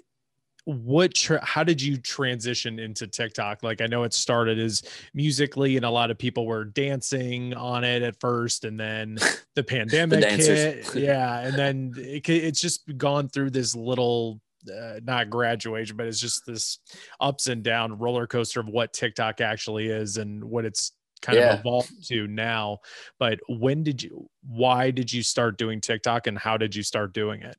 what 0.65 1.13
tra- 1.13 1.43
how 1.43 1.63
did 1.63 1.81
you 1.81 1.97
transition 1.97 2.79
into 2.79 3.07
TikTok? 3.07 3.63
Like 3.63 3.81
I 3.81 3.87
know 3.87 4.03
it 4.03 4.13
started 4.13 4.59
as 4.59 4.83
Musical.ly 5.13 5.69
and 5.69 5.85
a 5.85 5.89
lot 5.89 6.11
of 6.11 6.17
people 6.17 6.45
were 6.45 6.65
dancing 6.65 7.53
on 7.53 7.83
it 7.83 8.03
at 8.03 8.19
first 8.19 8.63
and 8.63 8.79
then 8.79 9.17
the 9.55 9.63
pandemic 9.63 10.21
the 10.21 10.29
hit. 10.29 10.95
Yeah, 10.95 11.39
and 11.39 11.55
then 11.55 11.93
it, 11.97 12.27
it's 12.29 12.61
just 12.61 12.83
gone 12.97 13.27
through 13.29 13.51
this 13.51 13.75
little 13.75 14.39
uh, 14.71 14.99
not 15.03 15.29
graduation, 15.29 15.97
but 15.97 16.05
it's 16.05 16.19
just 16.19 16.45
this 16.45 16.79
ups 17.19 17.47
and 17.47 17.63
down 17.63 17.97
roller 17.97 18.27
coaster 18.27 18.59
of 18.59 18.67
what 18.67 18.93
TikTok 18.93 19.41
actually 19.41 19.87
is 19.87 20.17
and 20.17 20.43
what 20.43 20.65
it's 20.65 20.91
kind 21.21 21.37
yeah. 21.37 21.53
of 21.53 21.59
evolved 21.59 22.07
to 22.07 22.27
now. 22.27 22.79
But 23.19 23.39
when 23.47 23.83
did 23.83 24.03
you 24.03 24.29
why 24.47 24.91
did 24.91 25.11
you 25.11 25.23
start 25.23 25.57
doing 25.57 25.81
TikTok 25.81 26.27
and 26.27 26.37
how 26.37 26.57
did 26.57 26.75
you 26.75 26.83
start 26.83 27.13
doing 27.13 27.41
it? 27.41 27.57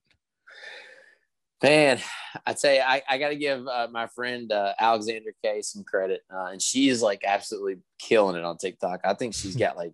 Man, 1.63 2.01
I'd 2.45 2.59
say 2.59 2.81
I, 2.81 3.03
I 3.09 3.19
got 3.19 3.29
to 3.29 3.37
give 3.37 3.67
uh, 3.69 3.87
my 3.93 4.09
friend 4.09 4.51
uh, 4.51 4.73
Alexandra 4.79 5.33
Kay 5.45 5.63
some 5.63 5.85
credit, 5.85 6.23
uh, 6.33 6.47
and 6.47 6.61
she's 6.61 7.03
like 7.03 7.23
absolutely 7.25 7.77
killing 8.01 8.37
it 8.37 8.45
on 8.45 8.57
TikTok. 8.57 9.01
I 9.05 9.15
think 9.15 9.35
she's 9.35 9.55
got 9.55 9.77
like 9.77 9.93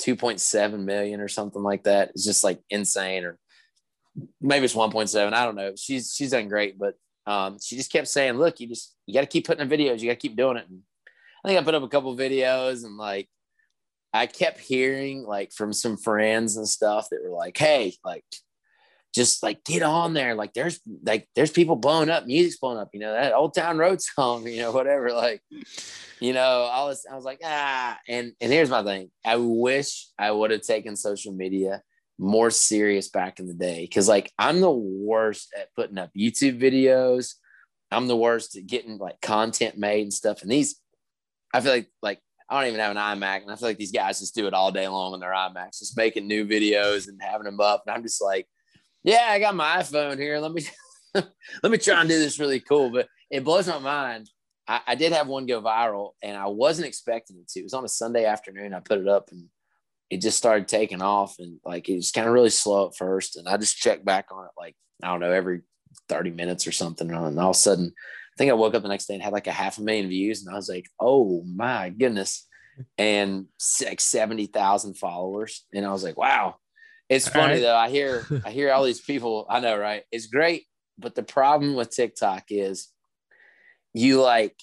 2.7 0.00 0.84
million 0.84 1.20
or 1.20 1.26
something 1.26 1.62
like 1.62 1.84
that. 1.84 2.10
It's 2.10 2.24
just 2.24 2.44
like 2.44 2.60
insane, 2.70 3.24
or 3.24 3.36
maybe 4.40 4.64
it's 4.64 4.74
1.7. 4.74 5.32
I 5.32 5.44
don't 5.44 5.56
know. 5.56 5.72
She's 5.76 6.14
she's 6.14 6.30
done 6.30 6.48
great, 6.48 6.78
but 6.78 6.94
um, 7.26 7.58
she 7.60 7.76
just 7.76 7.90
kept 7.90 8.06
saying, 8.06 8.34
"Look, 8.34 8.60
you 8.60 8.68
just 8.68 8.94
you 9.06 9.14
got 9.14 9.22
to 9.22 9.26
keep 9.26 9.46
putting 9.46 9.68
in 9.68 9.68
videos. 9.68 10.00
You 10.00 10.08
got 10.08 10.20
to 10.20 10.28
keep 10.28 10.36
doing 10.36 10.56
it." 10.56 10.68
And 10.68 10.82
I 11.44 11.48
think 11.48 11.60
I 11.60 11.64
put 11.64 11.74
up 11.74 11.82
a 11.82 11.88
couple 11.88 12.16
videos, 12.16 12.84
and 12.84 12.96
like 12.96 13.28
I 14.12 14.26
kept 14.26 14.60
hearing 14.60 15.24
like 15.24 15.52
from 15.52 15.72
some 15.72 15.96
friends 15.96 16.56
and 16.56 16.68
stuff 16.68 17.08
that 17.10 17.20
were 17.24 17.36
like, 17.36 17.56
"Hey, 17.56 17.94
like." 18.04 18.24
Just 19.14 19.42
like 19.42 19.64
get 19.64 19.82
on 19.82 20.14
there. 20.14 20.34
Like 20.34 20.52
there's 20.52 20.80
like 21.04 21.28
there's 21.34 21.50
people 21.50 21.76
blowing 21.76 22.10
up, 22.10 22.26
music's 22.26 22.58
blowing 22.58 22.78
up, 22.78 22.90
you 22.92 23.00
know, 23.00 23.12
that 23.12 23.34
old 23.34 23.54
town 23.54 23.78
road 23.78 24.00
song, 24.02 24.46
you 24.46 24.58
know, 24.58 24.72
whatever. 24.72 25.10
Like, 25.12 25.42
you 26.20 26.32
know, 26.32 26.68
I 26.70 26.84
was 26.84 27.06
I 27.10 27.14
was 27.14 27.24
like, 27.24 27.40
ah, 27.44 27.98
and 28.08 28.32
and 28.40 28.52
here's 28.52 28.70
my 28.70 28.82
thing. 28.84 29.10
I 29.24 29.36
wish 29.36 30.08
I 30.18 30.30
would 30.30 30.50
have 30.50 30.62
taken 30.62 30.96
social 30.96 31.32
media 31.32 31.82
more 32.18 32.50
serious 32.50 33.08
back 33.08 33.38
in 33.38 33.46
the 33.46 33.54
day. 33.54 33.88
Cause 33.92 34.08
like 34.08 34.32
I'm 34.38 34.60
the 34.60 34.70
worst 34.70 35.54
at 35.58 35.74
putting 35.74 35.98
up 35.98 36.10
YouTube 36.16 36.60
videos. 36.60 37.34
I'm 37.90 38.06
the 38.06 38.16
worst 38.16 38.56
at 38.56 38.66
getting 38.66 38.98
like 38.98 39.20
content 39.20 39.78
made 39.78 40.02
and 40.02 40.12
stuff. 40.12 40.42
And 40.42 40.50
these, 40.50 40.76
I 41.54 41.60
feel 41.60 41.72
like 41.72 41.88
like 42.02 42.20
I 42.50 42.60
don't 42.60 42.68
even 42.68 42.80
have 42.80 42.96
an 42.96 43.20
iMac, 43.20 43.42
and 43.42 43.50
I 43.50 43.56
feel 43.56 43.68
like 43.68 43.76
these 43.76 43.92
guys 43.92 44.20
just 44.20 44.34
do 44.34 44.46
it 44.46 44.54
all 44.54 44.72
day 44.72 44.88
long 44.88 45.12
on 45.12 45.20
their 45.20 45.32
iMacs, 45.32 45.80
just 45.80 45.96
making 45.96 46.26
new 46.26 46.46
videos 46.46 47.06
and 47.06 47.20
having 47.20 47.44
them 47.44 47.60
up. 47.60 47.82
And 47.86 47.94
I'm 47.94 48.02
just 48.02 48.22
like, 48.22 48.46
yeah, 49.04 49.26
I 49.28 49.38
got 49.38 49.54
my 49.54 49.78
iPhone 49.78 50.18
here. 50.18 50.38
Let 50.38 50.52
me 50.52 50.66
let 51.14 51.72
me 51.72 51.78
try 51.78 52.00
and 52.00 52.08
do 52.08 52.18
this 52.18 52.38
really 52.38 52.60
cool. 52.60 52.90
But 52.90 53.08
it 53.30 53.44
blows 53.44 53.68
my 53.68 53.78
mind. 53.78 54.30
I, 54.66 54.80
I, 54.88 54.94
did 54.96 55.12
have 55.12 55.28
one 55.28 55.46
go 55.46 55.62
viral, 55.62 56.10
and 56.22 56.36
I 56.36 56.46
wasn't 56.46 56.88
expecting 56.88 57.38
it 57.38 57.48
to. 57.48 57.60
It 57.60 57.64
was 57.64 57.74
on 57.74 57.84
a 57.84 57.88
Sunday 57.88 58.24
afternoon. 58.24 58.74
I 58.74 58.80
put 58.80 58.98
it 58.98 59.08
up, 59.08 59.30
and 59.30 59.46
it 60.10 60.20
just 60.20 60.38
started 60.38 60.68
taking 60.68 61.02
off, 61.02 61.36
and 61.38 61.58
like 61.64 61.88
it 61.88 61.96
was 61.96 62.12
kind 62.12 62.26
of 62.26 62.34
really 62.34 62.50
slow 62.50 62.88
at 62.88 62.96
first. 62.96 63.36
And 63.36 63.48
I 63.48 63.56
just 63.56 63.78
checked 63.78 64.04
back 64.04 64.26
on 64.30 64.44
it, 64.44 64.50
like 64.58 64.74
I 65.02 65.08
don't 65.08 65.20
know, 65.20 65.32
every 65.32 65.62
30 66.08 66.30
minutes 66.30 66.66
or 66.66 66.72
something. 66.72 67.10
And 67.10 67.38
all 67.38 67.50
of 67.50 67.56
a 67.56 67.58
sudden, 67.58 67.86
I 67.86 68.36
think 68.36 68.50
I 68.50 68.54
woke 68.54 68.74
up 68.74 68.82
the 68.82 68.88
next 68.88 69.06
day 69.06 69.14
and 69.14 69.22
had 69.22 69.32
like 69.32 69.46
a 69.46 69.52
half 69.52 69.78
a 69.78 69.82
million 69.82 70.08
views, 70.08 70.44
and 70.44 70.52
I 70.52 70.56
was 70.56 70.68
like, 70.68 70.86
oh 71.00 71.42
my 71.44 71.90
goodness, 71.90 72.46
and 72.96 73.46
like 73.84 74.00
seventy 74.00 74.46
thousand 74.46 74.94
followers, 74.94 75.64
and 75.72 75.86
I 75.86 75.92
was 75.92 76.04
like, 76.04 76.16
wow. 76.16 76.56
It's 77.08 77.28
funny 77.28 77.54
right. 77.54 77.62
though. 77.62 77.76
I 77.76 77.88
hear 77.88 78.26
I 78.44 78.50
hear 78.50 78.72
all 78.72 78.84
these 78.84 79.00
people. 79.00 79.46
I 79.48 79.60
know, 79.60 79.76
right? 79.76 80.04
It's 80.12 80.26
great, 80.26 80.64
but 80.98 81.14
the 81.14 81.22
problem 81.22 81.74
with 81.74 81.90
TikTok 81.90 82.44
is 82.50 82.88
you 83.94 84.20
like 84.20 84.54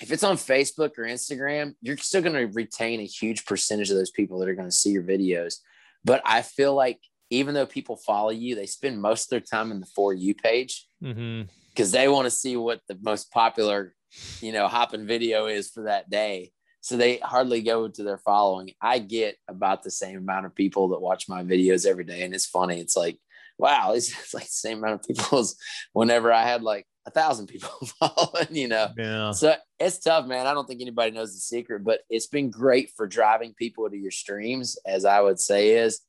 if 0.00 0.12
it's 0.12 0.24
on 0.24 0.36
Facebook 0.36 0.98
or 0.98 1.04
Instagram, 1.04 1.74
you're 1.80 1.96
still 1.96 2.20
going 2.20 2.34
to 2.34 2.52
retain 2.52 3.00
a 3.00 3.06
huge 3.06 3.46
percentage 3.46 3.90
of 3.90 3.96
those 3.96 4.10
people 4.10 4.38
that 4.38 4.48
are 4.48 4.54
going 4.54 4.68
to 4.68 4.74
see 4.74 4.90
your 4.90 5.02
videos. 5.02 5.56
But 6.04 6.20
I 6.24 6.42
feel 6.42 6.74
like 6.74 7.00
even 7.30 7.54
though 7.54 7.66
people 7.66 7.96
follow 7.96 8.30
you, 8.30 8.54
they 8.54 8.66
spend 8.66 9.00
most 9.00 9.24
of 9.24 9.30
their 9.30 9.40
time 9.40 9.72
in 9.72 9.80
the 9.80 9.86
for 9.86 10.12
you 10.12 10.34
page. 10.34 10.86
Mm-hmm 11.02 11.48
because 11.76 11.92
they 11.92 12.08
want 12.08 12.24
to 12.24 12.30
see 12.30 12.56
what 12.56 12.80
the 12.88 12.98
most 13.02 13.30
popular, 13.30 13.94
you 14.40 14.50
know, 14.50 14.66
hopping 14.66 15.06
video 15.06 15.46
is 15.46 15.68
for 15.68 15.84
that 15.84 16.08
day. 16.08 16.50
So 16.86 16.96
they 16.96 17.16
hardly 17.16 17.62
go 17.62 17.88
to 17.88 18.02
their 18.04 18.18
following. 18.18 18.70
I 18.80 19.00
get 19.00 19.38
about 19.48 19.82
the 19.82 19.90
same 19.90 20.18
amount 20.18 20.46
of 20.46 20.54
people 20.54 20.90
that 20.90 21.00
watch 21.00 21.28
my 21.28 21.42
videos 21.42 21.84
every 21.84 22.04
day. 22.04 22.22
And 22.22 22.32
it's 22.32 22.46
funny. 22.46 22.78
It's 22.78 22.96
like, 22.96 23.18
wow, 23.58 23.92
it's, 23.94 24.08
it's 24.16 24.32
like 24.32 24.44
the 24.44 24.50
same 24.50 24.78
amount 24.78 25.00
of 25.00 25.02
people 25.02 25.40
as 25.40 25.56
whenever 25.94 26.32
I 26.32 26.44
had 26.44 26.62
like 26.62 26.86
a 27.04 27.10
thousand 27.10 27.48
people 27.48 27.70
following, 27.98 28.46
you 28.54 28.68
know? 28.68 28.86
Yeah. 28.96 29.32
So 29.32 29.56
it's 29.80 29.98
tough, 29.98 30.28
man. 30.28 30.46
I 30.46 30.54
don't 30.54 30.68
think 30.68 30.80
anybody 30.80 31.10
knows 31.10 31.34
the 31.34 31.40
secret, 31.40 31.82
but 31.82 32.02
it's 32.08 32.28
been 32.28 32.50
great 32.50 32.92
for 32.96 33.08
driving 33.08 33.52
people 33.54 33.90
to 33.90 33.96
your 33.96 34.12
streams, 34.12 34.78
as 34.86 35.04
I 35.04 35.20
would 35.20 35.40
say 35.40 35.70
is 35.70 36.02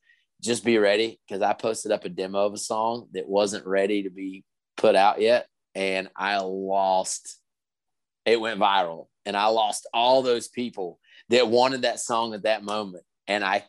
just 0.43 0.63
be 0.63 0.77
ready. 0.77 1.19
Cause 1.27 1.41
I 1.41 1.53
posted 1.53 1.91
up 1.91 2.05
a 2.05 2.09
demo 2.09 2.45
of 2.45 2.53
a 2.53 2.59
song 2.59 3.07
that 3.13 3.27
wasn't 3.27 3.65
ready 3.65 4.03
to 4.03 4.11
be 4.11 4.43
put 4.75 4.95
out 4.95 5.21
yet 5.21 5.47
and 5.73 6.07
I 6.15 6.37
lost. 6.37 7.39
It 8.27 8.39
went 8.39 8.59
viral, 8.59 9.07
and 9.27 9.35
I 9.35 9.47
lost 9.47 9.87
all 9.93 10.21
those 10.21 10.47
people 10.47 10.99
that 11.29 11.49
wanted 11.49 11.81
that 11.81 11.99
song 11.99 12.33
at 12.33 12.43
that 12.43 12.63
moment, 12.63 13.03
and 13.27 13.43
I 13.43 13.65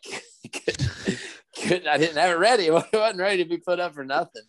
couldn't. 0.51 0.89
couldn't 1.61 1.87
I 1.87 1.97
didn't 1.97 2.15
have 2.15 2.31
it 2.31 2.39
ready. 2.39 2.65
It 2.69 2.73
wasn't 2.93 3.19
ready 3.19 3.43
to 3.43 3.49
be 3.49 3.57
put 3.57 3.79
up 3.79 3.93
for 3.93 4.05
nothing, 4.05 4.43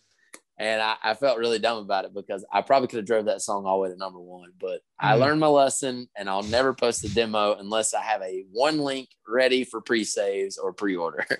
and 0.57 0.81
I, 0.81 0.95
I 1.03 1.13
felt 1.13 1.37
really 1.37 1.59
dumb 1.59 1.79
about 1.79 2.05
it 2.05 2.13
because 2.13 2.45
I 2.51 2.61
probably 2.61 2.87
could 2.87 2.97
have 2.97 3.05
drove 3.05 3.25
that 3.25 3.41
song 3.41 3.65
all 3.65 3.77
the 3.77 3.83
way 3.83 3.89
to 3.89 3.97
number 3.97 4.21
one. 4.21 4.51
But 4.57 4.77
mm-hmm. 4.77 5.07
I 5.07 5.13
learned 5.15 5.41
my 5.41 5.47
lesson, 5.47 6.07
and 6.17 6.29
I'll 6.29 6.43
never 6.43 6.73
post 6.73 7.03
a 7.03 7.13
demo 7.13 7.55
unless 7.55 7.93
I 7.93 8.01
have 8.01 8.21
a 8.21 8.45
one 8.49 8.79
link 8.79 9.09
ready 9.27 9.65
for 9.65 9.81
pre 9.81 10.05
saves 10.05 10.57
or 10.57 10.73
pre 10.73 10.95
order. 10.95 11.25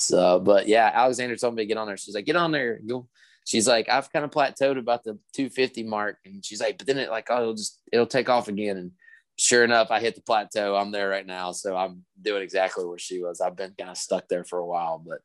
So, 0.00 0.38
but 0.38 0.68
yeah, 0.68 0.92
Alexandra 0.94 1.36
told 1.36 1.56
me 1.56 1.62
to 1.64 1.66
get 1.66 1.76
on 1.76 1.88
there. 1.88 1.96
She's 1.96 2.14
like, 2.14 2.24
get 2.24 2.36
on 2.36 2.52
there, 2.52 2.78
go 2.86 3.08
she's 3.48 3.66
like, 3.66 3.88
I've 3.88 4.12
kind 4.12 4.26
of 4.26 4.30
plateaued 4.30 4.78
about 4.78 5.04
the 5.04 5.18
250 5.32 5.82
mark. 5.84 6.18
And 6.26 6.44
she's 6.44 6.60
like, 6.60 6.76
but 6.76 6.86
then 6.86 6.98
it 6.98 7.10
like, 7.10 7.28
oh, 7.30 7.40
it'll 7.40 7.54
just, 7.54 7.80
it'll 7.90 8.06
take 8.06 8.28
off 8.28 8.48
again. 8.48 8.76
And 8.76 8.92
sure 9.38 9.64
enough, 9.64 9.90
I 9.90 10.00
hit 10.00 10.14
the 10.14 10.20
plateau. 10.20 10.76
I'm 10.76 10.90
there 10.90 11.08
right 11.08 11.26
now. 11.26 11.52
So 11.52 11.76
I'm 11.76 12.04
doing 12.20 12.42
exactly 12.42 12.84
where 12.84 12.98
she 12.98 13.22
was. 13.22 13.40
I've 13.40 13.56
been 13.56 13.74
kind 13.78 13.90
of 13.90 13.96
stuck 13.96 14.28
there 14.28 14.44
for 14.44 14.58
a 14.58 14.66
while, 14.66 15.02
but 15.04 15.20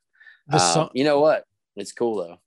um, 0.51 0.59
song, 0.59 0.89
you 0.93 1.03
know 1.03 1.19
what? 1.19 1.45
It's 1.75 1.91
cool 1.91 2.17
though. 2.17 2.37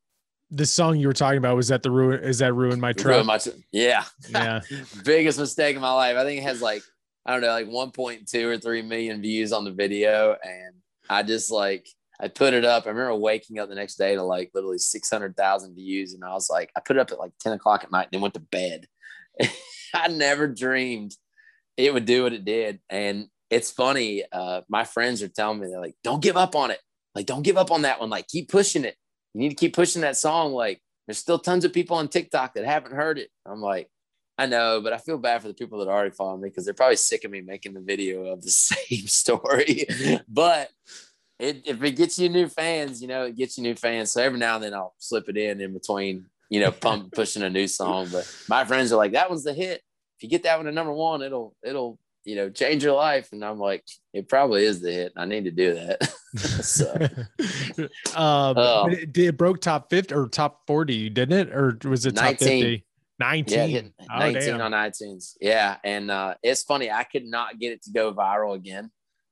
The 0.50 0.64
song 0.64 0.96
you 0.96 1.08
were 1.08 1.12
talking 1.12 1.38
about 1.38 1.56
was 1.56 1.68
that 1.68 1.82
the 1.82 1.90
ruin 1.90 2.22
is 2.22 2.38
that 2.38 2.54
ruin 2.54 2.78
my 2.78 2.92
truck? 2.92 3.16
Ruin 3.16 3.26
my, 3.26 3.40
yeah. 3.72 4.04
Yeah. 4.28 4.60
Biggest 5.04 5.38
mistake 5.38 5.74
of 5.74 5.82
my 5.82 5.92
life. 5.92 6.16
I 6.16 6.24
think 6.24 6.40
it 6.40 6.44
has 6.44 6.62
like, 6.62 6.82
I 7.26 7.32
don't 7.32 7.40
know, 7.40 7.48
like 7.48 7.66
1.2 7.66 8.44
or 8.44 8.56
3 8.56 8.82
million 8.82 9.20
views 9.20 9.52
on 9.52 9.64
the 9.64 9.72
video. 9.72 10.36
And 10.44 10.74
I 11.10 11.24
just 11.24 11.50
like, 11.50 11.88
I 12.20 12.28
put 12.28 12.54
it 12.54 12.64
up. 12.64 12.86
I 12.86 12.90
remember 12.90 13.16
waking 13.16 13.58
up 13.58 13.68
the 13.68 13.74
next 13.74 13.96
day 13.96 14.14
to 14.14 14.22
like 14.22 14.52
literally 14.54 14.78
600,000 14.78 15.74
views. 15.74 16.14
And 16.14 16.24
I 16.24 16.32
was 16.32 16.48
like, 16.48 16.70
I 16.76 16.80
put 16.80 16.96
it 16.96 17.00
up 17.00 17.10
at 17.10 17.18
like 17.18 17.32
10 17.40 17.54
o'clock 17.54 17.82
at 17.82 17.90
night 17.90 18.04
and 18.04 18.12
then 18.12 18.20
went 18.20 18.34
to 18.34 18.40
bed. 18.40 18.86
I 19.94 20.08
never 20.08 20.46
dreamed 20.46 21.16
it 21.76 21.92
would 21.92 22.04
do 22.04 22.24
what 22.24 22.32
it 22.32 22.44
did. 22.44 22.80
And 22.88 23.28
it's 23.50 23.70
funny. 23.70 24.24
Uh, 24.30 24.62
my 24.68 24.84
friends 24.84 25.22
are 25.22 25.28
telling 25.28 25.60
me, 25.60 25.68
they're 25.68 25.80
like, 25.80 25.96
don't 26.02 26.22
give 26.22 26.36
up 26.36 26.56
on 26.56 26.70
it. 26.70 26.80
Like, 27.14 27.26
don't 27.26 27.42
give 27.42 27.56
up 27.56 27.70
on 27.70 27.82
that 27.82 28.00
one. 28.00 28.10
Like, 28.10 28.28
keep 28.28 28.48
pushing 28.48 28.84
it. 28.84 28.96
You 29.34 29.40
need 29.40 29.50
to 29.50 29.54
keep 29.54 29.74
pushing 29.74 30.02
that 30.02 30.16
song. 30.16 30.52
Like, 30.52 30.80
there's 31.06 31.18
still 31.18 31.38
tons 31.38 31.64
of 31.64 31.72
people 31.72 31.96
on 31.96 32.08
TikTok 32.08 32.54
that 32.54 32.64
haven't 32.64 32.94
heard 32.94 33.18
it. 33.18 33.30
I'm 33.46 33.60
like, 33.60 33.88
I 34.38 34.46
know, 34.46 34.80
but 34.82 34.92
I 34.92 34.98
feel 34.98 35.16
bad 35.16 35.40
for 35.40 35.48
the 35.48 35.54
people 35.54 35.78
that 35.78 35.88
already 35.88 36.10
follow 36.10 36.36
me 36.36 36.48
because 36.48 36.64
they're 36.64 36.74
probably 36.74 36.96
sick 36.96 37.24
of 37.24 37.30
me 37.30 37.40
making 37.40 37.72
the 37.72 37.80
video 37.80 38.26
of 38.26 38.42
the 38.42 38.50
same 38.50 39.06
story. 39.06 39.86
but 40.28 40.70
it, 41.38 41.62
if 41.66 41.82
it 41.82 41.92
gets 41.92 42.18
you 42.18 42.28
new 42.28 42.48
fans, 42.48 43.00
you 43.00 43.08
know, 43.08 43.24
it 43.24 43.36
gets 43.36 43.56
you 43.56 43.62
new 43.62 43.74
fans. 43.74 44.12
So 44.12 44.22
every 44.22 44.38
now 44.38 44.56
and 44.56 44.64
then 44.64 44.74
I'll 44.74 44.94
slip 44.98 45.28
it 45.28 45.36
in 45.36 45.60
in 45.60 45.72
between, 45.72 46.26
you 46.50 46.60
know, 46.60 46.70
pump 46.70 47.12
pushing 47.12 47.42
a 47.42 47.50
new 47.50 47.66
song. 47.66 48.08
But 48.10 48.30
my 48.48 48.64
friends 48.64 48.92
are 48.92 48.96
like, 48.96 49.12
that 49.12 49.30
one's 49.30 49.44
the 49.44 49.54
hit. 49.54 49.82
If 50.18 50.22
you 50.22 50.28
get 50.28 50.44
that 50.44 50.56
one 50.56 50.66
to 50.66 50.72
number 50.72 50.92
one, 50.92 51.22
it'll 51.22 51.54
it'll 51.64 51.98
you 52.24 52.36
know 52.36 52.50
change 52.50 52.82
your 52.82 52.94
life. 52.94 53.28
And 53.32 53.44
I'm 53.44 53.58
like, 53.58 53.84
it 54.12 54.28
probably 54.28 54.64
is 54.64 54.80
the 54.80 54.92
hit. 54.92 55.12
I 55.16 55.24
need 55.24 55.44
to 55.44 55.50
do 55.50 55.74
that. 55.74 56.12
so, 56.38 56.92
um, 58.18 58.54
oh. 58.56 58.88
it, 58.90 59.16
it, 59.16 59.36
broke 59.36 59.60
top 59.60 59.90
fifty 59.90 60.14
or 60.14 60.28
top 60.28 60.62
forty, 60.66 61.10
didn't 61.10 61.38
it? 61.38 61.54
Or 61.54 61.78
was 61.84 62.06
it 62.06 62.16
top 62.16 62.24
19. 62.24 62.38
fifty? 62.38 62.86
19. 63.18 63.70
Yeah, 63.70 63.80
oh, 64.12 64.18
19 64.18 64.42
damn. 64.42 64.60
on 64.60 64.72
iTunes. 64.72 65.36
Yeah. 65.40 65.76
And 65.84 66.10
uh, 66.10 66.34
it's 66.42 66.62
funny. 66.62 66.90
I 66.90 67.04
could 67.04 67.24
not 67.24 67.58
get 67.58 67.72
it 67.72 67.82
to 67.84 67.90
go 67.90 68.12
viral 68.12 68.54
again 68.54 68.90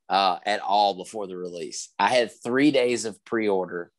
uh, 0.08 0.38
at 0.46 0.60
all 0.60 0.94
before 0.94 1.26
the 1.26 1.36
release. 1.36 1.90
I 1.98 2.08
had 2.08 2.30
three 2.42 2.70
days 2.70 3.04
of 3.04 3.22
pre 3.24 3.48
order 3.48 3.90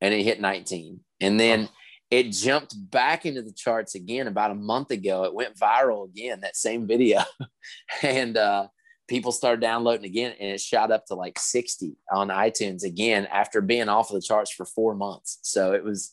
and 0.00 0.14
it 0.14 0.22
hit 0.22 0.40
19. 0.40 1.00
And 1.20 1.38
then 1.38 1.68
oh. 1.70 1.74
It 2.10 2.30
jumped 2.30 2.74
back 2.90 3.26
into 3.26 3.42
the 3.42 3.52
charts 3.52 3.94
again 3.94 4.26
about 4.26 4.50
a 4.50 4.54
month 4.54 4.90
ago. 4.90 5.24
It 5.24 5.34
went 5.34 5.56
viral 5.56 6.08
again, 6.08 6.40
that 6.40 6.56
same 6.56 6.86
video. 6.86 7.22
and 8.02 8.36
uh, 8.36 8.68
people 9.08 9.32
started 9.32 9.60
downloading 9.60 10.04
again 10.04 10.34
and 10.38 10.50
it 10.50 10.60
shot 10.60 10.90
up 10.90 11.06
to 11.06 11.14
like 11.14 11.38
60 11.38 11.96
on 12.12 12.28
iTunes 12.28 12.84
again 12.84 13.26
after 13.30 13.60
being 13.60 13.88
off 13.88 14.10
of 14.10 14.14
the 14.14 14.22
charts 14.22 14.52
for 14.52 14.64
four 14.64 14.94
months. 14.94 15.38
So 15.42 15.72
it 15.72 15.82
was, 15.82 16.12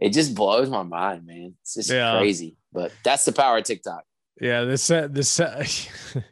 it 0.00 0.12
just 0.12 0.34
blows 0.34 0.70
my 0.70 0.82
mind, 0.82 1.26
man. 1.26 1.54
It's 1.62 1.74
just 1.74 1.90
yeah. 1.90 2.18
crazy. 2.18 2.56
But 2.72 2.92
that's 3.04 3.24
the 3.24 3.32
power 3.32 3.58
of 3.58 3.64
TikTok. 3.64 4.04
Yeah, 4.40 4.64
this 4.64 4.90
uh, 4.90 5.08
this 5.10 5.38
uh, 5.38 5.64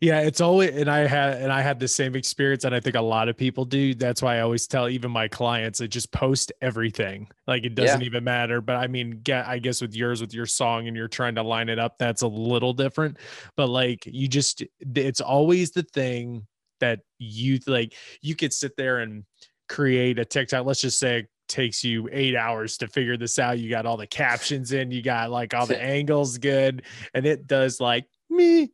yeah 0.00 0.20
it's 0.20 0.40
always 0.40 0.70
and 0.70 0.88
i 0.88 1.06
had 1.06 1.34
and 1.42 1.52
i 1.52 1.60
had 1.60 1.80
the 1.80 1.88
same 1.88 2.14
experience 2.14 2.64
and 2.64 2.74
i 2.74 2.80
think 2.80 2.94
a 2.94 3.00
lot 3.00 3.28
of 3.28 3.36
people 3.36 3.64
do 3.64 3.94
that's 3.94 4.22
why 4.22 4.36
i 4.36 4.40
always 4.40 4.66
tell 4.66 4.88
even 4.88 5.10
my 5.10 5.26
clients 5.26 5.78
to 5.78 5.88
just 5.88 6.10
post 6.12 6.52
everything 6.60 7.28
like 7.46 7.64
it 7.64 7.74
doesn't 7.74 8.00
yeah. 8.00 8.06
even 8.06 8.22
matter 8.22 8.60
but 8.60 8.76
i 8.76 8.86
mean 8.86 9.20
get 9.22 9.46
i 9.46 9.58
guess 9.58 9.80
with 9.80 9.94
yours 9.94 10.20
with 10.20 10.32
your 10.32 10.46
song 10.46 10.86
and 10.86 10.96
you're 10.96 11.08
trying 11.08 11.34
to 11.34 11.42
line 11.42 11.68
it 11.68 11.78
up 11.78 11.98
that's 11.98 12.22
a 12.22 12.28
little 12.28 12.72
different 12.72 13.16
but 13.56 13.68
like 13.68 14.04
you 14.06 14.28
just 14.28 14.62
it's 14.80 15.20
always 15.20 15.72
the 15.72 15.82
thing 15.82 16.46
that 16.80 17.00
you 17.18 17.58
like 17.66 17.94
you 18.20 18.36
could 18.36 18.52
sit 18.52 18.76
there 18.76 18.98
and 18.98 19.24
create 19.68 20.18
a 20.18 20.24
tiktok 20.24 20.64
let's 20.64 20.80
just 20.80 20.98
say 20.98 21.26
takes 21.48 21.82
you 21.82 22.08
eight 22.12 22.36
hours 22.36 22.76
to 22.76 22.86
figure 22.86 23.16
this 23.16 23.38
out. 23.38 23.58
You 23.58 23.70
got 23.70 23.86
all 23.86 23.96
the 23.96 24.06
captions 24.06 24.72
in, 24.72 24.90
you 24.90 25.02
got 25.02 25.30
like 25.30 25.54
all 25.54 25.66
the 25.66 25.82
angles 25.82 26.38
good, 26.38 26.82
and 27.14 27.26
it 27.26 27.46
does 27.46 27.80
like 27.80 28.06
me 28.30 28.70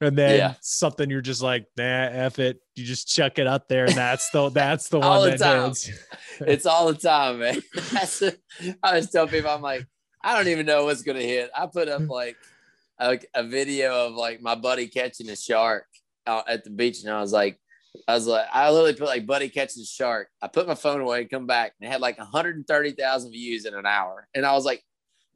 and 0.00 0.16
then 0.16 0.38
yeah. 0.38 0.54
something 0.60 1.10
you're 1.10 1.20
just 1.20 1.42
like, 1.42 1.66
nah, 1.76 1.84
F 1.84 2.38
it. 2.38 2.60
You 2.76 2.84
just 2.84 3.08
chuck 3.08 3.38
it 3.38 3.46
up 3.46 3.68
there, 3.68 3.84
and 3.84 3.94
that's 3.94 4.30
the 4.30 4.48
that's 4.54 4.88
the 4.88 5.00
one 5.00 5.30
that 5.30 5.38
time. 5.38 5.72
it's 6.40 6.66
all 6.66 6.92
the 6.92 6.98
time, 6.98 7.40
man. 7.40 7.60
That's 7.92 8.22
a, 8.22 8.32
I 8.82 8.88
always 8.88 9.10
tell 9.10 9.26
people, 9.26 9.50
I'm 9.50 9.62
like, 9.62 9.86
I 10.22 10.36
don't 10.36 10.48
even 10.48 10.66
know 10.66 10.84
what's 10.84 11.02
gonna 11.02 11.20
hit. 11.20 11.50
I 11.56 11.66
put 11.66 11.88
up 11.88 12.08
like 12.08 12.36
a, 12.98 13.18
a 13.34 13.42
video 13.42 14.06
of 14.06 14.14
like 14.14 14.40
my 14.40 14.54
buddy 14.54 14.86
catching 14.86 15.28
a 15.30 15.36
shark 15.36 15.86
out 16.26 16.48
at 16.48 16.62
the 16.62 16.70
beach, 16.70 17.02
and 17.02 17.12
I 17.12 17.20
was 17.20 17.32
like, 17.32 17.58
I 18.06 18.14
was 18.14 18.26
like, 18.26 18.46
I 18.52 18.70
literally 18.70 18.94
put 18.94 19.08
like 19.08 19.26
Buddy 19.26 19.48
catches 19.48 19.88
shark. 19.88 20.28
I 20.40 20.48
put 20.48 20.68
my 20.68 20.74
phone 20.74 21.00
away 21.00 21.22
and 21.22 21.30
come 21.30 21.46
back 21.46 21.72
and 21.80 21.88
it 21.88 21.92
had 21.92 22.00
like 22.00 22.18
130,000 22.18 23.30
views 23.32 23.64
in 23.64 23.74
an 23.74 23.86
hour. 23.86 24.28
And 24.34 24.46
I 24.46 24.52
was 24.52 24.64
like, 24.64 24.82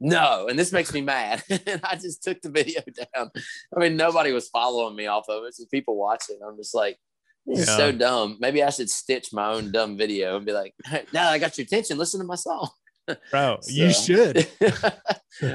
no. 0.03 0.47
And 0.47 0.59
this 0.59 0.71
makes 0.73 0.93
me 0.93 1.01
mad. 1.01 1.41
and 1.49 1.81
I 1.83 1.95
just 1.95 2.23
took 2.23 2.41
the 2.41 2.49
video 2.49 2.81
down. 3.15 3.31
I 3.75 3.79
mean, 3.79 3.95
nobody 3.95 4.33
was 4.33 4.49
following 4.49 4.95
me 4.95 5.07
off 5.07 5.29
of 5.29 5.45
it. 5.45 5.55
So 5.55 5.63
people 5.71 5.95
watching. 5.95 6.39
I'm 6.45 6.57
just 6.57 6.75
like, 6.75 6.97
this 7.45 7.59
yeah. 7.59 7.71
is 7.71 7.77
so 7.77 7.91
dumb. 7.91 8.37
Maybe 8.39 8.61
I 8.61 8.69
should 8.69 8.89
stitch 8.89 9.33
my 9.33 9.51
own 9.53 9.71
dumb 9.71 9.97
video 9.97 10.35
and 10.35 10.45
be 10.45 10.51
like, 10.51 10.73
hey, 10.85 11.05
now 11.13 11.29
I 11.29 11.39
got 11.39 11.57
your 11.57 11.63
attention. 11.63 11.97
Listen 11.97 12.19
to 12.19 12.25
my 12.25 12.35
song. 12.35 12.69
Bro, 13.31 13.59
so, 13.61 13.71
you 13.71 13.91
should. 13.91 14.47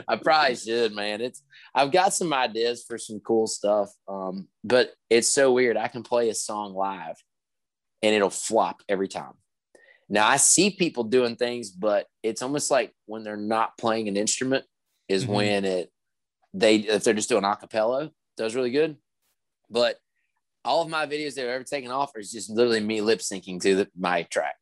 I 0.07 0.17
probably 0.17 0.57
should, 0.57 0.93
man. 0.93 1.21
It's 1.23 1.43
I've 1.75 1.93
got 1.93 2.13
some 2.13 2.33
ideas 2.33 2.85
for 2.87 2.99
some 2.99 3.21
cool 3.21 3.47
stuff. 3.47 3.91
Um, 4.07 4.49
but 4.65 4.93
it's 5.09 5.29
so 5.29 5.53
weird. 5.53 5.77
I 5.77 5.89
can 5.89 6.03
play 6.03 6.29
a 6.29 6.35
song 6.35 6.75
live 6.75 7.17
and 8.03 8.15
it'll 8.15 8.29
flop 8.29 8.83
every 8.89 9.09
time. 9.09 9.33
Now 10.09 10.27
I 10.27 10.37
see 10.37 10.71
people 10.71 11.05
doing 11.05 11.37
things, 11.37 11.71
but 11.71 12.07
it's 12.23 12.43
almost 12.43 12.71
like 12.71 12.93
when 13.07 13.25
they're 13.25 13.37
not 13.37 13.77
playing 13.77 14.09
an 14.09 14.17
instrument 14.17 14.65
is 15.09 15.25
mm-hmm. 15.25 15.33
when 15.33 15.65
it 15.65 15.93
they 16.55 16.77
if 16.77 17.05
they're 17.05 17.15
just 17.15 17.29
doing 17.29 17.45
acapella, 17.45 18.11
does 18.37 18.55
really 18.55 18.71
good. 18.71 18.97
But 19.71 19.99
all 20.65 20.83
of 20.83 20.89
my 20.89 21.07
videos 21.07 21.35
that 21.35 21.43
have 21.43 21.51
ever 21.51 21.65
taken 21.65 21.91
off 21.91 22.13
is 22.17 22.33
just 22.33 22.51
literally 22.51 22.81
me 22.81 23.01
lip 23.01 23.21
syncing 23.21 23.61
to 23.63 23.77
the, 23.77 23.89
my 23.99 24.23
track. 24.25 24.57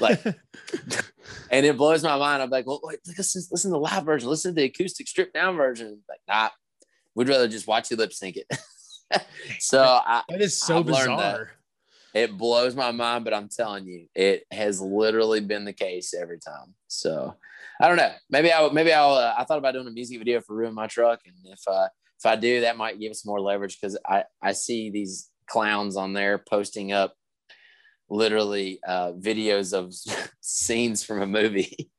Like, 0.00 0.24
and 1.50 1.66
it 1.66 1.76
blows 1.76 2.02
my 2.02 2.16
mind. 2.16 2.42
I'm 2.42 2.50
like, 2.50 2.66
well, 2.66 2.80
wait, 2.82 2.98
listen, 3.06 3.42
listen 3.50 3.70
to 3.70 3.74
the 3.74 3.80
live 3.80 4.04
version, 4.04 4.28
listen 4.28 4.52
to 4.52 4.60
the 4.60 4.64
acoustic 4.64 5.08
stripped 5.08 5.34
down 5.34 5.56
version. 5.56 6.00
Like, 6.08 6.20
nah, 6.28 6.50
we'd 7.14 7.28
rather 7.28 7.48
just 7.48 7.66
watch 7.66 7.90
you 7.90 7.96
lip 7.96 8.12
sync 8.12 8.36
it. 8.36 8.46
so 9.58 9.82
I, 9.82 10.22
that 10.28 10.40
is 10.40 10.58
so 10.58 10.78
I've 10.78 10.86
bizarre. 10.86 11.50
It 12.16 12.38
blows 12.38 12.74
my 12.74 12.92
mind, 12.92 13.24
but 13.24 13.34
I'm 13.34 13.50
telling 13.50 13.84
you, 13.84 14.06
it 14.14 14.44
has 14.50 14.80
literally 14.80 15.40
been 15.40 15.66
the 15.66 15.74
case 15.74 16.14
every 16.14 16.38
time. 16.38 16.74
So 16.88 17.34
I 17.78 17.88
don't 17.88 17.98
know. 17.98 18.12
Maybe 18.30 18.50
I 18.50 18.66
maybe 18.72 18.90
I'll. 18.90 19.16
Uh, 19.16 19.34
I 19.36 19.44
thought 19.44 19.58
about 19.58 19.74
doing 19.74 19.86
a 19.86 19.90
music 19.90 20.18
video 20.18 20.40
for 20.40 20.56
"Ruin 20.56 20.72
My 20.72 20.86
Truck," 20.86 21.20
and 21.26 21.34
if 21.44 21.60
uh, 21.68 21.88
if 22.18 22.24
I 22.24 22.36
do, 22.36 22.62
that 22.62 22.78
might 22.78 22.98
give 22.98 23.10
us 23.10 23.26
more 23.26 23.38
leverage 23.38 23.78
because 23.78 23.98
I 24.08 24.24
I 24.40 24.52
see 24.52 24.88
these 24.88 25.30
clowns 25.46 25.98
on 25.98 26.14
there 26.14 26.38
posting 26.38 26.90
up 26.90 27.14
literally 28.08 28.80
uh, 28.88 29.12
videos 29.12 29.74
of 29.74 29.92
scenes 30.40 31.04
from 31.04 31.20
a 31.20 31.26
movie. 31.26 31.90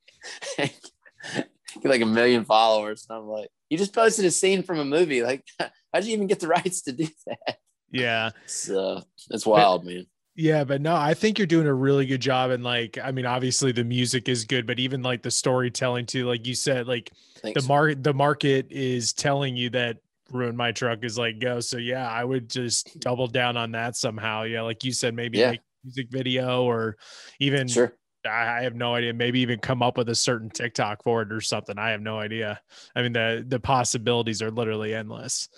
like 1.84 2.02
a 2.02 2.06
million 2.06 2.44
followers. 2.44 3.06
And 3.08 3.20
I'm 3.20 3.28
like, 3.28 3.50
you 3.70 3.78
just 3.78 3.94
posted 3.94 4.26
a 4.26 4.32
scene 4.32 4.64
from 4.64 4.80
a 4.80 4.86
movie. 4.86 5.22
Like, 5.22 5.44
how'd 5.94 6.06
you 6.06 6.14
even 6.14 6.28
get 6.28 6.40
the 6.40 6.48
rights 6.48 6.82
to 6.84 6.92
do 6.92 7.08
that? 7.28 7.58
Yeah. 7.92 8.32
So 8.46 9.04
it's 9.30 9.46
wild, 9.46 9.84
but, 9.84 9.94
man. 9.94 10.06
Yeah, 10.36 10.64
but 10.64 10.82
no, 10.82 10.96
I 10.96 11.16
think 11.16 11.40
you're 11.40 11.48
doing 11.48 11.68
a 11.68 11.74
really 11.74 12.06
good 12.06 12.22
job. 12.22 12.52
And 12.52 12.64
like, 12.64 12.98
I 13.04 13.12
mean, 13.12 13.26
obviously 13.26 13.72
the 13.72 13.84
music 13.84 14.30
is 14.30 14.46
good, 14.46 14.68
but 14.68 14.78
even 14.78 15.02
like 15.02 15.24
the 15.24 15.32
storytelling 15.32 16.06
too, 16.06 16.28
like 16.28 16.46
you 16.46 16.54
said, 16.54 16.88
like 16.88 17.12
Thanks. 17.42 17.60
the 17.60 17.68
market, 17.68 18.04
the 18.04 18.14
market 18.14 18.68
is 18.70 19.14
telling 19.14 19.56
you 19.56 19.72
that 19.72 19.98
ruin 20.32 20.56
my 20.56 20.72
truck 20.72 21.04
is 21.04 21.18
like 21.18 21.40
go. 21.40 21.60
So 21.60 21.78
yeah, 21.78 22.08
I 22.08 22.24
would 22.24 22.50
just 22.50 22.88
mm-hmm. 22.88 23.00
double 23.00 23.28
down 23.28 23.58
on 23.58 23.72
that 23.72 23.96
somehow. 23.96 24.44
Yeah, 24.44 24.62
like 24.62 24.84
you 24.84 24.92
said, 24.92 25.16
maybe 25.16 25.40
yeah. 25.40 25.52
like 25.52 25.62
music 25.84 26.08
video 26.12 26.64
or 26.64 26.98
even 27.40 27.68
sure. 27.68 27.94
I 28.30 28.62
have 28.62 28.76
no 28.76 28.94
idea. 28.94 29.14
Maybe 29.14 29.40
even 29.40 29.60
come 29.60 29.82
up 29.82 29.98
with 29.98 30.10
a 30.10 30.16
certain 30.16 30.50
TikTok 30.50 31.04
for 31.04 31.22
it 31.22 31.32
or 31.32 31.42
something. 31.42 31.78
I 31.80 31.92
have 31.92 32.02
no 32.02 32.20
idea. 32.20 32.60
I 32.96 33.02
mean, 33.02 33.14
the 33.14 33.46
the 33.48 33.60
possibilities 33.60 34.42
are 34.42 34.52
literally 34.52 34.94
endless. 34.94 35.50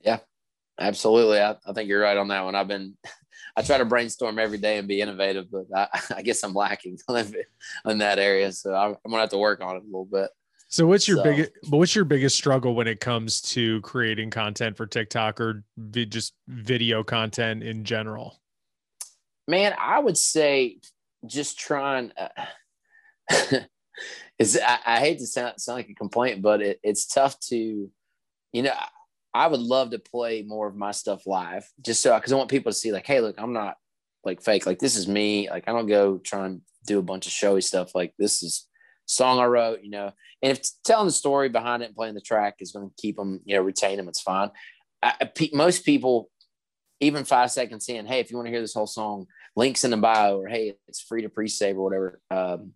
Yeah, 0.00 0.18
absolutely. 0.80 1.40
I, 1.40 1.56
I 1.66 1.72
think 1.72 1.88
you're 1.88 2.00
right 2.00 2.16
on 2.16 2.28
that 2.28 2.44
one. 2.44 2.54
I've 2.54 2.68
been, 2.68 2.96
I 3.56 3.62
try 3.62 3.78
to 3.78 3.84
brainstorm 3.84 4.38
every 4.38 4.58
day 4.58 4.78
and 4.78 4.88
be 4.88 5.00
innovative, 5.00 5.46
but 5.50 5.66
I, 5.74 5.88
I 6.16 6.22
guess 6.22 6.42
I'm 6.42 6.54
lacking 6.54 6.98
in 7.84 7.98
that 7.98 8.18
area. 8.18 8.52
So 8.52 8.74
I'm, 8.74 8.96
I'm 9.04 9.10
gonna 9.10 9.22
have 9.22 9.30
to 9.30 9.38
work 9.38 9.60
on 9.60 9.76
it 9.76 9.82
a 9.82 9.86
little 9.86 10.08
bit. 10.10 10.30
So 10.68 10.86
what's 10.86 11.08
your 11.08 11.16
so, 11.16 11.24
biggest 11.24 11.50
what's 11.68 11.96
your 11.96 12.04
biggest 12.04 12.36
struggle 12.36 12.76
when 12.76 12.86
it 12.86 13.00
comes 13.00 13.40
to 13.42 13.80
creating 13.80 14.30
content 14.30 14.76
for 14.76 14.86
TikTok 14.86 15.40
or 15.40 15.64
vi- 15.76 16.06
just 16.06 16.34
video 16.46 17.02
content 17.02 17.64
in 17.64 17.82
general? 17.82 18.40
Man, 19.48 19.74
I 19.76 19.98
would 19.98 20.16
say 20.16 20.78
just 21.26 21.58
trying. 21.58 22.12
Uh, 22.16 23.60
is 24.38 24.58
I, 24.58 24.78
I, 24.86 25.00
hate 25.00 25.18
to 25.18 25.26
sound, 25.26 25.60
sound 25.60 25.78
like 25.78 25.88
a 25.88 25.94
complaint, 25.94 26.40
but 26.40 26.62
it, 26.62 26.80
it's 26.82 27.06
tough 27.06 27.38
to, 27.48 27.90
you 28.52 28.62
know, 28.62 28.72
I 29.32 29.46
would 29.46 29.60
love 29.60 29.90
to 29.90 29.98
play 29.98 30.42
more 30.42 30.66
of 30.66 30.76
my 30.76 30.90
stuff 30.90 31.26
live 31.26 31.64
just 31.80 32.02
so 32.02 32.14
because 32.14 32.32
I 32.32 32.36
want 32.36 32.50
people 32.50 32.72
to 32.72 32.78
see 32.78 32.92
like, 32.92 33.06
hey, 33.06 33.20
look, 33.20 33.36
I'm 33.38 33.52
not 33.52 33.76
like 34.24 34.42
fake. 34.42 34.66
Like 34.66 34.78
this 34.78 34.96
is 34.96 35.06
me. 35.06 35.48
Like 35.48 35.64
I 35.68 35.72
don't 35.72 35.86
go 35.86 36.18
try 36.18 36.46
and 36.46 36.62
do 36.86 36.98
a 36.98 37.02
bunch 37.02 37.26
of 37.26 37.32
showy 37.32 37.60
stuff. 37.60 37.94
Like 37.94 38.12
this 38.18 38.42
is 38.42 38.66
song 39.06 39.38
I 39.38 39.44
wrote, 39.44 39.80
you 39.82 39.90
know. 39.90 40.12
And 40.42 40.52
if 40.52 40.62
telling 40.84 41.06
the 41.06 41.12
story 41.12 41.48
behind 41.48 41.82
it 41.82 41.86
and 41.86 41.94
playing 41.94 42.14
the 42.14 42.20
track 42.20 42.56
is 42.60 42.72
going 42.72 42.88
to 42.88 42.94
keep 43.00 43.16
them, 43.16 43.40
you 43.44 43.56
know, 43.56 43.62
retain 43.62 43.96
them, 43.96 44.08
it's 44.08 44.20
fine. 44.20 44.50
I, 45.02 45.30
most 45.52 45.84
people, 45.84 46.30
even 47.00 47.24
five 47.24 47.50
seconds 47.50 47.88
in, 47.88 48.06
hey, 48.06 48.20
if 48.20 48.30
you 48.30 48.36
want 48.36 48.46
to 48.46 48.52
hear 48.52 48.60
this 48.60 48.74
whole 48.74 48.86
song, 48.86 49.26
links 49.56 49.84
in 49.84 49.90
the 49.90 49.96
bio, 49.96 50.38
or 50.38 50.48
hey, 50.48 50.74
it's 50.86 51.00
free 51.00 51.22
to 51.22 51.28
pre-save 51.28 51.76
or 51.76 51.82
whatever. 51.82 52.20
Um, 52.30 52.72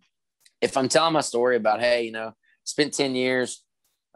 if 0.61 0.77
I'm 0.77 0.89
telling 0.89 1.13
my 1.13 1.21
story 1.21 1.57
about, 1.57 1.79
hey, 1.79 2.03
you 2.03 2.11
know, 2.11 2.33
spent 2.63 2.93
10 2.93 3.15
years 3.15 3.63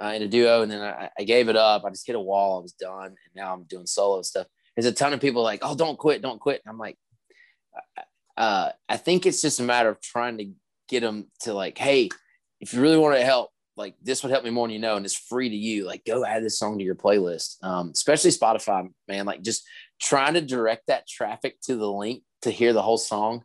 uh, 0.02 0.14
in 0.16 0.22
a 0.22 0.28
duo 0.28 0.62
and 0.62 0.72
then 0.72 0.82
I, 0.82 1.10
I, 1.18 1.24
gave 1.24 1.50
it 1.50 1.56
up, 1.56 1.84
I 1.84 1.90
just 1.90 2.08
hit 2.08 2.16
a 2.16 2.20
wall, 2.20 2.60
I 2.60 2.62
was 2.62 2.72
done, 2.74 3.08
and 3.08 3.18
now 3.36 3.54
I'm 3.54 3.64
doing 3.64 3.86
solo 3.86 4.22
stuff. 4.22 4.48
There's 4.76 4.86
a 4.86 4.92
ton 4.92 5.14
of 5.14 5.20
people 5.20 5.44
like, 5.44 5.60
oh, 5.62 5.76
don't 5.76 5.98
quit, 5.98 6.22
don't 6.22 6.40
quit. 6.40 6.62
And 6.64 6.72
I'm 6.72 6.78
like, 6.78 6.98
uh, 8.38 8.72
I 8.88 8.98
think 8.98 9.26
it's 9.26 9.42
just 9.42 9.60
a 9.60 9.64
matter 9.64 9.90
of 9.90 10.00
trying 10.00 10.38
to 10.38 10.52
get 10.88 11.02
them 11.02 11.28
to 11.42 11.54
like, 11.54 11.78
hey, 11.78 12.10
if 12.62 12.74
you 12.74 12.82
really 12.82 12.98
want 12.98 13.16
to 13.16 13.26
help, 13.26 13.50
like 13.76 13.96
this 14.02 14.24
would 14.24 14.32
help 14.32 14.44
me 14.44 14.50
more 14.50 14.68
than 14.68 14.74
you 14.74 14.80
know, 14.80 14.96
and 14.96 15.06
it's 15.06 15.18
free 15.18 15.50
to 15.50 15.56
you. 15.56 15.86
Like, 15.86 16.06
go 16.06 16.26
add 16.26 16.44
this 16.44 16.60
song 16.60 16.78
to 16.78 16.84
your 16.84 16.96
playlist, 16.96 17.64
um, 17.64 17.92
especially 17.94 18.32
Spotify, 18.32 18.90
man. 19.08 19.26
Like, 19.26 19.42
just 19.42 19.66
trying 20.02 20.34
to 20.34 20.42
direct 20.42 20.88
that 20.88 21.08
traffic 21.08 21.60
to 21.62 21.76
the 21.76 21.90
link 21.90 22.24
to 22.42 22.52
hear 22.52 22.74
the 22.74 22.82
whole 22.82 22.98
song 22.98 23.44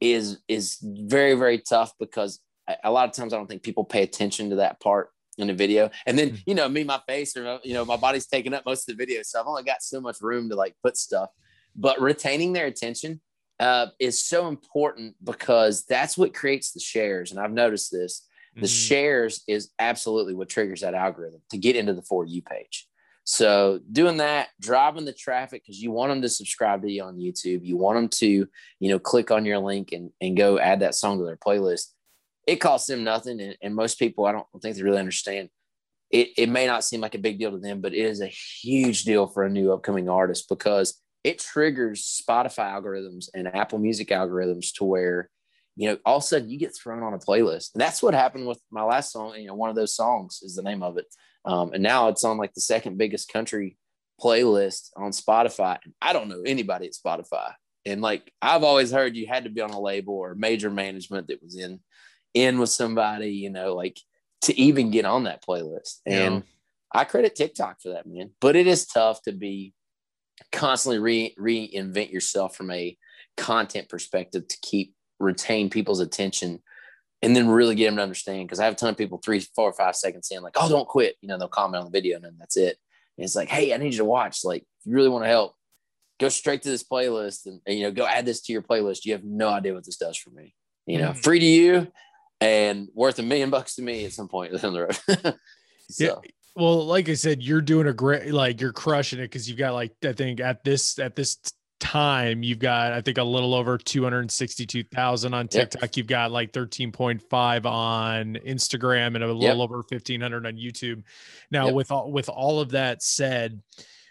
is 0.00 0.38
is 0.48 0.78
very 0.82 1.34
very 1.34 1.58
tough 1.58 1.92
because 2.00 2.40
a 2.82 2.90
lot 2.90 3.08
of 3.08 3.14
times 3.14 3.32
I 3.32 3.36
don't 3.36 3.46
think 3.46 3.62
people 3.62 3.84
pay 3.84 4.02
attention 4.02 4.50
to 4.50 4.56
that 4.56 4.80
part 4.80 5.10
in 5.38 5.48
the 5.48 5.54
video. 5.54 5.90
And 6.06 6.18
then 6.18 6.30
mm-hmm. 6.30 6.42
you 6.46 6.54
know 6.54 6.68
me, 6.68 6.84
my 6.84 7.00
face 7.06 7.36
or 7.36 7.58
you 7.64 7.74
know 7.74 7.84
my 7.84 7.96
body's 7.96 8.26
taking 8.26 8.54
up 8.54 8.64
most 8.66 8.88
of 8.88 8.96
the 8.96 9.02
video, 9.02 9.22
so 9.22 9.40
I've 9.40 9.46
only 9.46 9.62
got 9.62 9.82
so 9.82 10.00
much 10.00 10.20
room 10.20 10.48
to 10.50 10.56
like 10.56 10.74
put 10.82 10.96
stuff. 10.96 11.30
But 11.74 12.00
retaining 12.00 12.52
their 12.52 12.66
attention 12.66 13.20
uh, 13.58 13.86
is 13.98 14.22
so 14.22 14.48
important 14.48 15.16
because 15.22 15.84
that's 15.84 16.18
what 16.18 16.34
creates 16.34 16.72
the 16.72 16.80
shares. 16.80 17.30
And 17.30 17.40
I've 17.40 17.52
noticed 17.52 17.90
this: 17.90 18.26
the 18.54 18.62
mm-hmm. 18.62 18.66
shares 18.66 19.42
is 19.48 19.70
absolutely 19.78 20.34
what 20.34 20.48
triggers 20.48 20.80
that 20.82 20.94
algorithm 20.94 21.40
to 21.50 21.58
get 21.58 21.76
into 21.76 21.94
the 21.94 22.02
for 22.02 22.24
you 22.24 22.42
page. 22.42 22.86
So 23.24 23.80
doing 23.90 24.16
that, 24.16 24.48
driving 24.60 25.04
the 25.04 25.12
traffic 25.12 25.62
because 25.62 25.80
you 25.80 25.92
want 25.92 26.10
them 26.10 26.22
to 26.22 26.28
subscribe 26.28 26.82
to 26.82 26.90
you 26.90 27.04
on 27.04 27.18
YouTube. 27.18 27.64
You 27.64 27.76
want 27.76 27.96
them 27.96 28.08
to, 28.08 28.48
you 28.80 28.88
know, 28.88 28.98
click 28.98 29.30
on 29.30 29.44
your 29.44 29.58
link 29.58 29.92
and, 29.92 30.10
and 30.20 30.36
go 30.36 30.58
add 30.58 30.80
that 30.80 30.96
song 30.96 31.18
to 31.18 31.24
their 31.24 31.36
playlist. 31.36 31.91
It 32.46 32.56
costs 32.56 32.86
them 32.86 33.04
nothing. 33.04 33.40
And, 33.40 33.56
and 33.62 33.74
most 33.74 33.98
people, 33.98 34.26
I 34.26 34.32
don't 34.32 34.46
think 34.60 34.76
they 34.76 34.82
really 34.82 34.98
understand. 34.98 35.48
It, 36.10 36.30
it 36.36 36.48
may 36.48 36.66
not 36.66 36.84
seem 36.84 37.00
like 37.00 37.14
a 37.14 37.18
big 37.18 37.38
deal 37.38 37.52
to 37.52 37.58
them, 37.58 37.80
but 37.80 37.94
it 37.94 38.04
is 38.04 38.20
a 38.20 38.26
huge 38.26 39.04
deal 39.04 39.26
for 39.26 39.44
a 39.44 39.50
new 39.50 39.72
upcoming 39.72 40.08
artist 40.08 40.48
because 40.48 41.00
it 41.24 41.38
triggers 41.38 42.20
Spotify 42.22 42.72
algorithms 42.72 43.28
and 43.34 43.54
Apple 43.54 43.78
Music 43.78 44.08
algorithms 44.08 44.72
to 44.74 44.84
where, 44.84 45.30
you 45.76 45.88
know, 45.88 45.98
all 46.04 46.18
of 46.18 46.22
a 46.22 46.26
sudden 46.26 46.50
you 46.50 46.58
get 46.58 46.76
thrown 46.76 47.02
on 47.02 47.14
a 47.14 47.18
playlist. 47.18 47.72
And 47.74 47.80
that's 47.80 48.02
what 48.02 48.12
happened 48.12 48.46
with 48.46 48.60
my 48.70 48.82
last 48.82 49.12
song. 49.12 49.36
You 49.36 49.46
know, 49.46 49.54
one 49.54 49.70
of 49.70 49.76
those 49.76 49.94
songs 49.94 50.40
is 50.42 50.56
the 50.56 50.62
name 50.62 50.82
of 50.82 50.98
it. 50.98 51.06
Um, 51.44 51.72
and 51.72 51.82
now 51.82 52.08
it's 52.08 52.24
on 52.24 52.38
like 52.38 52.54
the 52.54 52.60
second 52.60 52.98
biggest 52.98 53.32
country 53.32 53.76
playlist 54.20 54.90
on 54.96 55.12
Spotify. 55.12 55.78
And 55.84 55.94
I 56.00 56.12
don't 56.12 56.28
know 56.28 56.42
anybody 56.44 56.86
at 56.86 56.92
Spotify. 56.92 57.52
And 57.84 58.00
like 58.00 58.30
I've 58.40 58.62
always 58.62 58.92
heard 58.92 59.16
you 59.16 59.26
had 59.26 59.44
to 59.44 59.50
be 59.50 59.60
on 59.60 59.70
a 59.70 59.80
label 59.80 60.14
or 60.14 60.34
major 60.34 60.70
management 60.70 61.28
that 61.28 61.42
was 61.42 61.56
in 61.56 61.80
in 62.34 62.58
with 62.58 62.70
somebody, 62.70 63.30
you 63.30 63.50
know, 63.50 63.74
like 63.74 63.98
to 64.42 64.58
even 64.58 64.90
get 64.90 65.04
on 65.04 65.24
that 65.24 65.44
playlist. 65.44 66.00
And 66.06 66.36
yeah. 66.36 66.40
I 66.92 67.04
credit 67.04 67.34
TikTok 67.34 67.80
for 67.80 67.90
that, 67.90 68.06
man. 68.06 68.30
But 68.40 68.56
it 68.56 68.66
is 68.66 68.86
tough 68.86 69.22
to 69.22 69.32
be 69.32 69.72
constantly 70.50 70.98
re- 70.98 71.34
reinvent 71.38 72.12
yourself 72.12 72.56
from 72.56 72.70
a 72.70 72.96
content 73.36 73.88
perspective 73.88 74.46
to 74.48 74.56
keep 74.62 74.94
retain 75.18 75.70
people's 75.70 76.00
attention 76.00 76.60
and 77.22 77.36
then 77.36 77.48
really 77.48 77.76
get 77.76 77.86
them 77.86 77.96
to 77.96 78.02
understand. 78.02 78.46
Because 78.46 78.58
I 78.58 78.64
have 78.64 78.74
a 78.74 78.76
ton 78.76 78.90
of 78.90 78.96
people 78.96 79.18
three, 79.18 79.40
four, 79.54 79.70
or 79.70 79.72
five 79.72 79.94
seconds 79.94 80.28
saying 80.28 80.42
like, 80.42 80.56
"Oh, 80.56 80.68
don't 80.68 80.88
quit." 80.88 81.16
You 81.20 81.28
know, 81.28 81.38
they'll 81.38 81.48
comment 81.48 81.84
on 81.84 81.90
the 81.90 81.96
video 81.96 82.16
and 82.16 82.24
then 82.24 82.36
that's 82.38 82.56
it. 82.56 82.76
And 83.16 83.24
it's 83.24 83.36
like, 83.36 83.48
"Hey, 83.48 83.72
I 83.72 83.76
need 83.76 83.92
you 83.92 83.98
to 83.98 84.04
watch. 84.04 84.44
Like, 84.44 84.62
if 84.62 84.86
you 84.86 84.94
really 84.94 85.08
want 85.08 85.24
to 85.24 85.28
help, 85.28 85.54
go 86.18 86.28
straight 86.28 86.62
to 86.62 86.68
this 86.68 86.84
playlist 86.84 87.46
and, 87.46 87.60
and, 87.66 87.76
you 87.76 87.84
know, 87.84 87.90
go 87.90 88.06
add 88.06 88.26
this 88.26 88.42
to 88.42 88.52
your 88.52 88.62
playlist. 88.62 89.04
You 89.04 89.12
have 89.12 89.24
no 89.24 89.48
idea 89.48 89.74
what 89.74 89.84
this 89.84 89.96
does 89.96 90.16
for 90.16 90.30
me. 90.30 90.54
You 90.86 90.98
know, 90.98 91.10
mm. 91.10 91.22
free 91.22 91.38
to 91.38 91.46
you 91.46 91.92
and 92.42 92.88
worth 92.94 93.18
a 93.18 93.22
million 93.22 93.50
bucks 93.50 93.76
to 93.76 93.82
me 93.82 94.04
at 94.04 94.12
some 94.12 94.28
point 94.28 94.52
down 94.60 94.72
the 94.72 94.82
road." 94.82 94.98
so. 95.90 96.04
Yeah. 96.04 96.14
Well, 96.54 96.84
like 96.84 97.08
I 97.08 97.14
said, 97.14 97.42
you're 97.42 97.62
doing 97.62 97.86
a 97.86 97.94
great, 97.94 98.30
like 98.30 98.60
you're 98.60 98.74
crushing 98.74 99.20
it 99.20 99.22
because 99.22 99.48
you've 99.48 99.56
got 99.56 99.72
like 99.72 99.92
I 100.04 100.12
think 100.12 100.38
at 100.38 100.62
this 100.64 100.98
at 100.98 101.16
this 101.16 101.38
time 101.82 102.44
you've 102.44 102.60
got 102.60 102.92
i 102.92 103.00
think 103.00 103.18
a 103.18 103.22
little 103.24 103.56
over 103.56 103.76
262000 103.76 105.34
on 105.34 105.48
tiktok 105.48 105.82
yep. 105.82 105.96
you've 105.96 106.06
got 106.06 106.30
like 106.30 106.52
13.5 106.52 107.66
on 107.66 108.38
instagram 108.46 109.16
and 109.16 109.24
a 109.24 109.26
little 109.26 109.42
yep. 109.42 109.56
over 109.56 109.78
1500 109.78 110.46
on 110.46 110.54
youtube 110.54 111.02
now 111.50 111.66
yep. 111.66 111.74
with 111.74 111.90
all 111.90 112.12
with 112.12 112.28
all 112.28 112.60
of 112.60 112.70
that 112.70 113.02
said 113.02 113.60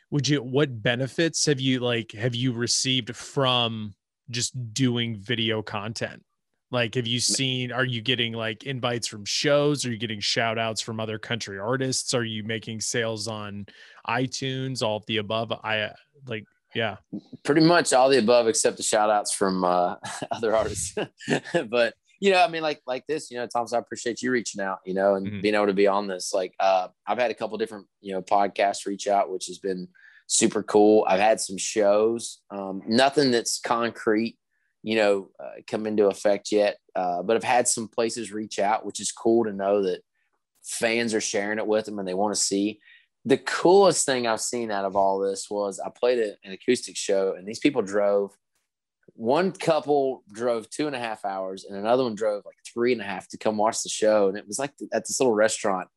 would 0.10 0.28
you 0.28 0.44
what 0.44 0.84
benefits 0.84 1.46
have 1.46 1.62
you 1.62 1.80
like 1.80 2.12
have 2.12 2.36
you 2.36 2.52
received 2.52 3.16
from 3.16 3.94
just 4.30 4.74
doing 4.74 5.16
video 5.16 5.62
content 5.62 6.22
like 6.72 6.96
have 6.96 7.08
you 7.08 7.20
seen 7.20 7.72
are 7.72 7.86
you 7.86 8.02
getting 8.02 8.34
like 8.34 8.64
invites 8.64 9.08
from 9.08 9.26
shows 9.26 9.86
are 9.86 9.92
you 9.92 9.98
getting 9.98 10.20
shout 10.20 10.58
outs 10.58 10.82
from 10.82 11.00
other 11.00 11.20
country 11.20 11.60
artists 11.60 12.14
are 12.14 12.24
you 12.24 12.44
making 12.44 12.80
sales 12.80 13.28
on 13.28 13.66
itunes 14.08 14.82
all 14.82 14.98
of 14.98 15.06
the 15.06 15.18
above 15.18 15.52
i 15.64 15.90
like 16.28 16.46
yeah. 16.74 16.98
Pretty 17.44 17.62
much 17.62 17.94
all 17.94 18.10
the 18.10 18.20
above 18.20 18.48
except 18.48 18.78
the 18.78 18.84
shout 18.84 19.10
outs 19.10 19.34
from 19.34 19.64
uh, 19.64 19.96
other 20.32 20.56
artists. 20.56 20.96
but 21.70 21.94
you 22.20 22.32
know, 22.32 22.44
I 22.44 22.48
mean, 22.48 22.62
like 22.62 22.82
like 22.86 23.06
this, 23.08 23.32
you 23.32 23.38
know, 23.38 23.48
Thomas, 23.48 23.74
I 23.74 23.80
appreciate 23.80 24.22
you 24.22 24.32
reaching 24.32 24.62
out, 24.62 24.80
you 24.86 24.94
know, 24.94 25.16
and 25.16 25.26
mm-hmm. 25.26 25.42
being 25.42 25.56
able 25.56 25.68
to 25.68 25.74
be 25.74 25.88
on 25.88 26.08
this. 26.08 26.34
Like 26.34 26.54
uh, 26.60 26.88
I've 27.08 27.18
had 27.18 27.32
a 27.32 27.34
couple 27.34 27.58
different, 27.58 27.88
you 28.00 28.14
know, 28.14 28.22
podcasts 28.22 28.86
reach 28.86 29.08
out, 29.08 29.32
which 29.32 29.48
has 29.48 29.58
been 29.58 29.88
super 30.28 30.62
cool. 30.62 31.04
I've 31.08 31.20
had 31.20 31.42
some 31.42 31.58
shows, 31.58 32.42
um, 32.52 32.84
nothing 32.88 33.32
that's 33.32 33.60
concrete, 33.60 34.38
you 34.84 34.96
know, 34.96 35.30
uh, 35.40 35.62
come 35.68 35.86
into 35.86 36.08
effect 36.08 36.52
yet. 36.52 36.78
Uh, 36.96 37.22
but 37.22 37.36
I've 37.36 37.44
had 37.44 37.68
some 37.68 37.88
places 37.88 38.32
reach 38.32 38.60
out, 38.60 38.86
which 38.86 39.00
is 39.00 39.12
cool 39.12 39.46
to 39.46 39.54
know 39.54 39.84
that 39.84 40.02
fans 40.64 41.14
are 41.14 41.22
sharing 41.22 41.60
it 41.60 41.68
with 41.68 41.86
them 41.86 42.00
and 42.00 42.08
they 42.08 42.14
want 42.14 42.36
to 42.36 42.42
see 42.42 42.80
the 43.26 43.38
coolest 43.38 44.06
thing 44.06 44.26
I've 44.26 44.42
seen 44.42 44.72
out 44.72 44.86
of 44.86 44.96
all 44.96 45.20
this 45.20 45.50
was 45.50 45.80
I 45.80 45.90
played 45.90 46.20
an 46.20 46.52
acoustic 46.52 46.98
show 46.98 47.36
and 47.38 47.48
these 47.48 47.60
people 47.60 47.82
drove. 47.82 48.36
One 49.14 49.52
couple 49.52 50.24
drove 50.32 50.70
two 50.70 50.88
and 50.88 50.96
a 50.96 51.00
half 51.00 51.26
hours 51.26 51.66
and 51.66 51.78
another 51.78 52.04
one 52.04 52.16
drove 52.16 52.44
like 52.46 52.56
three 52.66 52.94
and 52.94 53.02
a 53.02 53.06
half 53.06 53.28
to 53.30 53.38
come 53.38 53.58
watch 53.58 53.84
the 53.84 53.90
show. 53.90 54.28
And 54.28 54.38
it 54.38 54.48
was 54.48 54.58
like 54.58 54.72
at 54.94 55.06
this 55.06 55.20
little 55.20 55.34
restaurant, 55.34 55.88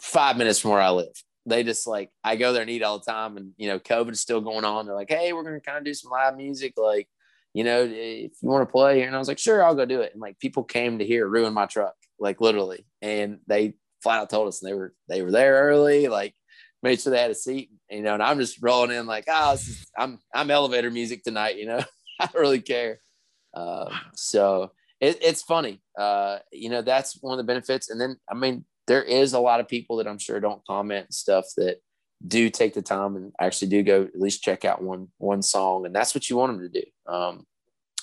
five 0.00 0.36
minutes 0.36 0.58
from 0.58 0.72
where 0.72 0.80
I 0.80 0.90
live. 0.90 1.12
They 1.46 1.62
just 1.62 1.86
like, 1.86 2.10
I 2.24 2.36
go 2.36 2.52
there 2.52 2.62
and 2.62 2.70
eat 2.70 2.82
all 2.82 2.98
the 2.98 3.10
time. 3.10 3.36
And, 3.36 3.52
you 3.56 3.68
know, 3.68 3.78
COVID 3.78 4.12
is 4.12 4.20
still 4.20 4.40
going 4.40 4.64
on. 4.64 4.86
They're 4.86 4.94
like, 4.94 5.10
hey, 5.10 5.32
we're 5.32 5.54
to 5.54 5.60
kind 5.60 5.78
of 5.78 5.84
do 5.84 5.94
some 5.94 6.10
live 6.10 6.36
music. 6.36 6.74
Like, 6.76 7.08
you 7.54 7.64
know, 7.64 7.82
if 7.82 8.32
you 8.40 8.48
want 8.48 8.66
to 8.66 8.72
play. 8.72 8.98
Here. 8.98 9.06
And 9.06 9.16
I 9.16 9.18
was 9.18 9.28
like, 9.28 9.38
sure, 9.38 9.64
I'll 9.64 9.74
go 9.74 9.84
do 9.84 10.00
it. 10.00 10.12
And 10.12 10.20
like 10.20 10.38
people 10.38 10.64
came 10.64 10.98
to 10.98 11.06
here, 11.06 11.26
ruin 11.26 11.52
my 11.52 11.66
truck, 11.66 11.94
like 12.18 12.40
literally. 12.40 12.86
And 13.02 13.38
they 13.46 13.74
flat 14.02 14.20
out 14.20 14.30
told 14.30 14.48
us 14.48 14.62
and 14.62 14.70
they 14.70 14.74
were 14.74 14.94
they 15.08 15.22
were 15.22 15.30
there 15.30 15.62
early, 15.62 16.08
like 16.08 16.34
made 16.82 17.00
sure 17.00 17.10
they 17.10 17.20
had 17.20 17.30
a 17.30 17.34
seat, 17.34 17.70
you 17.90 18.02
know. 18.02 18.14
And 18.14 18.22
I'm 18.22 18.38
just 18.38 18.62
rolling 18.62 18.96
in 18.96 19.06
like, 19.06 19.24
oh, 19.28 19.52
is, 19.52 19.86
I'm 19.96 20.18
I'm 20.34 20.50
elevator 20.50 20.90
music 20.90 21.22
tonight, 21.22 21.56
you 21.56 21.66
know. 21.66 21.82
I 22.20 22.26
don't 22.26 22.40
really 22.40 22.60
care. 22.60 23.00
Uh, 23.54 23.90
so 24.14 24.72
it, 25.00 25.18
it's 25.22 25.42
funny, 25.42 25.80
uh, 25.98 26.38
you 26.52 26.68
know. 26.68 26.82
That's 26.82 27.20
one 27.22 27.32
of 27.32 27.38
the 27.38 27.50
benefits. 27.50 27.90
And 27.90 28.00
then 28.00 28.16
I 28.30 28.34
mean, 28.34 28.64
there 28.86 29.02
is 29.02 29.32
a 29.32 29.40
lot 29.40 29.60
of 29.60 29.68
people 29.68 29.96
that 29.96 30.06
I'm 30.06 30.18
sure 30.18 30.38
don't 30.40 30.64
comment 30.66 31.12
stuff 31.12 31.46
that 31.56 31.78
do 32.26 32.50
take 32.50 32.74
the 32.74 32.82
time 32.82 33.16
and 33.16 33.32
actually 33.40 33.68
do 33.68 33.82
go 33.82 34.02
at 34.02 34.20
least 34.20 34.42
check 34.42 34.64
out 34.64 34.82
one 34.82 35.08
one 35.18 35.42
song, 35.42 35.86
and 35.86 35.94
that's 35.94 36.14
what 36.14 36.28
you 36.28 36.36
want 36.36 36.52
them 36.52 36.70
to 36.70 36.80
do. 36.80 36.86
Um, 37.10 37.46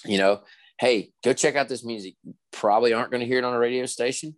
you 0.05 0.17
know, 0.17 0.41
hey, 0.79 1.11
go 1.23 1.33
check 1.33 1.55
out 1.55 1.69
this 1.69 1.85
music. 1.85 2.15
Probably 2.51 2.93
aren't 2.93 3.11
going 3.11 3.21
to 3.21 3.27
hear 3.27 3.39
it 3.39 3.43
on 3.43 3.53
a 3.53 3.59
radio 3.59 3.85
station, 3.85 4.35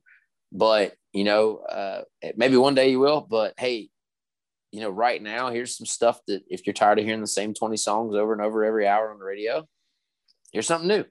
but 0.52 0.94
you 1.14 1.24
know, 1.24 1.58
uh, 1.58 2.02
maybe 2.36 2.58
one 2.58 2.76
day 2.76 2.92
you 2.92 3.00
will. 3.00 3.22
But 3.22 3.54
hey, 3.58 3.90
you 4.72 4.82
know, 4.82 4.90
right 4.90 5.22
now 5.22 5.50
here's 5.50 5.78
some 5.78 5.88
stuff 5.88 6.20
that 6.28 6.44
if 6.48 6.66
you're 6.66 6.74
tired 6.74 7.00
of 7.00 7.06
hearing 7.06 7.22
the 7.22 7.28
same 7.28 7.54
20 7.54 7.78
songs 7.78 8.16
over 8.16 8.34
and 8.34 8.42
over 8.42 8.64
every 8.64 8.88
hour 8.88 9.12
on 9.12 9.20
the 9.20 9.26
radio, 9.26 9.68
here's 10.52 10.68
something 10.68 10.88
new. 10.88 11.06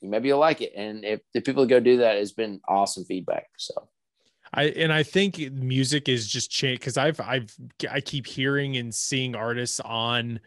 Maybe 0.00 0.28
you'll 0.28 0.38
like 0.38 0.62
it. 0.62 0.72
And 0.74 1.04
if 1.04 1.20
the 1.32 1.40
people 1.40 1.66
go 1.66 1.78
do 1.78 1.98
that, 1.98 2.16
it's 2.16 2.32
been 2.32 2.60
awesome 2.66 3.04
feedback. 3.04 3.46
So. 3.56 3.88
I 4.54 4.64
and 4.64 4.92
I 4.92 5.02
think 5.02 5.38
music 5.52 6.08
is 6.08 6.28
just 6.28 6.50
changed 6.50 6.80
because 6.80 6.98
I've 6.98 7.20
I've 7.20 7.54
I 7.90 8.00
keep 8.00 8.26
hearing 8.26 8.76
and 8.76 8.94
seeing 8.94 9.34
artists 9.34 9.80
on 9.80 10.40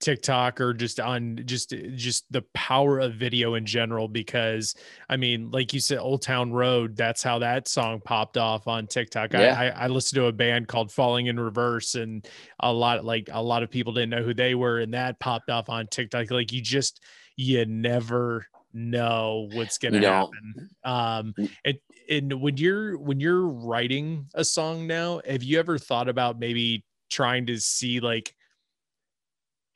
TikTok 0.00 0.60
or 0.60 0.72
just 0.72 1.00
on 1.00 1.40
just 1.44 1.74
just 1.94 2.30
the 2.30 2.42
power 2.54 3.00
of 3.00 3.14
video 3.14 3.54
in 3.54 3.66
general 3.66 4.06
because 4.06 4.74
I 5.08 5.16
mean 5.16 5.50
like 5.50 5.72
you 5.72 5.80
said 5.80 5.98
Old 5.98 6.22
Town 6.22 6.52
Road 6.52 6.96
that's 6.96 7.22
how 7.22 7.40
that 7.40 7.66
song 7.66 8.00
popped 8.04 8.36
off 8.36 8.68
on 8.68 8.86
TikTok. 8.86 9.32
Yeah. 9.32 9.56
I, 9.58 9.66
I, 9.66 9.84
I 9.84 9.86
listened 9.88 10.16
to 10.16 10.26
a 10.26 10.32
band 10.32 10.68
called 10.68 10.92
Falling 10.92 11.26
in 11.26 11.38
Reverse 11.38 11.96
and 11.96 12.26
a 12.60 12.72
lot 12.72 13.04
like 13.04 13.28
a 13.32 13.42
lot 13.42 13.62
of 13.62 13.70
people 13.70 13.92
didn't 13.92 14.10
know 14.10 14.22
who 14.22 14.34
they 14.34 14.54
were 14.54 14.78
and 14.78 14.94
that 14.94 15.18
popped 15.18 15.50
off 15.50 15.68
on 15.68 15.88
TikTok 15.88 16.30
like 16.30 16.52
you 16.52 16.62
just 16.62 17.02
you 17.36 17.66
never 17.66 18.46
know 18.72 19.48
what's 19.52 19.78
going 19.78 19.94
to 19.94 20.08
happen. 20.08 20.70
Um 20.84 21.34
mm. 21.36 21.50
and 21.64 21.78
and 22.08 22.40
when 22.40 22.56
you're 22.56 22.96
when 22.98 23.18
you're 23.18 23.48
writing 23.48 24.26
a 24.34 24.44
song 24.44 24.86
now 24.86 25.20
have 25.26 25.42
you 25.42 25.58
ever 25.58 25.76
thought 25.76 26.08
about 26.08 26.38
maybe 26.38 26.84
trying 27.10 27.46
to 27.46 27.58
see 27.58 28.00
like 28.00 28.34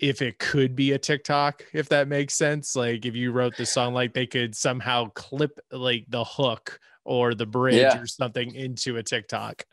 if 0.03 0.21
it 0.21 0.41
could 0.41 0.75
be 0.75 0.93
a 0.93 0.99
TikTok, 0.99 1.65
if 1.73 1.89
that 1.91 2.09
makes 2.09 2.35
sense. 2.35 2.75
Like 2.75 3.07
if 3.07 3.15
you 3.15 3.31
wrote 3.31 3.57
the 3.57 3.65
song, 3.65 3.95
like 3.95 4.13
they 4.13 4.27
could 4.27 4.55
somehow 4.55 5.09
clip 5.15 5.61
like 5.71 6.05
the 6.09 6.25
hook 6.25 6.81
or 7.05 7.35
the 7.35 7.47
bridge 7.47 7.77
yeah. 7.77 7.99
or 7.99 8.07
something 8.07 8.53
into 8.55 8.97
a 8.97 9.03
TikTok. 9.03 9.65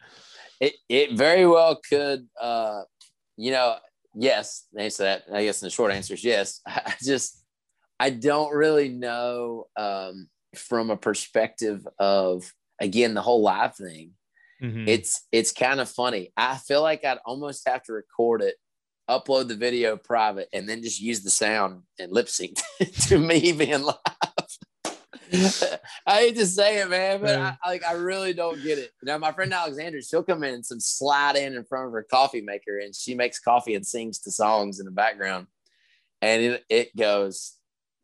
It 0.62 0.76
it 0.88 1.18
very 1.18 1.48
well 1.48 1.82
could. 1.90 2.28
Uh, 2.40 2.84
you 3.38 3.52
know, 3.52 3.78
yes. 4.14 4.68
Answer 4.78 5.04
that. 5.04 5.24
I 5.34 5.46
guess 5.46 5.60
the 5.60 5.72
short 5.72 5.92
answer 5.92 6.14
is 6.14 6.24
yes. 6.24 6.62
I 6.68 6.94
just 7.04 7.44
I 8.00 8.12
don't 8.12 8.54
really 8.54 8.90
know 8.90 9.66
um, 9.76 10.30
from 10.56 10.92
a 10.92 10.98
perspective 10.98 11.88
of 11.98 12.54
again 12.80 13.16
the 13.16 13.24
whole 13.24 13.42
live 13.42 13.76
thing. 13.76 14.12
Mm-hmm. 14.62 14.88
It's 14.88 15.26
it's 15.32 15.52
kind 15.52 15.80
of 15.80 15.90
funny. 15.90 16.32
I 16.38 16.58
feel 16.58 16.84
like 16.84 17.04
I'd 17.04 17.18
almost 17.26 17.68
have 17.68 17.82
to 17.84 17.94
record 17.94 18.44
it 18.44 18.56
upload 19.10 19.48
the 19.48 19.56
video 19.56 19.98
private, 19.98 20.48
and 20.54 20.70
then 20.70 20.84
just 20.84 21.02
use 21.02 21.22
the 21.22 21.30
sound 21.30 21.84
and 21.98 22.12
lip 22.12 22.30
sync 22.30 22.58
to 23.08 23.18
me 23.18 23.52
being 23.52 23.84
live. 23.84 23.96
I 26.08 26.22
hate 26.22 26.36
to 26.38 26.46
say 26.46 26.82
it, 26.82 26.90
man, 26.90 27.22
but 27.22 27.38
I, 27.40 27.56
like 27.68 27.84
I 27.86 27.94
really 27.94 28.34
don't 28.34 28.62
get 28.64 28.80
it. 28.80 28.92
Now, 29.04 29.18
my 29.18 29.32
friend 29.32 29.54
Alexandra, 29.54 30.02
she'll 30.02 30.24
come 30.24 30.44
in 30.44 30.56
and 30.56 30.66
some 30.66 30.80
slide 30.80 31.36
in 31.36 31.56
in 31.56 31.64
front 31.66 31.88
of 31.88 31.94
her 31.94 32.06
coffee 32.10 32.42
maker, 32.42 32.80
and 32.80 32.96
she 32.96 33.16
makes 33.16 33.40
coffee 33.40 33.76
and 33.76 33.86
sings 33.86 34.22
the 34.22 34.32
songs 34.32 34.80
in 34.80 34.86
the 34.86 34.92
background, 34.92 35.48
and 36.22 36.42
it, 36.42 36.66
it 36.70 36.96
goes 36.96 37.56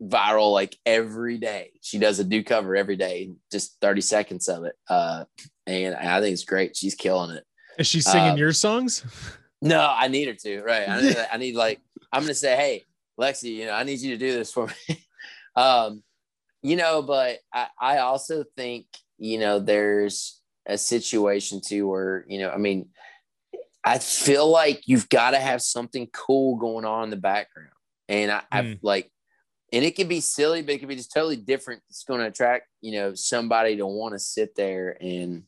viral 0.02 0.52
like 0.52 0.78
every 0.86 1.38
day. 1.38 1.72
She 1.82 1.98
does 1.98 2.20
a 2.20 2.24
new 2.24 2.44
cover 2.44 2.76
every 2.76 2.96
day, 2.96 3.34
just 3.52 3.80
thirty 3.82 4.02
seconds 4.02 4.48
of 4.48 4.66
it, 4.66 4.76
uh, 4.90 5.26
and 5.66 5.96
I 5.96 6.22
think 6.22 6.34
it's 6.34 6.46
great. 6.46 6.76
She's 6.76 6.96
killing 6.96 7.36
it. 7.36 7.44
Is 7.80 7.88
she 7.88 8.02
singing 8.02 8.34
uh, 8.34 8.36
your 8.36 8.54
songs? 8.54 9.04
No, 9.62 9.88
I 9.90 10.08
need 10.08 10.28
her 10.28 10.34
to. 10.34 10.62
Right. 10.62 10.88
I 10.88 11.02
need, 11.02 11.18
I 11.34 11.38
need 11.38 11.56
like 11.56 11.82
I'm 12.12 12.22
gonna 12.22 12.34
say, 12.34 12.56
hey, 12.56 12.84
Lexi, 13.20 13.56
you 13.56 13.66
know, 13.66 13.74
I 13.74 13.84
need 13.84 14.00
you 14.00 14.12
to 14.12 14.18
do 14.18 14.34
this 14.34 14.52
for 14.52 14.68
me. 14.68 15.06
um, 15.56 16.04
you 16.62 16.76
know, 16.76 17.02
but 17.02 17.40
I, 17.54 17.68
I 17.80 17.98
also 18.00 18.44
think, 18.58 18.88
you 19.18 19.38
know, 19.38 19.60
there's 19.60 20.42
a 20.66 20.78
situation 20.78 21.62
too 21.62 21.88
where, 21.88 22.26
you 22.28 22.40
know, 22.40 22.50
I 22.50 22.58
mean, 22.58 22.90
I 23.84 24.00
feel 24.00 24.50
like 24.50 24.82
you've 24.88 25.10
got 25.10 25.32
to 25.32 25.40
have 25.40 25.62
something 25.62 26.08
cool 26.12 26.56
going 26.56 26.86
on 26.86 27.06
in 27.06 27.10
the 27.12 27.18
background. 27.18 27.70
And 28.10 28.32
I, 28.32 28.40
mm. 28.40 28.44
I've 28.52 28.78
like, 28.82 29.12
and 29.72 29.86
it 29.86 29.96
can 29.96 30.08
be 30.08 30.22
silly, 30.22 30.64
but 30.64 30.74
it 30.74 30.80
can 30.80 30.88
be 30.88 30.96
just 30.96 31.14
totally 31.14 31.36
different. 31.36 31.84
It's 31.90 32.04
going 32.04 32.20
to 32.20 32.28
attract, 32.28 32.68
you 32.82 32.94
know, 32.94 33.14
somebody 33.14 33.78
to 33.78 33.86
want 33.86 34.14
to 34.14 34.20
sit 34.20 34.56
there 34.56 34.98
and 35.00 35.44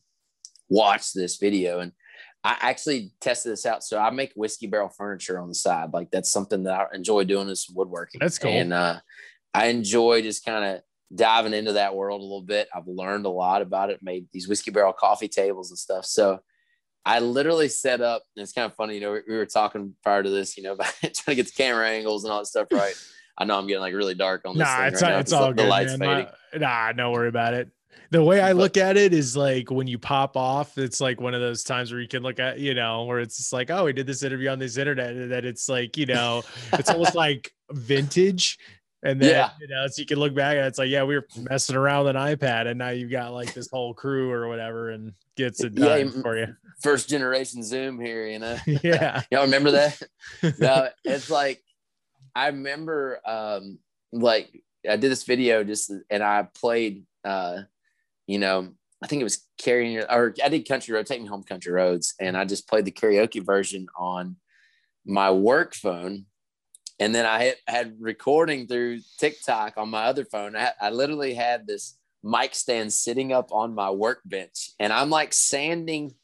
watch 0.68 1.12
this 1.12 1.36
video. 1.36 1.80
And 1.80 1.92
I 2.48 2.56
actually 2.70 3.10
tested 3.20 3.52
this 3.52 3.66
out. 3.66 3.84
So 3.84 3.98
I 3.98 4.08
make 4.08 4.32
whiskey 4.34 4.66
barrel 4.68 4.88
furniture 4.88 5.38
on 5.38 5.48
the 5.48 5.54
side. 5.54 5.92
Like 5.92 6.10
that's 6.10 6.32
something 6.32 6.62
that 6.62 6.80
I 6.80 6.86
enjoy 6.94 7.24
doing 7.24 7.50
is 7.50 7.68
woodworking. 7.68 8.20
That's 8.20 8.38
cool. 8.38 8.50
And 8.50 8.72
uh, 8.72 9.00
I 9.52 9.66
enjoy 9.66 10.22
just 10.22 10.46
kind 10.46 10.64
of 10.64 10.80
diving 11.14 11.52
into 11.52 11.74
that 11.74 11.94
world 11.94 12.22
a 12.22 12.24
little 12.24 12.40
bit. 12.40 12.66
I've 12.74 12.86
learned 12.86 13.26
a 13.26 13.30
lot 13.30 13.60
about 13.60 13.90
it, 13.90 14.02
made 14.02 14.28
these 14.32 14.48
whiskey 14.48 14.70
barrel 14.70 14.94
coffee 14.94 15.28
tables 15.28 15.70
and 15.70 15.76
stuff. 15.76 16.06
So 16.06 16.40
I 17.04 17.18
literally 17.18 17.68
set 17.68 18.00
up, 18.00 18.22
and 18.34 18.42
it's 18.42 18.52
kind 18.52 18.64
of 18.64 18.74
funny, 18.76 18.94
you 18.94 19.02
know, 19.02 19.20
we 19.28 19.36
were 19.36 19.44
talking 19.44 19.94
prior 20.02 20.22
to 20.22 20.30
this, 20.30 20.56
you 20.56 20.62
know, 20.62 20.72
about 20.72 20.94
trying 21.02 21.12
to 21.12 21.34
get 21.34 21.46
the 21.48 21.52
camera 21.52 21.86
angles 21.86 22.24
and 22.24 22.32
all 22.32 22.38
that 22.38 22.46
stuff 22.46 22.68
right. 22.72 22.94
I 23.36 23.44
know 23.44 23.58
I'm 23.58 23.66
getting 23.66 23.82
like 23.82 23.94
really 23.94 24.14
dark 24.14 24.40
on 24.46 24.56
this. 24.56 24.66
Nah, 24.66 24.86
it's, 24.86 25.02
right 25.02 25.20
it's 25.20 25.34
all 25.34 25.48
the, 25.48 25.52
good. 25.52 25.66
The 25.66 25.68
lights 25.68 25.98
man. 25.98 26.28
fading. 26.52 26.62
Nah, 26.62 26.92
don't 26.92 27.12
worry 27.12 27.28
about 27.28 27.52
it 27.52 27.70
the 28.10 28.22
way 28.22 28.40
I 28.40 28.52
look 28.52 28.76
at 28.76 28.96
it 28.96 29.12
is 29.12 29.36
like 29.36 29.70
when 29.70 29.86
you 29.86 29.98
pop 29.98 30.36
off, 30.36 30.78
it's 30.78 31.00
like 31.00 31.20
one 31.20 31.34
of 31.34 31.40
those 31.40 31.62
times 31.62 31.92
where 31.92 32.00
you 32.00 32.08
can 32.08 32.22
look 32.22 32.40
at, 32.40 32.58
you 32.58 32.74
know, 32.74 33.04
where 33.04 33.20
it's 33.20 33.36
just 33.36 33.52
like, 33.52 33.70
oh, 33.70 33.84
we 33.84 33.92
did 33.92 34.06
this 34.06 34.22
interview 34.22 34.48
on 34.48 34.58
this 34.58 34.76
internet, 34.76 35.10
and 35.10 35.30
that 35.32 35.44
it's 35.44 35.68
like, 35.68 35.96
you 35.96 36.06
know, 36.06 36.42
it's 36.72 36.90
almost 36.90 37.14
like 37.14 37.52
vintage. 37.70 38.58
And 39.04 39.20
then, 39.20 39.30
yeah. 39.30 39.50
you 39.60 39.68
know, 39.68 39.86
so 39.86 40.00
you 40.00 40.06
can 40.06 40.18
look 40.18 40.34
back 40.34 40.56
and 40.56 40.66
it's 40.66 40.76
like, 40.78 40.88
yeah, 40.88 41.04
we 41.04 41.14
were 41.14 41.26
messing 41.48 41.76
around 41.76 42.06
with 42.06 42.16
an 42.16 42.22
iPad, 42.22 42.66
and 42.66 42.78
now 42.78 42.88
you've 42.88 43.10
got 43.10 43.32
like 43.32 43.54
this 43.54 43.68
whole 43.70 43.94
crew 43.94 44.30
or 44.30 44.48
whatever, 44.48 44.90
and 44.90 45.12
gets 45.38 45.62
it 45.62 45.74
done 45.74 46.12
yeah, 46.14 46.22
for 46.22 46.36
you. 46.36 46.56
First 46.80 47.08
generation 47.08 47.62
Zoom 47.62 47.98
here, 48.00 48.26
you 48.26 48.40
know. 48.40 48.58
Yeah. 48.82 49.22
Y'all 49.30 49.44
remember 49.44 49.70
that? 49.70 50.02
no, 50.58 50.88
it's 51.04 51.30
like 51.30 51.62
I 52.34 52.48
remember 52.48 53.20
um 53.24 53.78
like 54.12 54.62
I 54.88 54.96
did 54.96 55.10
this 55.10 55.24
video 55.24 55.64
just 55.64 55.92
and 56.10 56.22
I 56.22 56.48
played 56.54 57.04
uh 57.24 57.62
you 58.28 58.38
know 58.38 58.68
I 59.02 59.08
think 59.08 59.20
it 59.20 59.24
was 59.24 59.44
carrying 59.58 59.98
or 59.98 60.34
I 60.42 60.48
did 60.48 60.68
country 60.68 60.94
road 60.94 61.06
take 61.06 61.20
me 61.20 61.26
home 61.28 61.42
country 61.42 61.72
roads 61.72 62.14
and 62.20 62.36
I 62.36 62.44
just 62.44 62.68
played 62.68 62.84
the 62.84 62.92
karaoke 62.92 63.44
version 63.44 63.88
on 63.98 64.36
my 65.04 65.32
work 65.32 65.74
phone 65.74 66.26
and 67.00 67.14
then 67.14 67.26
I 67.26 67.54
had, 67.66 67.96
recording 68.00 68.66
through 68.66 69.00
TikTok 69.18 69.74
on 69.76 69.88
my 69.88 70.04
other 70.04 70.24
phone. 70.24 70.56
I, 70.56 70.72
I 70.80 70.90
literally 70.90 71.34
had 71.34 71.66
this 71.66 71.96
mic 72.24 72.54
stand 72.54 72.92
sitting 72.92 73.32
up 73.32 73.52
on 73.52 73.74
my 73.74 73.90
workbench, 73.90 74.72
and 74.80 74.92
I'm 74.92 75.10
like 75.10 75.32
sanding 75.32 76.14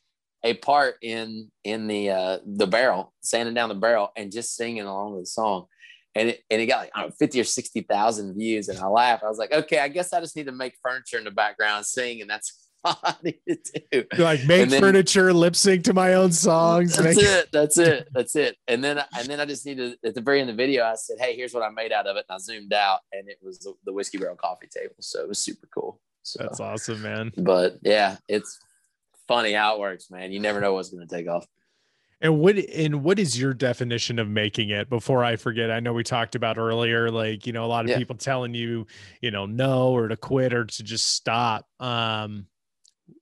a 0.42 0.54
part 0.54 0.96
in 1.00 1.50
in 1.62 1.86
the 1.86 2.10
uh, 2.10 2.38
the 2.44 2.66
barrel, 2.66 3.14
sanding 3.20 3.54
down 3.54 3.68
the 3.68 3.74
barrel, 3.74 4.10
and 4.16 4.32
just 4.32 4.56
singing 4.56 4.82
along 4.82 5.12
with 5.12 5.22
the 5.22 5.26
song. 5.26 5.66
And 6.14 6.30
it, 6.30 6.42
and 6.50 6.60
it 6.60 6.66
got 6.66 6.78
like 6.78 6.90
I 6.94 7.00
don't 7.00 7.10
know, 7.10 7.16
50 7.18 7.40
or 7.40 7.44
60,000 7.44 8.34
views. 8.34 8.68
And 8.68 8.78
I 8.78 8.86
laughed. 8.86 9.24
I 9.24 9.28
was 9.28 9.38
like, 9.38 9.52
okay, 9.52 9.78
I 9.78 9.88
guess 9.88 10.12
I 10.12 10.20
just 10.20 10.36
need 10.36 10.46
to 10.46 10.52
make 10.52 10.74
furniture 10.82 11.18
in 11.18 11.24
the 11.24 11.30
background 11.30 11.86
sing. 11.86 12.20
And 12.20 12.30
that's 12.30 12.64
I 12.84 13.14
need 13.22 13.40
to 13.46 13.82
do. 13.90 14.04
Like 14.18 14.44
make 14.44 14.68
then, 14.68 14.80
furniture, 14.80 15.32
lip 15.32 15.56
sync 15.56 15.84
to 15.84 15.94
my 15.94 16.14
own 16.14 16.32
songs. 16.32 16.96
That's 16.96 17.16
make- 17.16 17.24
it. 17.24 17.48
That's 17.50 17.78
it. 17.78 18.08
That's 18.12 18.36
it. 18.36 18.56
And 18.68 18.84
then 18.84 19.02
and 19.16 19.26
then 19.26 19.40
I 19.40 19.46
just 19.46 19.64
needed 19.64 19.96
at 20.04 20.14
the 20.14 20.20
very 20.20 20.40
end 20.40 20.50
of 20.50 20.56
the 20.56 20.62
video, 20.62 20.84
I 20.84 20.94
said, 20.96 21.16
Hey, 21.18 21.34
here's 21.34 21.54
what 21.54 21.62
I 21.62 21.70
made 21.70 21.92
out 21.92 22.06
of 22.06 22.16
it. 22.16 22.26
And 22.28 22.36
I 22.36 22.38
zoomed 22.38 22.72
out 22.74 23.00
and 23.12 23.28
it 23.28 23.38
was 23.42 23.58
the, 23.60 23.72
the 23.84 23.92
whiskey 23.92 24.18
barrel 24.18 24.36
coffee 24.36 24.68
table. 24.70 24.96
So 25.00 25.20
it 25.20 25.28
was 25.28 25.38
super 25.38 25.66
cool. 25.74 26.00
So, 26.22 26.42
that's 26.42 26.60
awesome, 26.60 27.02
man. 27.02 27.32
But 27.36 27.78
yeah, 27.82 28.16
it's 28.28 28.58
funny 29.28 29.52
how 29.52 29.74
it 29.74 29.80
works, 29.80 30.10
man. 30.10 30.32
You 30.32 30.40
never 30.40 30.60
know 30.60 30.74
what's 30.74 30.90
gonna 30.90 31.06
take 31.06 31.28
off. 31.28 31.46
And 32.20 32.38
what 32.38 32.56
and 32.56 33.02
what 33.02 33.18
is 33.18 33.38
your 33.38 33.52
definition 33.52 34.18
of 34.18 34.28
making 34.28 34.70
it? 34.70 34.88
Before 34.88 35.24
I 35.24 35.36
forget, 35.36 35.70
I 35.70 35.80
know 35.80 35.92
we 35.92 36.04
talked 36.04 36.34
about 36.34 36.58
earlier, 36.58 37.10
like 37.10 37.46
you 37.46 37.52
know, 37.52 37.64
a 37.64 37.66
lot 37.66 37.84
of 37.84 37.90
yeah. 37.90 37.98
people 37.98 38.16
telling 38.16 38.54
you, 38.54 38.86
you 39.20 39.30
know, 39.30 39.46
no 39.46 39.90
or 39.90 40.08
to 40.08 40.16
quit 40.16 40.54
or 40.54 40.64
to 40.64 40.82
just 40.82 41.12
stop. 41.12 41.66
Um, 41.80 42.46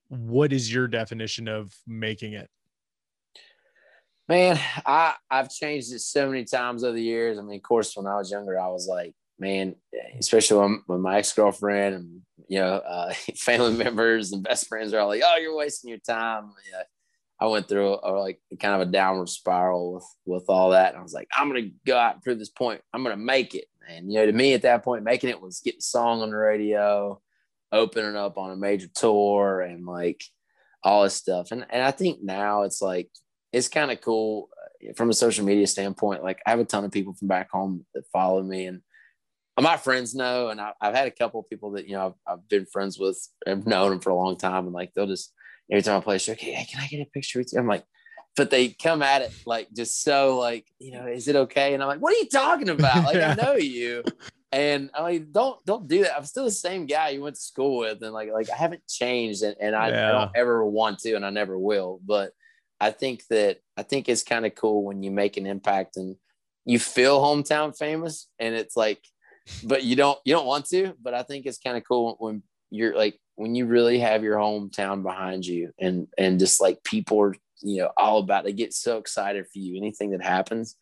what 0.07 0.53
is 0.53 0.73
your 0.73 0.87
definition 0.87 1.47
of 1.47 1.75
making 1.87 2.33
it? 2.33 2.49
Man, 4.29 4.57
I 4.85 5.15
I've 5.29 5.49
changed 5.49 5.91
it 5.91 5.99
so 5.99 6.29
many 6.29 6.45
times 6.45 6.83
over 6.83 6.95
the 6.95 7.03
years. 7.03 7.37
I 7.37 7.41
mean, 7.41 7.57
of 7.57 7.63
course, 7.63 7.95
when 7.97 8.07
I 8.07 8.15
was 8.15 8.31
younger, 8.31 8.57
I 8.59 8.67
was 8.67 8.87
like, 8.87 9.13
man, 9.37 9.75
especially 10.17 10.59
when, 10.59 10.81
when 10.87 11.01
my 11.01 11.17
ex 11.17 11.33
girlfriend 11.33 11.95
and 11.95 12.21
you 12.47 12.59
know 12.59 12.75
uh, 12.75 13.13
family 13.35 13.73
members 13.73 14.31
and 14.31 14.43
best 14.43 14.67
friends 14.67 14.93
are 14.93 14.99
all 14.99 15.09
like, 15.09 15.23
"Oh, 15.25 15.37
you're 15.37 15.57
wasting 15.57 15.89
your 15.89 15.99
time." 15.99 16.51
Yeah, 16.71 16.83
I 17.43 17.47
went 17.47 17.67
through 17.67 17.99
a, 18.01 18.11
like 18.11 18.39
kind 18.61 18.73
of 18.73 18.87
a 18.87 18.91
downward 18.91 19.27
spiral 19.27 19.95
with 19.95 20.05
with 20.25 20.45
all 20.47 20.69
that, 20.69 20.91
and 20.93 20.99
I 20.99 21.03
was 21.03 21.11
like, 21.11 21.27
"I'm 21.35 21.49
gonna 21.49 21.71
go 21.85 21.97
out 21.97 22.13
and 22.13 22.23
prove 22.23 22.39
this 22.39 22.47
point. 22.47 22.79
I'm 22.93 23.03
gonna 23.03 23.17
make 23.17 23.53
it." 23.53 23.65
And 23.89 24.09
you 24.09 24.19
know, 24.19 24.25
to 24.25 24.31
me 24.31 24.53
at 24.53 24.61
that 24.61 24.81
point, 24.81 25.03
making 25.03 25.29
it 25.29 25.41
was 25.41 25.59
getting 25.59 25.81
song 25.81 26.21
on 26.21 26.29
the 26.29 26.37
radio, 26.37 27.21
opening 27.73 28.15
up 28.15 28.37
on 28.37 28.51
a 28.51 28.55
major 28.55 28.87
tour 28.95 29.59
and 29.59 29.85
like 29.85 30.23
all 30.83 31.03
this 31.03 31.15
stuff. 31.15 31.51
And 31.51 31.65
and 31.69 31.83
I 31.83 31.91
think 31.91 32.23
now 32.23 32.61
it's 32.61 32.81
like 32.81 33.09
it's 33.51 33.67
kind 33.67 33.91
of 33.91 33.99
cool 33.99 34.47
uh, 34.89 34.93
from 34.93 35.09
a 35.09 35.13
social 35.13 35.43
media 35.43 35.67
standpoint. 35.67 36.23
Like 36.23 36.39
I 36.45 36.51
have 36.51 36.59
a 36.59 36.65
ton 36.65 36.85
of 36.85 36.91
people 36.91 37.13
from 37.13 37.27
back 37.27 37.51
home 37.51 37.85
that 37.93 38.07
follow 38.13 38.41
me 38.41 38.67
and 38.67 38.81
my 39.61 39.75
friends 39.77 40.15
know, 40.15 40.47
and 40.47 40.59
I, 40.59 40.71
have 40.81 40.95
had 40.95 41.07
a 41.07 41.11
couple 41.11 41.41
of 41.41 41.49
people 41.49 41.71
that 41.71 41.87
you 41.87 41.93
know 41.93 42.15
I've, 42.25 42.33
I've, 42.33 42.49
been 42.49 42.65
friends 42.65 42.97
with, 42.97 43.19
I've 43.45 43.67
known 43.67 43.91
them 43.91 43.99
for 43.99 44.09
a 44.11 44.15
long 44.15 44.37
time, 44.37 44.65
and 44.65 44.73
like 44.73 44.93
they'll 44.93 45.05
just 45.05 45.31
every 45.73 45.81
time 45.81 45.97
I 45.97 46.01
play, 46.01 46.19
show, 46.19 46.33
okay, 46.33 46.53
hey, 46.53 46.65
can 46.65 46.81
I 46.81 46.87
get 46.87 47.01
a 47.01 47.05
picture 47.05 47.39
with 47.39 47.51
you? 47.51 47.59
I'm 47.59 47.67
like, 47.67 47.83
but 48.35 48.51
they 48.51 48.69
come 48.69 49.01
at 49.01 49.23
it 49.23 49.31
like 49.45 49.67
just 49.75 50.01
so 50.01 50.39
like 50.39 50.65
you 50.79 50.91
know, 50.91 51.07
is 51.07 51.27
it 51.27 51.35
okay? 51.35 51.73
And 51.73 51.83
I'm 51.83 51.89
like, 51.89 51.99
what 51.99 52.13
are 52.13 52.17
you 52.17 52.29
talking 52.29 52.69
about? 52.69 53.05
Like 53.05 53.15
yeah. 53.15 53.35
I 53.37 53.43
know 53.43 53.55
you, 53.55 54.03
and 54.51 54.91
I 54.93 55.11
mean, 55.11 55.27
don't 55.31 55.63
don't 55.65 55.87
do 55.87 56.03
that. 56.03 56.15
I'm 56.15 56.25
still 56.25 56.45
the 56.45 56.51
same 56.51 56.85
guy 56.85 57.09
you 57.09 57.21
went 57.21 57.35
to 57.35 57.41
school 57.41 57.79
with, 57.79 58.01
and 58.01 58.13
like 58.13 58.31
like 58.31 58.49
I 58.49 58.55
haven't 58.55 58.87
changed, 58.87 59.43
and, 59.43 59.55
and 59.59 59.75
I, 59.75 59.89
yeah. 59.89 60.09
I 60.09 60.11
don't 60.11 60.31
ever 60.35 60.65
want 60.65 60.99
to, 60.99 61.15
and 61.15 61.25
I 61.25 61.31
never 61.31 61.57
will. 61.57 61.99
But 62.05 62.31
I 62.79 62.91
think 62.91 63.25
that 63.29 63.59
I 63.77 63.83
think 63.83 64.09
it's 64.09 64.23
kind 64.23 64.45
of 64.45 64.55
cool 64.55 64.83
when 64.83 65.03
you 65.03 65.11
make 65.11 65.37
an 65.37 65.45
impact 65.45 65.97
and 65.97 66.15
you 66.65 66.79
feel 66.79 67.19
hometown 67.19 67.77
famous, 67.77 68.27
and 68.39 68.55
it's 68.55 68.75
like, 68.75 69.03
but 69.63 69.83
you 69.83 69.95
don't 69.95 70.19
you 70.25 70.33
don't 70.33 70.47
want 70.47 70.65
to. 70.69 70.93
But 71.01 71.13
I 71.13 71.23
think 71.23 71.45
it's 71.45 71.59
kind 71.59 71.77
of 71.77 71.83
cool 71.87 72.15
when 72.19 72.41
you're 72.71 72.95
like 72.95 73.19
when 73.35 73.55
you 73.55 73.65
really 73.65 73.99
have 73.99 74.23
your 74.23 74.37
hometown 74.37 75.03
behind 75.03 75.45
you, 75.45 75.71
and 75.79 76.07
and 76.17 76.39
just 76.39 76.61
like 76.61 76.83
people 76.83 77.21
are 77.21 77.35
you 77.61 77.81
know 77.81 77.91
all 77.97 78.19
about. 78.19 78.43
They 78.43 78.53
get 78.53 78.73
so 78.73 78.97
excited 78.97 79.45
for 79.45 79.59
you. 79.59 79.77
Anything 79.77 80.11
that 80.11 80.23
happens 80.23 80.75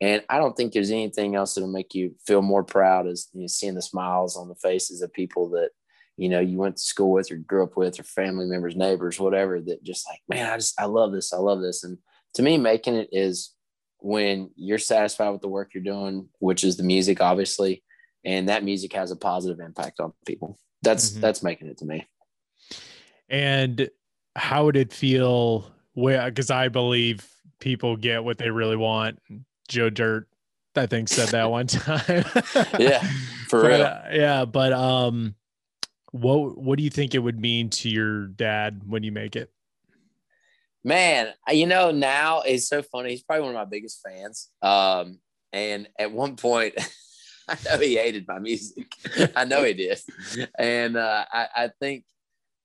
and 0.00 0.22
I 0.28 0.38
don't 0.38 0.56
think 0.56 0.72
there's 0.72 0.90
anything 0.90 1.34
else 1.34 1.54
that'll 1.54 1.70
make 1.70 1.94
you 1.94 2.14
feel 2.24 2.42
more 2.42 2.62
proud 2.62 3.06
as 3.06 3.28
you 3.32 3.42
know, 3.42 3.46
seeing 3.48 3.74
the 3.74 3.82
smiles 3.82 4.36
on 4.36 4.48
the 4.48 4.54
faces 4.54 5.02
of 5.02 5.12
people 5.12 5.50
that, 5.50 5.70
you 6.16 6.28
know, 6.28 6.40
you 6.40 6.56
went 6.56 6.76
to 6.76 6.82
school 6.82 7.10
with 7.10 7.32
or 7.32 7.36
grew 7.36 7.64
up 7.64 7.76
with 7.76 7.98
or 7.98 8.04
family 8.04 8.46
members, 8.46 8.76
neighbors, 8.76 9.18
whatever, 9.18 9.60
that 9.60 9.82
just 9.82 10.08
like, 10.08 10.20
man, 10.28 10.52
I 10.52 10.56
just, 10.56 10.80
I 10.80 10.84
love 10.84 11.12
this. 11.12 11.32
I 11.32 11.38
love 11.38 11.60
this. 11.60 11.82
And 11.82 11.98
to 12.34 12.42
me, 12.42 12.58
making 12.58 12.94
it 12.94 13.08
is 13.10 13.54
when 13.98 14.50
you're 14.54 14.78
satisfied 14.78 15.30
with 15.30 15.40
the 15.40 15.48
work 15.48 15.74
you're 15.74 15.82
doing, 15.82 16.28
which 16.38 16.62
is 16.62 16.76
the 16.76 16.84
music, 16.84 17.20
obviously, 17.20 17.82
and 18.24 18.48
that 18.48 18.64
music 18.64 18.92
has 18.92 19.10
a 19.10 19.16
positive 19.16 19.58
impact 19.58 19.98
on 19.98 20.12
people. 20.24 20.58
That's, 20.82 21.10
mm-hmm. 21.10 21.20
that's 21.20 21.42
making 21.42 21.68
it 21.68 21.78
to 21.78 21.84
me. 21.84 22.06
And 23.28 23.90
how 24.36 24.66
would 24.66 24.76
it 24.76 24.92
feel? 24.92 25.70
Where, 25.94 26.28
because 26.30 26.50
I 26.50 26.68
believe 26.68 27.28
people 27.60 27.96
get 27.96 28.22
what 28.22 28.38
they 28.38 28.50
really 28.50 28.76
want 28.76 29.18
Joe 29.68 29.90
Dirt, 29.90 30.28
I 30.74 30.86
think, 30.86 31.08
said 31.08 31.28
that 31.28 31.50
one 31.50 31.66
time. 31.66 32.24
yeah, 32.78 33.02
for 33.48 33.62
but, 33.62 33.68
real. 33.68 33.82
Uh, 33.82 34.02
yeah, 34.12 34.44
but 34.44 34.72
um, 34.72 35.34
what 36.12 36.58
what 36.58 36.78
do 36.78 36.84
you 36.84 36.90
think 36.90 37.14
it 37.14 37.18
would 37.18 37.38
mean 37.38 37.70
to 37.70 37.88
your 37.88 38.26
dad 38.26 38.82
when 38.86 39.02
you 39.02 39.12
make 39.12 39.36
it? 39.36 39.52
Man, 40.84 41.28
you 41.50 41.66
know, 41.66 41.90
now 41.90 42.42
it's 42.42 42.68
so 42.68 42.82
funny. 42.82 43.10
He's 43.10 43.22
probably 43.22 43.46
one 43.46 43.54
of 43.54 43.56
my 43.56 43.64
biggest 43.64 44.00
fans. 44.06 44.48
Um, 44.62 45.18
and 45.52 45.88
at 45.98 46.12
one 46.12 46.36
point, 46.36 46.74
I 47.48 47.56
know 47.64 47.78
he 47.78 47.96
hated 47.96 48.26
my 48.28 48.38
music. 48.38 48.86
I 49.36 49.44
know 49.44 49.64
he 49.64 49.74
did. 49.74 49.98
And 50.58 50.96
uh, 50.96 51.24
I, 51.32 51.48
I 51.56 51.70
think 51.80 52.04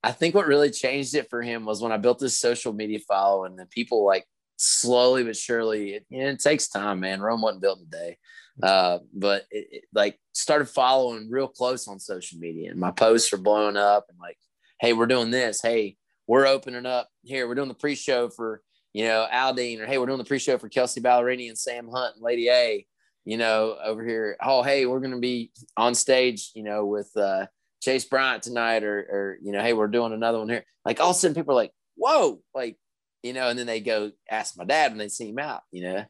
I 0.03 0.11
think 0.11 0.35
what 0.35 0.47
really 0.47 0.69
changed 0.69 1.15
it 1.15 1.29
for 1.29 1.41
him 1.41 1.63
was 1.65 1.81
when 1.81 1.93
I 1.93 1.97
built 1.97 2.19
this 2.19 2.37
social 2.37 2.73
media 2.73 2.99
following 2.99 3.57
and 3.57 3.69
people 3.69 4.05
like 4.05 4.25
slowly 4.57 5.23
but 5.23 5.37
surely, 5.37 5.93
it, 5.93 6.05
it 6.09 6.39
takes 6.39 6.67
time, 6.67 6.99
man. 6.99 7.21
Rome 7.21 7.41
wasn't 7.41 7.61
built 7.61 7.79
in 7.79 7.85
a 7.85 7.89
day. 7.89 8.17
Uh, 8.61 8.99
but 9.13 9.45
it, 9.49 9.67
it, 9.71 9.83
like 9.93 10.19
started 10.33 10.65
following 10.65 11.29
real 11.31 11.47
close 11.47 11.87
on 11.87 11.99
social 11.99 12.37
media 12.37 12.69
and 12.69 12.79
my 12.79 12.91
posts 12.91 13.33
are 13.33 13.37
blowing 13.37 13.77
up 13.77 14.05
and 14.09 14.19
like, 14.19 14.37
Hey, 14.79 14.93
we're 14.93 15.07
doing 15.07 15.31
this. 15.31 15.61
Hey, 15.61 15.97
we're 16.27 16.45
opening 16.45 16.85
up 16.85 17.09
here. 17.23 17.47
We're 17.47 17.55
doing 17.55 17.69
the 17.69 17.73
pre-show 17.73 18.29
for, 18.29 18.61
you 18.93 19.05
know, 19.05 19.25
Aldean 19.33 19.79
or, 19.79 19.87
Hey, 19.87 19.97
we're 19.97 20.05
doing 20.05 20.19
the 20.19 20.23
pre-show 20.23 20.57
for 20.57 20.69
Kelsea 20.69 21.01
Ballerini 21.01 21.47
and 21.47 21.57
Sam 21.57 21.87
Hunt 21.87 22.15
and 22.15 22.23
Lady 22.23 22.49
A, 22.49 22.85
you 23.25 23.37
know, 23.37 23.77
over 23.83 24.05
here. 24.05 24.37
Oh, 24.41 24.63
Hey, 24.63 24.85
we're 24.85 24.99
going 24.99 25.11
to 25.11 25.19
be 25.19 25.51
on 25.77 25.95
stage, 25.95 26.51
you 26.55 26.63
know, 26.63 26.85
with, 26.85 27.11
uh, 27.15 27.47
Chase 27.81 28.05
Bryant 28.05 28.43
tonight 28.43 28.83
or, 28.83 28.97
or, 28.97 29.37
you 29.41 29.51
know, 29.51 29.61
Hey, 29.61 29.73
we're 29.73 29.87
doing 29.87 30.13
another 30.13 30.39
one 30.39 30.49
here. 30.49 30.63
Like 30.85 30.99
all 30.99 31.09
of 31.09 31.15
a 31.15 31.19
sudden 31.19 31.35
people 31.35 31.53
are 31.53 31.55
like, 31.55 31.71
whoa, 31.95 32.41
like 32.55 32.77
you 33.23 33.31
know, 33.31 33.47
and 33.47 33.57
then 33.57 33.65
they 33.65 33.79
go 33.79 34.11
ask 34.29 34.57
my 34.57 34.65
dad 34.65 34.91
when 34.91 34.99
they 34.99 35.07
see 35.07 35.29
him 35.29 35.39
out, 35.39 35.61
you 35.71 35.83
know, 35.83 36.03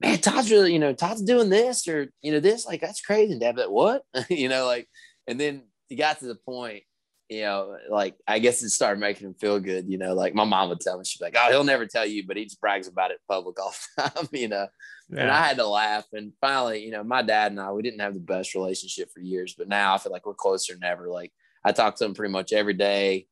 man, 0.00 0.18
Todd's 0.18 0.50
really, 0.50 0.72
you 0.72 0.78
know, 0.78 0.94
Todd's 0.94 1.22
doing 1.22 1.50
this 1.50 1.86
or, 1.88 2.08
you 2.22 2.32
know, 2.32 2.40
this, 2.40 2.64
like, 2.64 2.80
that's 2.80 3.02
crazy. 3.02 3.32
And 3.32 3.40
dad, 3.40 3.56
but 3.56 3.70
what, 3.70 4.02
you 4.30 4.48
know, 4.48 4.64
like, 4.64 4.88
and 5.26 5.38
then 5.38 5.64
he 5.88 5.96
got 5.96 6.20
to 6.20 6.26
the 6.26 6.36
point, 6.36 6.84
you 7.32 7.42
know, 7.42 7.76
like, 7.88 8.14
I 8.26 8.38
guess 8.38 8.62
it 8.62 8.70
started 8.70 9.00
making 9.00 9.26
him 9.26 9.34
feel 9.34 9.58
good, 9.58 9.88
you 9.88 9.98
know, 9.98 10.14
like 10.14 10.34
my 10.34 10.44
mom 10.44 10.68
would 10.68 10.80
tell 10.80 10.98
me, 10.98 11.04
she'd 11.04 11.18
be 11.18 11.26
like, 11.26 11.36
oh, 11.38 11.50
he'll 11.50 11.64
never 11.64 11.86
tell 11.86 12.04
you, 12.04 12.26
but 12.26 12.36
he 12.36 12.44
just 12.44 12.60
brags 12.60 12.88
about 12.88 13.10
it 13.10 13.20
public 13.28 13.58
all 13.60 13.74
the 13.96 14.02
time, 14.02 14.28
you 14.32 14.48
know, 14.48 14.66
yeah. 15.08 15.22
and 15.22 15.30
I 15.30 15.46
had 15.46 15.56
to 15.56 15.66
laugh. 15.66 16.04
And 16.12 16.32
finally, 16.40 16.84
you 16.84 16.90
know, 16.90 17.02
my 17.02 17.22
dad 17.22 17.52
and 17.52 17.60
I, 17.60 17.72
we 17.72 17.82
didn't 17.82 18.00
have 18.00 18.14
the 18.14 18.20
best 18.20 18.54
relationship 18.54 19.10
for 19.12 19.20
years, 19.20 19.54
but 19.56 19.68
now 19.68 19.94
I 19.94 19.98
feel 19.98 20.12
like 20.12 20.26
we're 20.26 20.34
closer 20.34 20.74
than 20.74 20.84
ever. 20.84 21.08
Like, 21.08 21.32
I 21.64 21.72
talk 21.72 21.96
to 21.96 22.04
him 22.04 22.14
pretty 22.14 22.32
much 22.32 22.52
every 22.52 22.74
day 22.74 23.26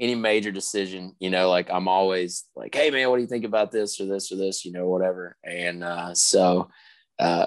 any 0.00 0.14
major 0.14 0.52
decision, 0.52 1.14
you 1.18 1.30
know, 1.30 1.50
like 1.50 1.70
I'm 1.70 1.88
always 1.88 2.44
like, 2.54 2.74
hey 2.74 2.90
man, 2.90 3.10
what 3.10 3.16
do 3.16 3.22
you 3.22 3.28
think 3.28 3.44
about 3.44 3.72
this 3.72 4.00
or 4.00 4.06
this 4.06 4.30
or 4.30 4.36
this, 4.36 4.64
you 4.64 4.72
know, 4.72 4.88
whatever. 4.88 5.36
And 5.42 5.82
uh, 5.82 6.14
so 6.14 6.70
uh, 7.18 7.46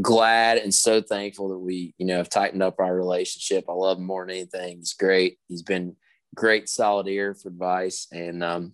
glad 0.00 0.58
and 0.58 0.74
so 0.74 1.00
thankful 1.00 1.48
that 1.50 1.58
we, 1.58 1.94
you 1.98 2.06
know, 2.06 2.16
have 2.16 2.28
tightened 2.28 2.62
up 2.62 2.80
our 2.80 2.94
relationship. 2.94 3.64
I 3.68 3.72
love 3.72 3.98
him 3.98 4.06
more 4.06 4.26
than 4.26 4.36
anything. 4.36 4.78
He's 4.78 4.94
great. 4.94 5.38
He's 5.48 5.62
been 5.62 5.96
great, 6.34 6.68
solid 6.68 7.08
ear 7.08 7.34
for 7.34 7.48
advice. 7.48 8.06
And 8.12 8.42
um, 8.42 8.72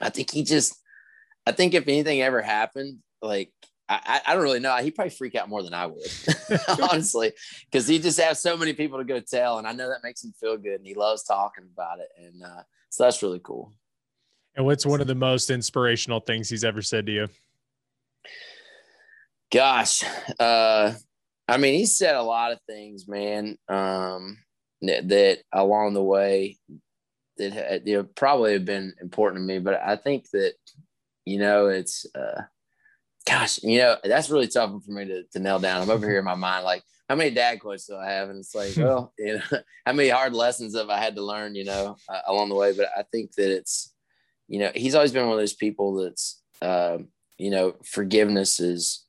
I 0.00 0.10
think 0.10 0.30
he 0.30 0.42
just, 0.42 0.74
I 1.46 1.52
think 1.52 1.74
if 1.74 1.86
anything 1.86 2.22
ever 2.22 2.42
happened, 2.42 2.98
like 3.22 3.52
I, 3.88 4.20
I 4.26 4.34
don't 4.34 4.42
really 4.42 4.60
know. 4.60 4.74
He'd 4.76 4.94
probably 4.94 5.10
freak 5.10 5.34
out 5.34 5.48
more 5.48 5.62
than 5.62 5.74
I 5.74 5.86
would, 5.86 6.06
honestly, 6.90 7.32
because 7.70 7.86
he 7.86 7.98
just 7.98 8.18
has 8.18 8.40
so 8.40 8.56
many 8.56 8.72
people 8.72 8.98
to 8.98 9.04
go 9.04 9.20
tell, 9.20 9.58
and 9.58 9.66
I 9.66 9.72
know 9.72 9.88
that 9.88 10.02
makes 10.02 10.24
him 10.24 10.32
feel 10.40 10.56
good, 10.56 10.76
and 10.76 10.86
he 10.86 10.94
loves 10.94 11.22
talking 11.22 11.64
about 11.72 11.98
it, 12.00 12.08
and 12.16 12.42
uh, 12.42 12.62
so 12.88 13.04
that's 13.04 13.22
really 13.22 13.40
cool. 13.42 13.72
And 14.56 14.64
what's 14.64 14.86
one 14.86 15.00
of 15.00 15.06
the 15.06 15.14
most 15.14 15.50
inspirational 15.50 16.20
things 16.20 16.48
he's 16.48 16.64
ever 16.64 16.80
said 16.80 17.06
to 17.06 17.12
you? 17.12 17.28
Gosh, 19.54 20.02
uh, 20.40 20.92
I 21.46 21.56
mean, 21.58 21.74
he 21.74 21.86
said 21.86 22.16
a 22.16 22.22
lot 22.22 22.50
of 22.50 22.58
things, 22.68 23.06
man. 23.06 23.56
Um, 23.68 24.38
that, 24.82 25.08
that 25.08 25.38
along 25.52 25.94
the 25.94 26.02
way 26.02 26.58
that 27.38 27.82
you 27.86 27.98
know, 27.98 28.02
probably 28.02 28.54
have 28.54 28.64
been 28.64 28.94
important 29.00 29.42
to 29.42 29.46
me, 29.46 29.60
but 29.60 29.80
I 29.80 29.94
think 29.94 30.28
that 30.30 30.54
you 31.24 31.38
know 31.38 31.68
it's 31.68 32.04
uh, 32.16 32.42
gosh, 33.28 33.62
you 33.62 33.78
know 33.78 33.96
that's 34.02 34.28
really 34.28 34.48
tough 34.48 34.72
for 34.84 34.90
me 34.90 35.04
to, 35.04 35.22
to 35.32 35.38
nail 35.38 35.60
down. 35.60 35.82
I'm 35.82 35.90
over 35.90 36.08
here 36.08 36.18
in 36.18 36.24
my 36.24 36.34
mind 36.34 36.64
like 36.64 36.82
how 37.08 37.14
many 37.14 37.30
dad 37.30 37.60
quotes 37.60 37.86
do 37.86 37.96
I 37.96 38.10
have? 38.10 38.30
And 38.30 38.38
it's 38.38 38.54
like, 38.54 38.76
well, 38.76 39.12
you 39.18 39.34
know, 39.34 39.58
how 39.86 39.92
many 39.92 40.08
hard 40.08 40.34
lessons 40.34 40.76
have 40.76 40.88
I 40.88 40.98
had 40.98 41.16
to 41.16 41.22
learn, 41.22 41.54
you 41.54 41.64
know, 41.64 41.96
uh, 42.08 42.20
along 42.26 42.48
the 42.48 42.54
way? 42.54 42.72
But 42.72 42.88
I 42.96 43.02
think 43.02 43.32
that 43.34 43.54
it's, 43.54 43.92
you 44.48 44.58
know, 44.58 44.70
he's 44.74 44.94
always 44.94 45.12
been 45.12 45.24
one 45.24 45.34
of 45.34 45.40
those 45.40 45.54
people 45.54 45.94
that's, 46.02 46.42
uh, 46.62 46.98
you 47.38 47.50
know, 47.50 47.76
forgiveness 47.84 48.58
is, 48.58 49.03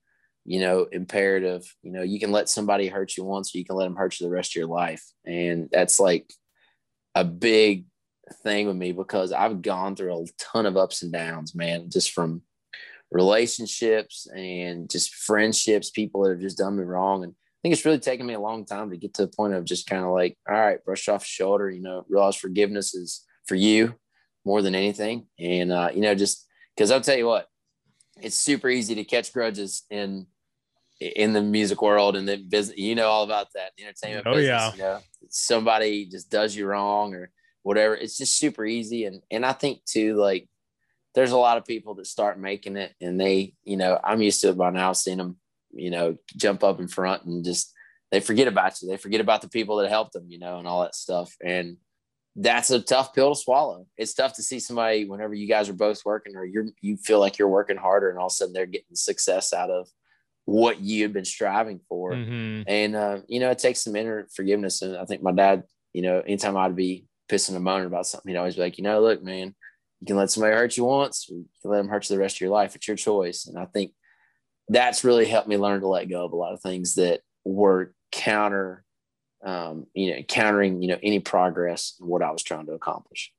you 0.45 0.59
know, 0.59 0.83
imperative. 0.91 1.63
You 1.81 1.91
know, 1.91 2.03
you 2.03 2.19
can 2.19 2.31
let 2.31 2.49
somebody 2.49 2.87
hurt 2.87 3.17
you 3.17 3.23
once, 3.23 3.53
or 3.53 3.57
you 3.57 3.65
can 3.65 3.75
let 3.75 3.85
them 3.85 3.95
hurt 3.95 4.19
you 4.19 4.27
the 4.27 4.33
rest 4.33 4.51
of 4.51 4.55
your 4.55 4.67
life, 4.67 5.03
and 5.25 5.69
that's 5.71 5.99
like 5.99 6.31
a 7.15 7.23
big 7.23 7.85
thing 8.43 8.67
with 8.67 8.75
me 8.75 8.91
because 8.91 9.31
I've 9.31 9.61
gone 9.61 9.95
through 9.95 10.13
a 10.13 10.25
ton 10.37 10.65
of 10.65 10.77
ups 10.77 11.03
and 11.03 11.11
downs, 11.11 11.55
man, 11.55 11.89
just 11.89 12.11
from 12.11 12.41
relationships 13.11 14.27
and 14.35 14.89
just 14.89 15.13
friendships, 15.13 15.89
people 15.89 16.23
that 16.23 16.31
have 16.31 16.39
just 16.39 16.57
done 16.57 16.77
me 16.77 16.83
wrong. 16.83 17.23
And 17.23 17.33
I 17.33 17.57
think 17.61 17.73
it's 17.73 17.85
really 17.85 17.99
taken 17.99 18.25
me 18.25 18.33
a 18.33 18.39
long 18.39 18.65
time 18.65 18.89
to 18.89 18.97
get 18.97 19.13
to 19.15 19.25
the 19.25 19.31
point 19.35 19.53
of 19.53 19.65
just 19.65 19.87
kind 19.87 20.03
of 20.03 20.11
like, 20.11 20.37
all 20.49 20.55
right, 20.55 20.83
brush 20.83 21.07
off 21.07 21.25
shoulder, 21.25 21.69
you 21.69 21.81
know, 21.81 22.05
realize 22.09 22.35
forgiveness 22.35 22.93
is 22.93 23.23
for 23.47 23.55
you 23.55 23.95
more 24.43 24.61
than 24.61 24.75
anything. 24.75 25.27
And, 25.39 25.71
uh, 25.71 25.89
you 25.93 26.01
know, 26.01 26.15
just 26.15 26.45
because 26.75 26.91
I'll 26.91 27.01
tell 27.01 27.17
you 27.17 27.27
what, 27.27 27.47
it's 28.21 28.37
super 28.37 28.69
easy 28.69 28.95
to 28.95 29.03
catch 29.03 29.33
grudges 29.33 29.83
in 29.89 30.27
in 30.99 31.33
the 31.33 31.41
music 31.41 31.81
world 31.81 32.15
and 32.15 32.27
the 32.27 32.37
business. 32.37 32.77
You 32.77 32.95
know 32.95 33.07
all 33.07 33.23
about 33.23 33.47
that 33.55 33.71
the 33.77 33.83
entertainment. 33.83 34.27
Oh 34.27 34.33
business, 34.33 34.47
yeah. 34.47 34.71
You 34.73 34.77
know, 34.79 34.99
somebody 35.29 36.05
just 36.05 36.29
does 36.29 36.55
you 36.55 36.65
wrong 36.65 37.13
or 37.13 37.31
whatever. 37.63 37.95
It's 37.95 38.17
just 38.17 38.37
super 38.37 38.65
easy. 38.65 39.05
And 39.05 39.21
and 39.31 39.45
I 39.45 39.53
think 39.53 39.83
too, 39.85 40.15
like 40.15 40.47
there's 41.13 41.31
a 41.31 41.37
lot 41.37 41.57
of 41.57 41.65
people 41.65 41.95
that 41.95 42.07
start 42.07 42.39
making 42.39 42.77
it 42.77 42.93
and 43.01 43.19
they, 43.19 43.53
you 43.63 43.77
know, 43.77 43.99
I'm 44.03 44.21
used 44.21 44.41
to 44.41 44.49
it 44.49 44.57
by 44.57 44.69
now, 44.69 44.93
seeing 44.93 45.17
them, 45.17 45.37
you 45.71 45.89
know, 45.89 46.17
jump 46.35 46.63
up 46.63 46.79
in 46.79 46.87
front 46.87 47.23
and 47.23 47.43
just 47.43 47.73
they 48.11 48.19
forget 48.19 48.47
about 48.47 48.81
you. 48.81 48.87
They 48.87 48.97
forget 48.97 49.21
about 49.21 49.41
the 49.41 49.49
people 49.49 49.77
that 49.77 49.89
helped 49.89 50.13
them, 50.13 50.25
you 50.29 50.39
know, 50.39 50.59
and 50.59 50.67
all 50.67 50.81
that 50.81 50.95
stuff. 50.95 51.35
And 51.43 51.77
that's 52.35 52.69
a 52.69 52.81
tough 52.81 53.13
pill 53.13 53.33
to 53.33 53.39
swallow. 53.39 53.87
It's 53.97 54.13
tough 54.13 54.33
to 54.33 54.43
see 54.43 54.59
somebody 54.59 55.05
whenever 55.05 55.33
you 55.33 55.47
guys 55.47 55.69
are 55.69 55.73
both 55.73 56.01
working 56.05 56.35
or 56.35 56.45
you're 56.45 56.65
you 56.81 56.97
feel 56.97 57.19
like 57.19 57.37
you're 57.37 57.47
working 57.47 57.77
harder 57.77 58.09
and 58.09 58.19
all 58.19 58.27
of 58.27 58.31
a 58.31 58.35
sudden 58.35 58.53
they're 58.53 58.65
getting 58.65 58.95
success 58.95 59.53
out 59.53 59.69
of 59.69 59.87
what 60.45 60.79
you 60.79 61.01
had 61.03 61.13
been 61.13 61.25
striving 61.25 61.79
for. 61.89 62.13
Mm-hmm. 62.13 62.63
And 62.67 62.95
uh, 62.95 63.17
you 63.27 63.39
know, 63.39 63.49
it 63.49 63.59
takes 63.59 63.83
some 63.83 63.95
inner 63.95 64.27
forgiveness. 64.33 64.81
And 64.81 64.97
I 64.97 65.05
think 65.05 65.21
my 65.21 65.31
dad, 65.31 65.63
you 65.93 66.01
know, 66.01 66.19
anytime 66.19 66.55
I'd 66.55 66.75
be 66.75 67.05
pissing 67.29 67.55
and 67.55 67.63
moaning 67.63 67.87
about 67.87 68.07
something, 68.07 68.29
he'd 68.29 68.37
always 68.37 68.55
be 68.55 68.61
like, 68.61 68.77
you 68.77 68.83
know, 68.83 69.01
look, 69.01 69.23
man, 69.23 69.55
you 69.99 70.07
can 70.07 70.17
let 70.17 70.29
somebody 70.29 70.55
hurt 70.55 70.77
you 70.77 70.85
once, 70.85 71.27
you 71.29 71.45
can 71.61 71.71
let 71.71 71.77
them 71.77 71.89
hurt 71.89 72.09
you 72.09 72.15
the 72.15 72.21
rest 72.21 72.37
of 72.37 72.41
your 72.41 72.51
life. 72.51 72.75
It's 72.75 72.87
your 72.87 72.97
choice. 72.97 73.47
And 73.47 73.57
I 73.57 73.65
think 73.65 73.91
that's 74.69 75.03
really 75.03 75.25
helped 75.25 75.47
me 75.47 75.57
learn 75.57 75.81
to 75.81 75.87
let 75.87 76.09
go 76.09 76.25
of 76.25 76.31
a 76.31 76.35
lot 76.35 76.53
of 76.53 76.61
things 76.61 76.95
that 76.95 77.21
were 77.43 77.93
counter, 78.11 78.83
um, 79.43 79.87
you 79.93 80.15
know, 80.15 80.21
countering, 80.23 80.81
you 80.81 80.89
know, 80.89 80.99
any 81.01 81.19
progress 81.19 81.95
in 81.99 82.07
what 82.07 82.23
I 82.23 82.31
was 82.31 82.43
trying 82.43 82.65
to 82.67 82.73
accomplish. 82.73 83.31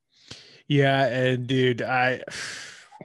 Yeah. 0.69 1.07
And 1.07 1.47
dude, 1.47 1.83
I, 1.83 2.23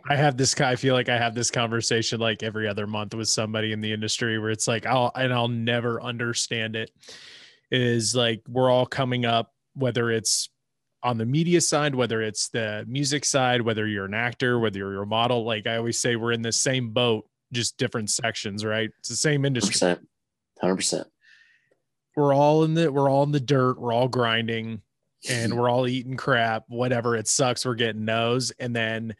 I 0.10 0.16
have 0.16 0.38
this 0.38 0.56
guy. 0.56 0.72
I 0.72 0.76
feel 0.76 0.94
like 0.94 1.10
I 1.10 1.18
have 1.18 1.36
this 1.36 1.52
conversation 1.52 2.20
like 2.20 2.44
every 2.44 2.68
other 2.68 2.88
month 2.88 3.14
with 3.14 3.30
somebody 3.30 3.72
in 3.72 3.82
the 3.82 3.92
industry 3.92 4.40
where 4.40 4.50
it's 4.50 4.68
like 4.68 4.86
I'll 4.86 5.12
and 5.16 5.34
I'll 5.34 5.48
never 5.48 6.02
understand 6.02 6.76
it 6.76 6.92
is 7.72 8.16
like 8.16 8.42
we're 8.48 8.70
all 8.70 8.86
coming 8.86 9.26
up 9.26 9.54
whether 9.74 10.12
it's 10.12 10.50
on 11.04 11.18
the 11.18 11.26
media 11.26 11.62
side 11.62 11.96
whether 11.96 12.22
it's 12.22 12.50
the 12.50 12.86
music 12.88 13.26
side 13.26 13.62
whether 13.62 13.88
you're 13.88 14.06
an 14.06 14.14
actor 14.14 14.60
whether 14.60 14.78
you're 14.78 15.02
a 15.02 15.08
model 15.08 15.44
like 15.46 15.66
I 15.68 15.78
always 15.78 16.00
say 16.00 16.16
we're 16.16 16.34
in 16.34 16.42
the 16.42 16.52
same 16.52 16.92
boat 16.92 17.28
just 17.52 17.78
different 17.78 18.10
sections 18.10 18.64
right 18.64 18.90
it's 19.00 19.10
the 19.10 19.16
same 19.16 19.46
industry 19.46 19.74
100%. 19.74 20.00
100%. 20.62 21.06
we're 22.16 22.36
all 22.36 22.64
in 22.64 22.74
the 22.74 22.92
we're 22.92 23.10
all 23.10 23.24
in 23.24 23.32
the 23.32 23.40
dirt 23.40 23.80
we're 23.80 23.94
all 23.94 24.08
grinding 24.08 24.82
and 25.30 25.54
we're 25.58 25.70
all 25.70 25.88
eating 25.88 26.18
crap 26.18 26.66
whatever 26.68 27.16
it 27.16 27.28
sucks 27.28 27.66
we're 27.66 27.74
getting 27.74 28.06
no's 28.06 28.52
and 28.60 28.76
then 28.76 29.16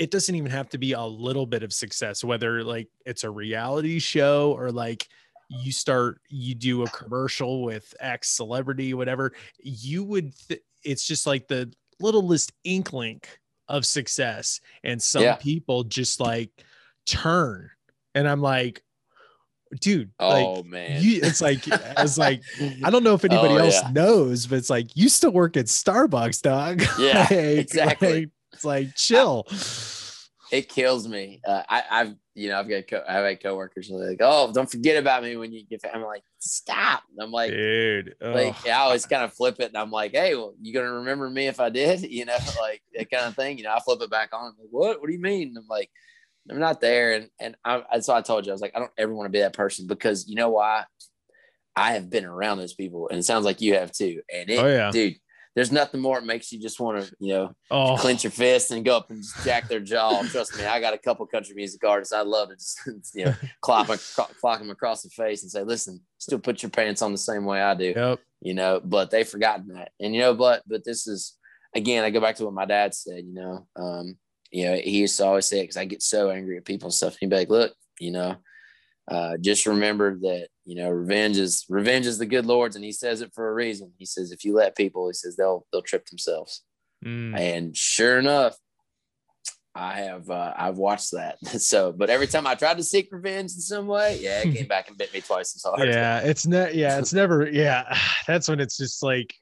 it 0.00 0.10
doesn't 0.10 0.34
even 0.34 0.50
have 0.50 0.68
to 0.70 0.78
be 0.78 0.92
a 0.92 1.02
little 1.02 1.46
bit 1.46 1.62
of 1.62 1.72
success 1.72 2.24
whether 2.24 2.64
like 2.64 2.88
it's 3.06 3.22
a 3.22 3.30
reality 3.30 3.98
show 4.00 4.52
or 4.58 4.72
like 4.72 5.06
you 5.48 5.70
start 5.70 6.20
you 6.28 6.54
do 6.54 6.82
a 6.82 6.90
commercial 6.90 7.62
with 7.62 7.94
x 8.00 8.30
celebrity 8.30 8.94
whatever 8.94 9.32
you 9.62 10.02
would 10.02 10.32
th- 10.48 10.62
it's 10.84 11.06
just 11.06 11.26
like 11.26 11.46
the 11.48 11.70
littlest 12.00 12.50
inkling 12.64 13.20
of 13.68 13.84
success 13.86 14.60
and 14.84 15.00
some 15.00 15.22
Yeah. 15.22 15.36
people 15.36 15.84
just 15.84 16.18
like 16.18 16.50
turn 17.06 17.70
and 18.14 18.26
i'm 18.28 18.40
like 18.40 18.82
dude 19.80 20.10
Oh 20.18 20.54
like 20.54 20.64
man. 20.66 21.02
you, 21.02 21.20
it's 21.22 21.40
like 21.40 21.60
it's 21.66 22.18
like 22.18 22.42
I 22.84 22.90
don't 22.90 23.04
know 23.04 23.14
if 23.14 23.24
anybody 23.24 23.54
Oh, 23.54 23.58
else 23.58 23.80
yeah. 23.82 23.90
knows, 23.92 24.46
but 24.48 24.58
it's 24.58 24.70
like 24.70 24.96
you 24.96 25.08
still 25.08 25.30
work 25.30 25.56
at 25.56 25.66
Starbucks, 25.66 26.42
dog. 26.42 26.82
Yeah, 26.98 27.20
Like- 27.20 27.30
exactly. 27.30 28.12
like, 28.12 28.28
it's 28.60 28.64
like 28.66 28.94
chill. 28.94 29.46
it 30.52 30.68
kills 30.68 31.08
me. 31.08 31.40
Uh, 31.46 31.62
I, 31.68 31.82
I've, 31.90 32.14
you 32.34 32.48
know, 32.50 32.58
I've 32.58 32.68
got, 32.68 32.88
co- 32.88 33.04
I've 33.08 33.24
had 33.24 33.42
coworkers 33.42 33.88
who 33.88 33.96
are 33.96 34.10
like, 34.10 34.18
"Oh, 34.20 34.52
don't 34.52 34.70
forget 34.70 34.96
about 34.98 35.22
me 35.22 35.36
when 35.36 35.52
you 35.52 35.64
get." 35.64 35.80
I'm 35.92 36.02
like, 36.02 36.22
"Stop!" 36.40 37.02
I'm 37.18 37.30
like, 37.30 37.52
Dude, 37.52 38.14
like 38.20 38.54
ugh. 38.60 38.66
I 38.66 38.72
always 38.72 39.06
kind 39.06 39.22
of 39.22 39.32
flip 39.32 39.56
it, 39.60 39.68
and 39.68 39.76
I'm 39.78 39.90
like, 39.90 40.12
"Hey, 40.12 40.34
well, 40.34 40.54
you 40.60 40.74
gonna 40.74 40.92
remember 40.92 41.30
me 41.30 41.46
if 41.46 41.60
I 41.60 41.70
did?" 41.70 42.02
You 42.10 42.26
know, 42.26 42.36
like 42.60 42.82
that 42.94 43.10
kind 43.10 43.26
of 43.26 43.34
thing. 43.34 43.56
You 43.58 43.64
know, 43.64 43.72
I 43.74 43.80
flip 43.80 44.02
it 44.02 44.10
back 44.10 44.30
on. 44.34 44.46
I'm 44.46 44.54
like, 44.58 44.68
what? 44.70 45.00
What 45.00 45.06
do 45.06 45.12
you 45.12 45.20
mean? 45.20 45.54
I'm 45.56 45.66
like, 45.68 45.90
I'm 46.50 46.58
not 46.58 46.80
there, 46.80 47.14
and 47.14 47.30
and 47.40 47.56
I, 47.64 47.82
that's 47.92 48.08
why 48.08 48.18
I 48.18 48.22
told 48.22 48.44
you 48.44 48.52
I 48.52 48.54
was 48.54 48.60
like, 48.62 48.72
I 48.74 48.78
don't 48.80 48.92
ever 48.98 49.14
want 49.14 49.26
to 49.26 49.32
be 49.32 49.40
that 49.40 49.54
person 49.54 49.86
because 49.86 50.28
you 50.28 50.34
know 50.34 50.50
why? 50.50 50.84
I 51.76 51.92
have 51.92 52.10
been 52.10 52.24
around 52.24 52.58
those 52.58 52.74
people, 52.74 53.08
and 53.08 53.18
it 53.20 53.24
sounds 53.24 53.44
like 53.44 53.60
you 53.60 53.74
have 53.74 53.92
too. 53.92 54.20
And 54.32 54.50
it, 54.50 54.58
Oh, 54.58 54.66
yeah. 54.66 54.90
dude, 54.90 55.16
there's 55.54 55.72
nothing 55.72 56.00
more 56.00 56.20
that 56.20 56.26
makes 56.26 56.52
you 56.52 56.60
just 56.60 56.78
want 56.78 57.02
to, 57.02 57.12
you 57.18 57.32
know, 57.32 57.54
oh, 57.70 57.96
clench 57.96 58.22
your 58.22 58.30
fist 58.30 58.70
and 58.70 58.84
go 58.84 58.96
up 58.96 59.10
and 59.10 59.22
just 59.22 59.44
jack 59.44 59.68
their 59.68 59.80
jaw. 59.80 60.22
Trust 60.22 60.56
me, 60.56 60.64
I 60.64 60.80
got 60.80 60.94
a 60.94 60.98
couple 60.98 61.26
country 61.26 61.54
music 61.54 61.82
artists. 61.84 62.12
I'd 62.12 62.26
love 62.26 62.50
to 62.50 62.54
just, 62.54 62.80
you 63.14 63.24
know, 63.24 63.34
clock, 63.60 63.88
clock 63.88 64.58
them 64.60 64.70
across 64.70 65.02
the 65.02 65.10
face 65.10 65.42
and 65.42 65.50
say, 65.50 65.62
listen, 65.62 66.00
still 66.18 66.38
put 66.38 66.62
your 66.62 66.70
pants 66.70 67.02
on 67.02 67.12
the 67.12 67.18
same 67.18 67.44
way 67.44 67.60
I 67.60 67.74
do, 67.74 67.92
yep. 67.96 68.20
you 68.40 68.54
know, 68.54 68.80
but 68.82 69.10
they've 69.10 69.28
forgotten 69.28 69.68
that. 69.74 69.90
And, 69.98 70.14
you 70.14 70.20
know, 70.20 70.34
but, 70.34 70.62
but 70.68 70.84
this 70.84 71.08
is, 71.08 71.36
again, 71.74 72.04
I 72.04 72.10
go 72.10 72.20
back 72.20 72.36
to 72.36 72.44
what 72.44 72.54
my 72.54 72.66
dad 72.66 72.94
said, 72.94 73.24
you 73.24 73.34
know, 73.34 73.66
um, 73.74 74.16
you 74.52 74.66
know, 74.66 74.76
he 74.76 75.00
used 75.00 75.16
to 75.16 75.26
always 75.26 75.46
say 75.46 75.60
it 75.60 75.64
because 75.64 75.76
I 75.76 75.84
get 75.84 76.02
so 76.02 76.30
angry 76.30 76.56
at 76.56 76.64
people 76.64 76.86
and 76.86 76.94
stuff. 76.94 77.16
He'd 77.18 77.30
be 77.30 77.36
like, 77.36 77.50
look, 77.50 77.72
you 77.98 78.10
know, 78.10 78.36
uh, 79.08 79.36
just 79.40 79.66
remember 79.66 80.16
that 80.20 80.48
you 80.64 80.76
know 80.76 80.88
revenge 80.90 81.36
is 81.36 81.64
revenge 81.68 82.06
is 82.06 82.18
the 82.18 82.26
good 82.26 82.46
lord's 82.46 82.76
and 82.76 82.84
he 82.84 82.92
says 82.92 83.20
it 83.22 83.32
for 83.34 83.48
a 83.48 83.54
reason 83.54 83.92
he 83.98 84.04
says 84.04 84.30
if 84.32 84.44
you 84.44 84.54
let 84.54 84.76
people 84.76 85.08
he 85.08 85.12
says 85.14 85.36
they'll 85.36 85.66
they'll 85.72 85.82
trip 85.82 86.06
themselves 86.06 86.62
Mm. 87.02 87.34
and 87.38 87.74
sure 87.74 88.18
enough 88.18 88.58
i 89.74 89.94
have 89.94 90.28
uh, 90.28 90.52
i've 90.54 90.76
watched 90.76 91.12
that 91.12 91.38
so 91.46 91.92
but 91.92 92.10
every 92.10 92.26
time 92.26 92.46
i 92.46 92.54
tried 92.54 92.76
to 92.76 92.82
seek 92.82 93.08
revenge 93.10 93.52
in 93.52 93.60
some 93.60 93.86
way 93.86 94.18
yeah 94.20 94.42
it 94.42 94.54
came 94.54 94.66
back 94.68 94.88
and 94.88 94.98
bit 94.98 95.12
me 95.14 95.22
twice 95.22 95.56
as 95.56 95.62
hard 95.62 95.88
Yeah, 95.88 96.18
it's 96.20 96.46
not. 96.46 96.74
Yeah, 96.74 96.98
it's 96.98 97.14
never. 97.14 97.48
Yeah, 97.48 97.96
that's 98.26 98.48
when 98.50 98.60
it's 98.60 98.76
just 98.76 99.02
like, 99.02 99.32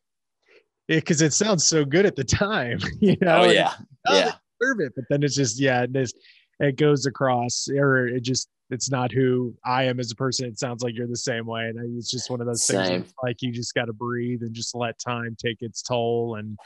it 0.87 0.97
because 0.97 1.21
it 1.21 1.33
sounds 1.33 1.67
so 1.67 1.85
good 1.85 2.07
at 2.07 2.15
the 2.15 2.23
time, 2.23 2.79
you 3.01 3.17
know. 3.21 3.39
oh 3.41 3.45
and 3.45 3.53
yeah 3.55 3.73
oh, 4.07 4.17
yeah 4.17 4.33
it, 4.61 4.93
but 4.95 5.05
then 5.11 5.23
it's 5.25 5.35
just 5.35 5.59
yeah, 5.61 5.83
it, 5.83 5.97
is, 5.97 6.15
it 6.61 6.77
goes 6.77 7.07
across, 7.07 7.69
or 7.69 8.07
it 8.07 8.21
just 8.23 8.49
it's 8.71 8.91
not 8.91 9.13
who 9.13 9.55
I 9.65 9.85
am 9.85 9.99
as 10.01 10.11
a 10.11 10.15
person. 10.15 10.47
It 10.47 10.59
sounds 10.59 10.83
like 10.83 10.95
you're 10.95 11.07
the 11.07 11.17
same 11.17 11.47
way, 11.47 11.69
and 11.69 11.99
it's 11.99 12.11
just 12.11 12.31
one 12.31 12.41
of 12.41 12.47
those 12.47 12.67
things. 12.67 12.87
Same. 12.87 13.01
it's 13.03 13.15
Like 13.23 13.43
you 13.43 13.53
just 13.53 13.75
got 13.75 13.87
to 13.87 13.93
breathe 13.93 14.43
and 14.43 14.55
just 14.55 14.75
let 14.75 14.99
time 14.99 15.37
take 15.39 15.63
its 15.63 15.83
toll, 15.83 16.37
and 16.37 16.59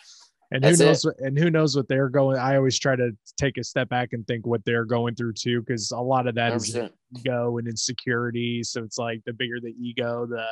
and 0.53 0.63
That's 0.63 0.79
who 0.79 0.87
knows 0.87 1.05
what, 1.05 1.19
and 1.21 1.39
who 1.39 1.51
knows 1.51 1.75
what 1.75 1.89
they're 1.89 2.11
going. 2.11 2.39
I 2.39 2.57
always 2.57 2.79
try 2.79 2.95
to 2.95 3.17
take 3.39 3.57
a 3.57 3.65
step 3.65 3.89
back 3.89 4.11
and 4.13 4.27
think 4.27 4.47
what 4.47 4.63
they're 4.67 4.85
going 4.85 5.15
through 5.15 5.33
too, 5.33 5.61
because 5.61 5.91
a 5.93 6.01
lot 6.01 6.27
of 6.27 6.35
that 6.35 6.53
is 6.53 6.75
100%. 6.75 6.91
ego 7.17 7.57
and 7.57 7.67
insecurity. 7.67 8.63
So 8.63 8.83
it's 8.83 8.99
like 8.99 9.23
the 9.25 9.33
bigger 9.33 9.61
the 9.61 9.75
ego, 9.81 10.27
the 10.27 10.45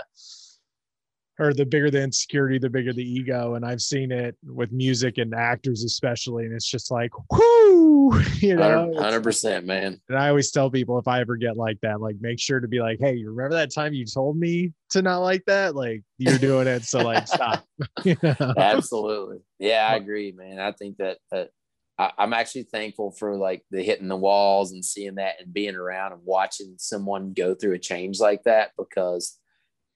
or 1.41 1.55
the 1.55 1.65
bigger 1.65 1.91
the 1.91 2.03
insecurity, 2.03 2.59
the 2.59 2.69
bigger 2.69 2.93
the 2.93 3.03
ego. 3.03 3.55
And 3.55 3.65
I've 3.65 3.81
seen 3.81 4.13
it 4.13 4.37
with 4.45 4.73
music 4.73 5.17
and 5.19 5.35
actors 5.35 5.85
especially. 5.85 6.45
And 6.45 6.55
it's 6.55 6.71
just 6.71 6.91
like, 6.91 7.11
whoo, 7.31 8.21
you 8.39 8.57
know. 8.57 8.87
100 8.87 9.23
percent 9.23 9.67
man 9.67 10.01
And 10.09 10.19
I 10.19 10.29
always 10.29 10.51
tell 10.51 10.71
people 10.71 10.99
if 10.99 11.09
I 11.09 11.21
ever 11.21 11.37
get 11.37 11.57
like 11.57 11.81
that, 11.81 12.01
like 12.01 12.17
make 12.21 12.39
sure 12.39 12.61
to 12.61 12.69
be 12.69 12.81
like, 12.81 12.99
hey, 13.01 13.15
you 13.15 13.31
remember 13.31 13.57
that 13.57 13.73
time 13.73 13.95
you 13.95 14.05
told 14.05 14.37
me 14.37 14.73
to 14.91 15.01
not 15.01 15.19
like 15.19 15.45
that? 15.47 15.75
Like 15.75 16.03
you're 16.19 16.39
doing 16.39 16.67
it. 16.67 16.85
So 16.85 17.01
like 17.01 17.27
stop. 17.27 17.65
You 18.05 18.17
know? 18.23 18.55
absolutely 18.59 19.39
yeah 19.59 19.89
i 19.91 19.97
agree 19.97 20.33
man 20.33 20.59
i 20.59 20.73
think 20.73 20.99
that 20.99 21.19
that 21.31 21.51
I, 21.99 22.13
I'm 22.19 22.33
actually 22.33 22.65
thankful 22.65 23.11
for 23.11 23.37
like 23.37 23.63
the 23.71 23.83
hitting 23.83 24.09
the 24.09 24.17
walls 24.17 24.73
and 24.73 24.85
seeing 24.85 25.17
that 25.17 25.37
and 25.41 25.53
being 25.53 25.77
around 25.77 26.13
and 26.13 26.23
watching 26.25 26.75
someone 26.79 27.35
go 27.35 27.55
through 27.55 27.75
a 27.75 27.79
change 27.79 28.21
like 28.21 28.43
that 28.45 28.71
because 28.79 29.39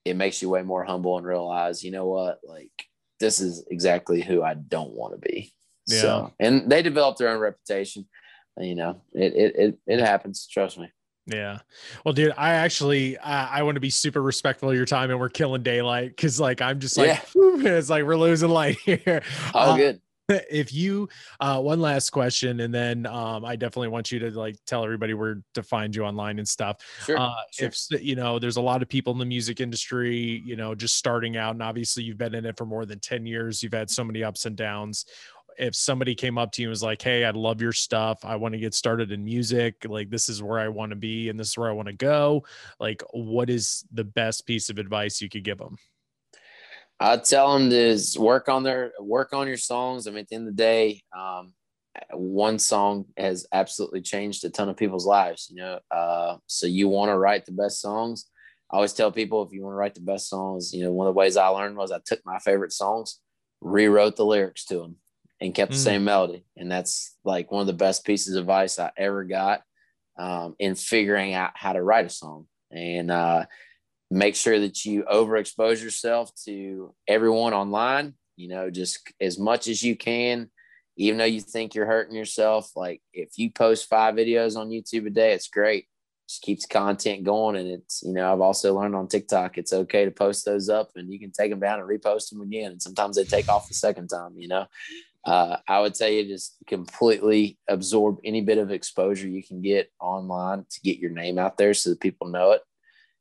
it 0.05 0.17
makes 0.17 0.43
you 0.43 0.49
way 0.49 0.63
more 0.63 0.85
humble 0.85 1.17
and 1.17 1.27
realize, 1.27 1.83
you 1.83 1.91
know 1.91 2.07
what, 2.07 2.41
like 2.47 2.73
this 3.21 3.41
is 3.41 3.65
exactly 3.71 4.21
who 4.21 4.43
I 4.43 4.55
don't 4.55 4.93
want 4.93 5.15
to 5.15 5.29
be. 5.29 5.53
Yeah. 5.87 6.01
So, 6.01 6.33
and 6.39 6.71
they 6.71 6.83
develop 6.83 7.17
their 7.17 7.29
own 7.29 7.41
reputation. 7.41 8.07
You 8.59 8.75
know, 8.75 9.03
it, 9.13 9.35
it, 9.35 9.57
it, 9.57 9.79
it 9.87 10.01
happens. 10.01 10.47
Trust 10.47 10.79
me. 10.79 10.91
Yeah. 11.27 11.59
Well, 12.05 12.13
dude, 12.13 12.35
I 12.37 12.55
actually 12.55 13.17
I, 13.19 13.59
I 13.59 13.63
want 13.63 13.77
to 13.77 13.81
be 13.81 13.91
super 13.91 14.23
respectful 14.23 14.71
of 14.71 14.77
your 14.77 14.85
time 14.85 15.11
and 15.11 15.19
we're 15.19 15.31
killing 15.31 15.63
daylight 15.63 16.11
because 16.11 16.39
like 16.39 16.61
I'm 16.61 16.81
just 16.81 16.99
like 16.99 17.09
yeah. 17.09 17.21
it's 17.35 17.89
like 17.89 18.05
we're 18.05 18.17
losing 18.17 18.51
light 18.51 18.79
here. 18.85 19.23
Oh, 19.55 19.73
uh, 19.73 19.77
good. 19.77 20.01
If 20.51 20.73
you 20.73 21.09
uh 21.41 21.61
one 21.61 21.81
last 21.81 22.11
question 22.11 22.61
and 22.61 22.73
then 22.73 23.07
um 23.07 23.45
I 23.45 23.57
definitely 23.57 23.89
want 23.89 24.11
you 24.11 24.19
to 24.21 24.31
like 24.31 24.57
tell 24.67 24.83
everybody 24.83 25.13
where 25.13 25.43
to 25.55 25.63
find 25.63 25.95
you 25.95 26.05
online 26.05 26.39
and 26.39 26.49
stuff. 26.49 26.79
Sure, 27.05 27.19
uh 27.19 27.35
sure. 27.51 27.69
if 27.69 28.03
you 28.03 28.17
know 28.17 28.39
there's 28.39 28.57
a 28.57 28.63
lot 28.63 28.83
of 28.83 28.89
people 28.89 29.13
in 29.13 29.19
the 29.19 29.27
music 29.27 29.61
industry, 29.61 30.43
you 30.45 30.57
know, 30.57 30.75
just 30.75 30.97
starting 30.97 31.37
out 31.37 31.53
and 31.53 31.63
obviously 31.63 32.03
you've 32.05 32.19
been 32.19 32.35
in 32.35 32.47
it 32.47 32.57
for 32.57 32.65
more 32.65 32.87
than 32.87 33.01
10 33.01 33.27
years, 33.27 33.63
you've 33.63 33.75
had 33.75 33.91
so 33.91 34.03
many 34.03 34.25
ups 34.25 34.47
and 34.47 34.57
downs 34.57 35.05
if 35.59 35.75
somebody 35.75 36.15
came 36.15 36.39
up 36.39 36.53
to 36.53 36.63
you 36.63 36.69
and 36.69 36.71
was 36.71 36.83
like, 36.83 37.01
Hey, 37.01 37.25
I 37.25 37.31
love 37.31 37.61
your 37.61 37.73
stuff. 37.73 38.25
I 38.25 38.37
want 38.37 38.55
to 38.55 38.59
get 38.59 38.75
started 38.75 39.13
in 39.13 39.25
music. 39.25 39.87
Like, 39.89 40.11
this 40.11 40.29
is 40.29 40.43
where 40.43 40.59
I 40.59 40.69
want 40.69 40.91
to 40.91 40.97
be 40.97 41.29
and 41.29 41.39
this 41.39 41.51
is 41.51 41.59
where 41.59 41.69
I 41.69 41.73
want 41.73 41.89
to 41.89 41.95
go. 41.95 42.45
Like, 42.81 43.03
what 43.13 43.51
is 43.51 43.85
the 43.93 44.05
best 44.05 44.47
piece 44.47 44.69
of 44.69 44.79
advice 44.79 45.21
you 45.21 45.29
could 45.29 45.45
give 45.45 45.59
them? 45.59 45.79
I'd 47.01 47.25
tell 47.25 47.59
them 47.59 47.71
to 47.71 47.99
work 48.19 48.49
on 48.49 48.63
their 48.63 48.93
work 49.01 49.33
on 49.33 49.49
your 49.49 49.57
songs. 49.57 50.07
I 50.07 50.11
mean, 50.11 50.21
at 50.21 50.29
the 50.29 50.37
end 50.37 50.49
of 50.49 50.57
the 50.57 50.63
day, 50.63 51.03
um, 51.17 51.53
one 52.13 52.59
song 52.59 53.07
has 53.17 53.47
absolutely 53.53 54.01
changed 54.01 54.45
a 54.45 54.51
ton 54.51 54.69
of 54.69 54.77
people's 54.77 55.07
lives, 55.07 55.49
you 55.51 55.57
know. 55.57 55.81
Uh, 55.91 56.37
so 56.47 56.67
you 56.67 56.89
want 56.89 57.11
to 57.11 57.19
write 57.19 57.47
the 57.47 57.53
best 57.53 57.81
songs. 57.81 58.27
I 58.71 58.77
always 58.77 58.93
tell 58.93 59.13
people 59.13 59.43
if 59.43 59.53
you 59.53 59.63
want 59.63 59.73
to 59.73 59.77
write 59.77 59.95
the 59.95 60.01
best 60.01 60.29
songs, 60.29 60.73
you 60.73 60.85
know, 60.85 60.93
one 60.93 61.07
of 61.07 61.15
the 61.15 61.19
ways 61.19 61.37
I 61.37 61.49
learned 61.49 61.77
was 61.77 61.93
I 61.93 62.01
took 62.05 62.21
my 62.25 62.39
favorite 62.39 62.73
songs, 62.73 63.21
rewrote 63.61 64.17
the 64.17 64.25
lyrics 64.25 64.65
to 64.67 64.79
them 64.79 64.97
and 65.41 65.55
kept 65.55 65.73
the 65.73 65.79
mm. 65.79 65.85
same 65.85 66.05
melody. 66.05 66.45
And 66.57 66.71
that's 66.71 67.17
like 67.25 67.53
one 67.53 67.61
of 67.61 67.67
the 67.67 67.73
best 67.73 68.05
pieces 68.05 68.35
of 68.35 68.43
advice 68.43 68.79
I 68.79 68.91
ever 68.97 69.25
got 69.25 69.63
um, 70.19 70.57
in 70.59 70.75
figuring 70.75 71.35
out 71.35 71.53
how 71.55 71.73
to 71.73 71.83
write 71.83 72.07
a 72.07 72.11
song. 72.11 72.47
And 72.71 73.11
uh, 73.11 73.47
make 74.15 74.37
sure 74.37 74.61
that 74.61 74.85
you 74.85 75.05
overexpose 75.05 75.83
yourself 75.83 76.31
to 76.45 76.95
everyone 77.09 77.53
online, 77.53 78.15
you 78.37 78.49
know, 78.49 78.71
just 78.71 79.13
as 79.21 79.39
much 79.39 79.67
as 79.67 79.83
you 79.83 79.97
can, 79.97 80.51
even 80.97 81.19
though 81.19 81.25
you 81.25 81.41
think 81.41 81.75
you're 81.75 81.87
hurting 81.87 82.17
yourself. 82.17 82.71
Like 82.77 83.03
if 83.13 83.31
you 83.37 83.51
post 83.51 83.89
five 83.89 84.15
videos 84.15 84.57
on 84.57 84.71
YouTube 84.71 85.07
a 85.07 85.11
day, 85.11 85.33
it's 85.33 85.49
great. 85.49 85.87
Just 86.29 86.43
keeps 86.43 86.65
content 86.65 87.25
going. 87.25 87.57
And 87.57 87.69
it's, 87.69 88.03
you 88.03 88.13
know, 88.13 88.33
I've 88.33 88.41
also 88.41 88.79
learned 88.79 88.95
on 88.95 89.09
TikTok, 89.09 89.59
it's 89.59 89.73
okay 89.73 90.05
to 90.05 90.11
post 90.11 90.45
those 90.45 90.69
up 90.69 90.91
and 90.95 91.13
you 91.13 91.19
can 91.19 91.33
take 91.33 91.51
them 91.51 91.61
down 91.61 91.81
and 91.81 91.89
repost 91.89 92.31
them 92.31 92.41
again. 92.41 92.73
And 92.73 92.81
sometimes 92.81 93.17
they 93.17 93.25
take 93.25 93.49
off 93.49 93.69
the 93.69 93.75
second 93.75 94.09
time, 94.09 94.35
you 94.37 94.49
know 94.49 94.67
uh, 95.25 95.57
I 95.67 95.81
would 95.81 95.95
tell 95.95 96.09
you 96.09 96.27
just 96.27 96.57
completely 96.67 97.59
absorb 97.69 98.19
any 98.25 98.43
bit 98.43 98.59
of 98.59 98.71
exposure 98.71 99.29
you 99.29 99.43
can 99.43 99.63
get 99.63 99.91
online 99.99 100.67
to 100.71 100.81
get 100.83 100.99
your 100.99 101.11
name 101.11 101.39
out 101.39 101.57
there 101.57 101.73
so 101.73 101.91
that 101.91 102.01
people 102.01 102.29
know 102.29 102.53
it. 102.53 102.61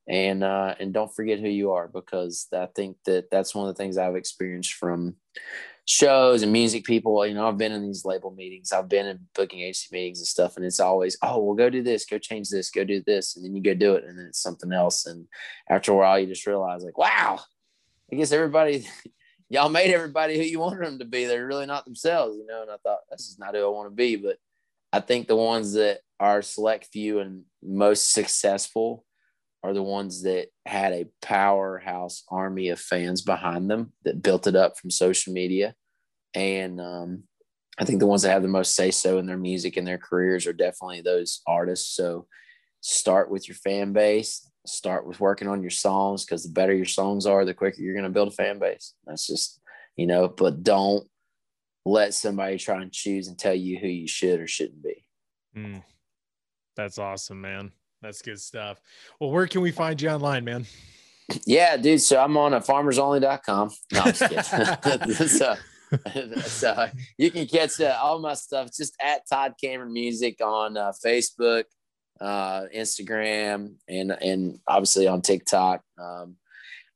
And 0.08 0.44
uh, 0.44 0.76
and 0.80 0.94
don't 0.94 1.14
forget 1.16 1.40
who 1.40 1.48
you 1.48 1.72
are 1.72 1.88
because 1.88 2.48
I 2.54 2.68
think 2.76 2.98
that 3.06 3.32
that's 3.32 3.56
one 3.56 3.70
of 3.70 3.76
the 3.76 3.82
things 3.82 3.98
I've 3.98 4.18
experienced 4.18 4.74
from 4.74 5.16
shows 5.86 6.42
and 6.44 6.52
music 6.52 6.84
people. 6.84 7.26
You 7.26 7.34
know, 7.34 7.48
I've 7.48 7.58
been 7.58 7.72
in 7.72 7.84
these 7.84 8.04
label 8.04 8.32
meetings, 8.32 8.72
I've 8.72 8.90
been 8.90 9.06
in 9.06 9.20
booking 9.34 9.62
agency 9.62 9.90
meetings 9.92 10.20
and 10.20 10.28
stuff, 10.28 10.58
and 10.58 10.66
it's 10.66 10.82
always, 10.82 11.18
oh, 11.22 11.42
well, 11.42 11.56
go 11.56 11.70
do 11.70 11.82
this, 11.82 12.06
go 12.06 12.18
change 12.18 12.50
this, 12.50 12.70
go 12.70 12.84
do 12.84 13.02
this, 13.06 13.36
and 13.36 13.46
then 13.46 13.56
you 13.56 13.62
go 13.62 13.74
do 13.74 13.94
it, 13.94 14.04
and 14.04 14.18
then 14.18 14.26
it's 14.26 14.42
something 14.42 14.74
else. 14.74 15.06
And 15.06 15.26
after 15.70 15.94
a 15.94 15.96
while, 15.96 16.20
you 16.20 16.28
just 16.28 16.48
realize, 16.48 16.84
like, 16.84 16.98
wow, 16.98 17.40
I 18.12 18.16
guess 18.16 18.32
everybody 18.34 18.88
y'all 19.50 19.70
made 19.70 19.94
everybody 19.94 20.36
who 20.36 20.44
you 20.44 20.60
wanted 20.60 20.86
them 20.86 21.00
to 21.00 21.06
be. 21.06 21.26
They're 21.26 21.46
really 21.46 21.66
not 21.66 21.86
themselves, 21.86 22.38
you 22.38 22.46
know. 22.46 22.64
And 22.64 22.72
I 22.72 22.78
thought 22.84 23.00
this 23.12 23.28
is 23.28 23.38
not 23.38 23.56
who 23.56 23.64
I 23.64 23.70
want 23.70 23.90
to 23.90 23.96
be. 23.96 24.16
But 24.16 24.38
I 24.92 25.00
think 25.00 25.28
the 25.28 25.36
ones 25.36 25.74
that 25.74 26.00
are 26.20 26.42
select 26.42 26.88
few 26.92 27.20
and 27.20 27.44
most 27.62 28.12
successful 28.14 29.06
are 29.64 29.74
the 29.74 29.84
ones 29.84 30.24
that 30.24 30.48
had 30.66 30.94
a 30.94 31.08
powerhouse 31.22 32.24
army 32.30 32.70
of 32.70 32.80
fans 32.80 33.22
behind 33.22 33.70
them 33.70 33.94
that 34.04 34.22
built 34.22 34.48
it 34.48 34.56
up 34.56 34.78
from 34.78 34.90
social 34.90 35.34
media. 35.34 35.74
And 36.34 36.82
um, 36.82 37.24
I 37.80 37.86
think 37.86 38.00
the 38.00 38.08
ones 38.08 38.24
that 38.24 38.32
have 38.32 38.42
the 38.42 38.48
most 38.48 38.76
say 38.76 38.92
so 38.92 39.20
in 39.20 39.26
their 39.26 39.38
music 39.38 39.78
and 39.78 39.88
their 39.88 39.98
careers 39.98 40.48
are 40.48 40.54
definitely 40.54 41.02
those 41.02 41.42
artists. 41.48 41.96
So 41.96 42.28
start 42.82 43.32
with 43.32 43.48
your 43.48 43.56
fan 43.56 43.94
base 43.94 44.50
start 44.66 45.06
with 45.06 45.20
working 45.20 45.48
on 45.48 45.62
your 45.62 45.72
songs 45.72 46.26
because 46.26 46.44
the 46.44 46.54
better 46.54 46.74
your 46.74 46.86
songs 46.86 47.26
are, 47.26 47.46
the 47.46 47.54
quicker 47.54 47.82
you're 47.82 47.94
going 47.94 48.04
to 48.04 48.10
build 48.10 48.30
a 48.30 48.32
fan 48.32 48.60
base. 48.60 48.94
That's 49.06 49.28
just, 49.28 49.60
you 49.96 50.08
know, 50.08 50.28
but 50.28 50.64
don't 50.64 51.08
let 51.86 52.14
somebody 52.14 52.58
try 52.58 52.82
and 52.82 52.92
choose 52.92 53.28
and 53.28 53.38
tell 53.38 53.54
you 53.54 53.78
who 53.78 53.88
you 53.88 54.08
should 54.08 54.40
or 54.40 54.48
shouldn't 54.48 54.84
be. 54.84 55.06
Mm. 55.56 55.84
That's 56.76 56.98
awesome, 56.98 57.42
man. 57.42 57.72
That's 58.04 58.22
good 58.22 58.40
stuff. 58.40 58.82
Well, 59.20 59.32
where 59.32 59.48
can 59.48 59.62
we 59.62 59.72
find 59.72 60.00
you 60.02 60.10
online, 60.10 60.44
man? 60.44 60.66
Yeah, 61.46 61.78
dude. 61.78 62.02
So 62.02 62.22
I'm 62.22 62.36
on 62.36 62.54
a 62.54 62.60
farmersonly.com. 62.60 63.72
No, 63.94 64.00
I'm 64.02 64.14
just 64.14 64.52
kidding. 64.52 65.14
so, 65.28 65.56
so 66.42 66.90
you 67.18 67.32
can 67.32 67.48
catch 67.48 67.80
uh, 67.80 67.98
all 68.02 68.20
my 68.20 68.34
stuff 68.34 68.72
just 68.76 68.94
at 69.02 69.22
Todd 69.28 69.54
Cameron 69.62 69.94
Music 69.94 70.42
on 70.44 70.76
uh, 70.76 70.92
Facebook, 71.04 71.64
uh, 72.20 72.64
Instagram, 72.76 73.76
and 73.88 74.12
and 74.12 74.60
obviously 74.68 75.08
on 75.08 75.22
TikTok. 75.22 75.82
Um, 75.98 76.36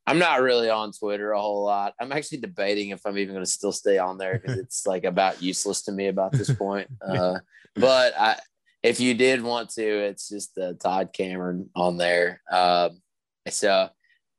I'm 0.05 0.19
not 0.19 0.41
really 0.41 0.69
on 0.69 0.91
Twitter 0.91 1.31
a 1.31 1.39
whole 1.39 1.63
lot. 1.63 1.93
I'm 2.01 2.11
actually 2.11 2.39
debating 2.39 2.89
if 2.89 3.05
I'm 3.05 3.17
even 3.17 3.33
going 3.33 3.45
to 3.45 3.51
still 3.51 3.71
stay 3.71 3.97
on 3.97 4.17
there 4.17 4.39
because 4.39 4.57
it's 4.59 4.85
like 4.85 5.05
about 5.05 5.41
useless 5.41 5.83
to 5.83 5.93
me 5.93 6.07
about 6.07 6.33
this 6.33 6.53
point. 6.53 6.89
Uh, 7.01 7.39
but 7.75 8.13
I, 8.19 8.37
if 8.83 8.99
you 8.99 9.13
did 9.13 9.41
want 9.41 9.69
to, 9.71 9.83
it's 9.83 10.29
just 10.29 10.57
uh, 10.57 10.73
Todd 10.73 11.11
Cameron 11.13 11.69
on 11.75 11.97
there. 11.97 12.41
Um, 12.51 13.01
so 13.49 13.89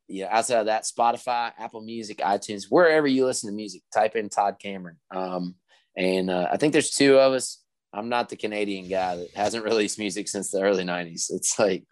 yeah, 0.09 0.29
outside 0.31 0.61
of 0.61 0.67
that, 0.67 0.85
Spotify, 0.85 1.53
Apple 1.59 1.83
Music, 1.83 2.19
iTunes, 2.19 2.67
wherever 2.69 3.07
you 3.07 3.27
listen 3.27 3.51
to 3.51 3.55
music, 3.55 3.83
type 3.93 4.17
in 4.17 4.29
Todd 4.29 4.57
Cameron. 4.59 4.97
Um, 5.11 5.55
and 5.97 6.31
uh, 6.31 6.49
I 6.51 6.57
think 6.57 6.73
there's 6.73 6.91
two 6.91 7.19
of 7.19 7.33
us. 7.33 7.63
I'm 7.93 8.09
not 8.09 8.29
the 8.29 8.37
Canadian 8.37 8.89
guy 8.89 9.17
that 9.17 9.31
hasn't 9.35 9.65
released 9.67 9.99
music 9.99 10.29
since 10.29 10.51
the 10.51 10.63
early 10.63 10.85
'90s. 10.85 11.31
It's 11.31 11.59
like 11.59 11.85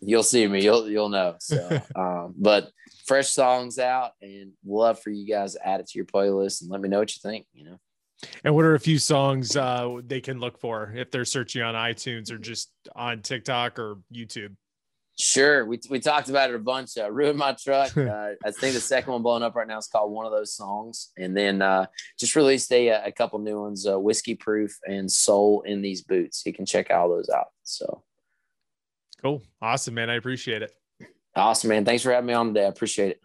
you'll 0.00 0.22
see 0.22 0.46
me, 0.46 0.62
you'll 0.62 0.88
you'll 0.88 1.08
know. 1.08 1.36
So, 1.40 1.82
um, 1.96 2.34
but 2.38 2.70
fresh 3.06 3.28
songs 3.28 3.78
out, 3.78 4.12
and 4.22 4.52
love 4.64 5.00
for 5.00 5.10
you 5.10 5.26
guys 5.26 5.54
to 5.54 5.66
add 5.66 5.80
it 5.80 5.88
to 5.88 5.98
your 5.98 6.06
playlist 6.06 6.62
and 6.62 6.70
let 6.70 6.80
me 6.80 6.88
know 6.88 6.98
what 6.98 7.14
you 7.14 7.20
think. 7.22 7.46
You 7.52 7.64
know. 7.64 7.80
And 8.44 8.54
what 8.54 8.64
are 8.64 8.74
a 8.74 8.80
few 8.80 8.98
songs 8.98 9.56
uh, 9.56 9.98
they 10.06 10.20
can 10.20 10.40
look 10.40 10.58
for 10.58 10.92
if 10.94 11.10
they're 11.10 11.24
searching 11.24 11.62
on 11.62 11.74
iTunes 11.74 12.30
or 12.30 12.38
just 12.38 12.70
on 12.94 13.22
TikTok 13.22 13.78
or 13.78 13.98
YouTube? 14.12 14.54
Sure. 15.18 15.66
We, 15.66 15.78
we 15.90 16.00
talked 16.00 16.30
about 16.30 16.50
it 16.50 16.56
a 16.56 16.58
bunch. 16.58 16.96
Uh, 16.96 17.10
Ruin 17.10 17.36
My 17.36 17.52
Truck. 17.52 17.92
Uh, 18.10 18.32
I 18.44 18.50
think 18.50 18.74
the 18.74 18.80
second 18.80 19.12
one 19.12 19.22
blowing 19.22 19.42
up 19.42 19.54
right 19.54 19.68
now 19.68 19.78
is 19.78 19.86
called 19.86 20.10
One 20.10 20.26
of 20.26 20.32
Those 20.32 20.54
Songs. 20.54 21.10
And 21.18 21.36
then 21.36 21.62
uh, 21.62 21.86
just 22.18 22.34
released 22.34 22.72
a, 22.72 22.88
a 22.88 23.12
couple 23.12 23.38
new 23.38 23.60
ones 23.60 23.86
uh, 23.86 23.98
Whiskey 24.00 24.34
Proof 24.34 24.76
and 24.86 25.10
Soul 25.10 25.62
in 25.62 25.82
These 25.82 26.02
Boots. 26.02 26.42
You 26.44 26.52
can 26.52 26.66
check 26.66 26.90
all 26.90 27.08
those 27.08 27.28
out. 27.28 27.48
So 27.62 28.02
cool. 29.22 29.42
Awesome, 29.60 29.94
man. 29.94 30.10
I 30.10 30.14
appreciate 30.14 30.62
it. 30.62 30.72
Awesome, 31.36 31.68
man. 31.68 31.84
Thanks 31.84 32.02
for 32.02 32.12
having 32.12 32.26
me 32.26 32.34
on 32.34 32.48
today. 32.48 32.64
I 32.64 32.68
appreciate 32.68 33.10
it. 33.10 33.20